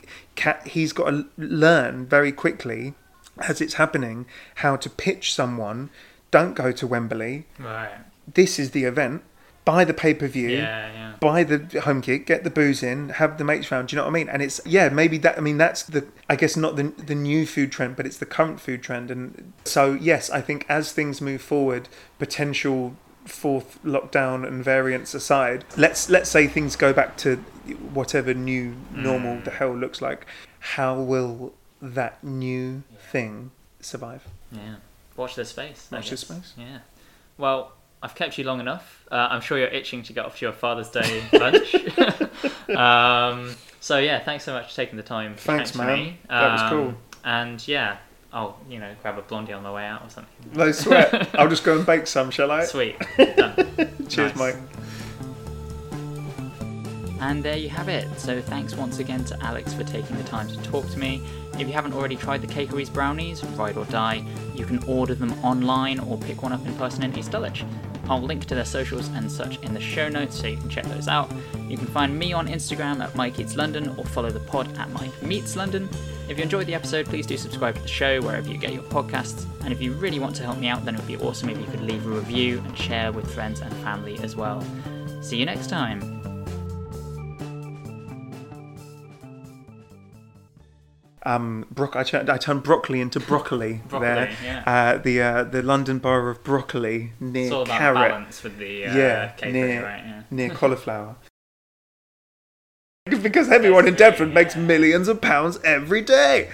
he's 0.64 0.92
got 0.92 1.10
to 1.10 1.26
learn 1.36 2.06
very 2.06 2.32
quickly 2.32 2.94
as 3.38 3.60
it's 3.60 3.74
happening 3.74 4.26
how 4.56 4.76
to 4.76 4.88
pitch 4.90 5.34
someone 5.34 5.90
don't 6.30 6.54
go 6.54 6.72
to 6.72 6.86
wembley. 6.86 7.46
Right. 7.58 7.90
this 8.34 8.58
is 8.58 8.70
the 8.70 8.84
event 8.84 9.22
buy 9.64 9.84
the 9.84 9.94
pay-per-view 9.94 10.48
Yeah, 10.50 10.92
yeah. 10.92 11.14
buy 11.20 11.44
the 11.44 11.80
home 11.82 12.00
kit, 12.00 12.26
get 12.26 12.44
the 12.44 12.50
booze 12.50 12.82
in, 12.82 13.10
have 13.10 13.38
the 13.38 13.44
mates 13.44 13.70
round. 13.70 13.88
Do 13.88 13.94
you 13.94 13.98
know 13.98 14.04
what 14.04 14.10
I 14.10 14.14
mean? 14.14 14.28
And 14.28 14.42
it's 14.42 14.60
yeah, 14.64 14.88
maybe 14.88 15.18
that. 15.18 15.36
I 15.38 15.40
mean, 15.40 15.58
that's 15.58 15.82
the 15.82 16.06
I 16.28 16.36
guess 16.36 16.56
not 16.56 16.76
the 16.76 16.84
the 16.84 17.14
new 17.14 17.46
food 17.46 17.70
trend, 17.72 17.96
but 17.96 18.06
it's 18.06 18.16
the 18.18 18.26
current 18.26 18.60
food 18.60 18.82
trend. 18.82 19.10
And 19.10 19.52
so 19.64 19.92
yes, 19.94 20.30
I 20.30 20.40
think 20.40 20.66
as 20.68 20.92
things 20.92 21.20
move 21.20 21.42
forward, 21.42 21.88
potential 22.18 22.96
fourth 23.26 23.78
lockdown 23.84 24.46
and 24.46 24.64
variants 24.64 25.14
aside, 25.14 25.64
let's 25.76 26.08
let's 26.08 26.30
say 26.30 26.46
things 26.46 26.74
go 26.76 26.92
back 26.92 27.16
to 27.18 27.36
whatever 27.92 28.32
new 28.34 28.74
normal 28.92 29.36
Mm. 29.36 29.44
the 29.44 29.50
hell 29.50 29.74
looks 29.76 30.00
like. 30.02 30.26
How 30.60 30.94
will 30.98 31.52
that 31.82 32.22
new 32.24 32.82
thing 33.12 33.50
survive? 33.80 34.26
Yeah. 34.50 34.76
Watch 35.16 35.34
this 35.36 35.50
space. 35.50 35.88
Watch 35.92 36.10
this 36.10 36.20
space. 36.20 36.54
Yeah. 36.56 36.78
Well, 37.38 37.72
I've 38.02 38.14
kept 38.14 38.38
you 38.38 38.44
long 38.44 38.60
enough. 38.60 39.04
Uh, 39.10 39.28
I'm 39.30 39.40
sure 39.42 39.58
you're 39.58 39.68
itching 39.68 40.02
to 40.04 40.12
get 40.12 40.24
off 40.24 40.38
to 40.38 40.46
your 40.46 40.52
Father's 40.54 40.88
Day 40.90 41.22
lunch. 41.32 41.74
um, 42.76 43.54
so 43.80 43.98
yeah, 43.98 44.18
thanks 44.20 44.44
so 44.44 44.52
much 44.54 44.70
for 44.70 44.76
taking 44.76 44.96
the 44.96 45.02
time. 45.02 45.34
Thanks, 45.36 45.72
chat 45.72 45.78
man. 45.86 45.98
Me. 45.98 46.18
That 46.28 46.52
was 46.52 46.60
Um, 46.62 46.68
cool. 46.70 46.94
And 47.24 47.68
yeah, 47.68 47.98
I'll 48.32 48.58
you 48.70 48.78
know 48.78 48.94
grab 49.02 49.18
a 49.18 49.22
blondie 49.22 49.52
on 49.52 49.62
the 49.64 49.72
way 49.72 49.84
out 49.86 50.02
or 50.02 50.08
something. 50.08 50.32
No 50.54 50.72
sweat. 50.72 51.34
I'll 51.38 51.48
just 51.48 51.64
go 51.64 51.76
and 51.76 51.84
bake 51.84 52.06
some, 52.06 52.30
shall 52.30 52.50
I? 52.50 52.64
Sweet. 52.64 52.96
Cheers, 54.08 54.34
Nice. 54.34 54.36
Mike. 54.36 54.56
And 57.20 57.42
there 57.42 57.56
you 57.58 57.68
have 57.68 57.90
it. 57.90 58.08
So 58.18 58.40
thanks 58.40 58.74
once 58.74 58.98
again 58.98 59.24
to 59.26 59.38
Alex 59.42 59.74
for 59.74 59.84
taking 59.84 60.16
the 60.16 60.24
time 60.24 60.48
to 60.48 60.56
talk 60.62 60.88
to 60.90 60.98
me. 60.98 61.22
If 61.58 61.66
you 61.68 61.74
haven't 61.74 61.92
already 61.92 62.16
tried 62.16 62.40
the 62.40 62.46
Cakeries 62.46 62.88
brownies, 62.88 63.44
ride 63.44 63.76
or 63.76 63.84
die, 63.86 64.24
you 64.54 64.64
can 64.64 64.82
order 64.84 65.14
them 65.14 65.32
online 65.44 65.98
or 66.00 66.16
pick 66.16 66.42
one 66.42 66.52
up 66.52 66.64
in 66.64 66.74
person 66.76 67.02
in 67.02 67.14
East 67.18 67.32
Dulwich. 67.32 67.62
I'll 68.10 68.20
link 68.20 68.44
to 68.46 68.56
their 68.56 68.64
socials 68.64 69.08
and 69.14 69.30
such 69.30 69.60
in 69.60 69.72
the 69.72 69.80
show 69.80 70.08
notes 70.08 70.38
so 70.38 70.48
you 70.48 70.56
can 70.56 70.68
check 70.68 70.84
those 70.86 71.06
out. 71.06 71.30
You 71.68 71.78
can 71.78 71.86
find 71.86 72.18
me 72.18 72.32
on 72.32 72.48
Instagram 72.48 73.00
at 73.00 73.14
Mike 73.14 73.38
Eats 73.38 73.56
London 73.56 73.94
or 73.96 74.04
follow 74.04 74.30
the 74.30 74.40
pod 74.40 74.76
at 74.78 74.90
Mike 74.90 75.22
Meets 75.22 75.54
London. 75.54 75.88
If 76.28 76.36
you 76.36 76.42
enjoyed 76.42 76.66
the 76.66 76.74
episode, 76.74 77.06
please 77.06 77.24
do 77.24 77.36
subscribe 77.36 77.76
to 77.76 77.82
the 77.82 77.88
show 77.88 78.20
wherever 78.20 78.48
you 78.48 78.58
get 78.58 78.72
your 78.72 78.82
podcasts. 78.82 79.46
And 79.62 79.72
if 79.72 79.80
you 79.80 79.92
really 79.92 80.18
want 80.18 80.34
to 80.36 80.42
help 80.42 80.58
me 80.58 80.66
out, 80.66 80.84
then 80.84 80.96
it 80.96 80.98
would 80.98 81.06
be 81.06 81.18
awesome 81.18 81.50
if 81.50 81.58
you 81.58 81.66
could 81.66 81.82
leave 81.82 82.04
a 82.04 82.10
review 82.10 82.58
and 82.66 82.76
share 82.76 83.12
with 83.12 83.32
friends 83.32 83.60
and 83.60 83.72
family 83.76 84.18
as 84.18 84.34
well. 84.34 84.64
See 85.20 85.36
you 85.36 85.46
next 85.46 85.68
time. 85.68 86.19
Um, 91.26 91.66
bro- 91.70 91.90
I, 91.94 92.02
turned, 92.02 92.30
I 92.30 92.38
turned 92.38 92.62
Brockley 92.62 93.00
into 93.00 93.20
broccoli, 93.20 93.82
Broccoli, 93.88 94.00
there. 94.08 94.32
yeah. 94.42 94.62
Uh, 94.66 94.96
the 94.98 95.20
uh, 95.20 95.44
the 95.44 95.62
London 95.62 95.98
borough 95.98 96.30
of 96.30 96.42
broccoli 96.42 97.12
near 97.20 97.52
all 97.52 97.62
about 97.62 97.78
carrot, 97.78 98.10
balance 98.10 98.42
with 98.42 98.56
the 98.58 98.86
uh, 98.86 98.96
Yeah, 98.96 99.32
near- 99.44 99.84
right? 99.84 100.02
Yeah. 100.06 100.22
near 100.30 100.48
cauliflower. 100.60 101.16
because 103.22 103.50
everyone 103.50 103.86
in 103.86 103.94
really- 103.94 103.96
Devon 104.12 104.32
makes 104.34 104.56
millions 104.56 105.08
of 105.08 105.20
pounds 105.20 105.58
every 105.64 106.00
day. 106.00 106.48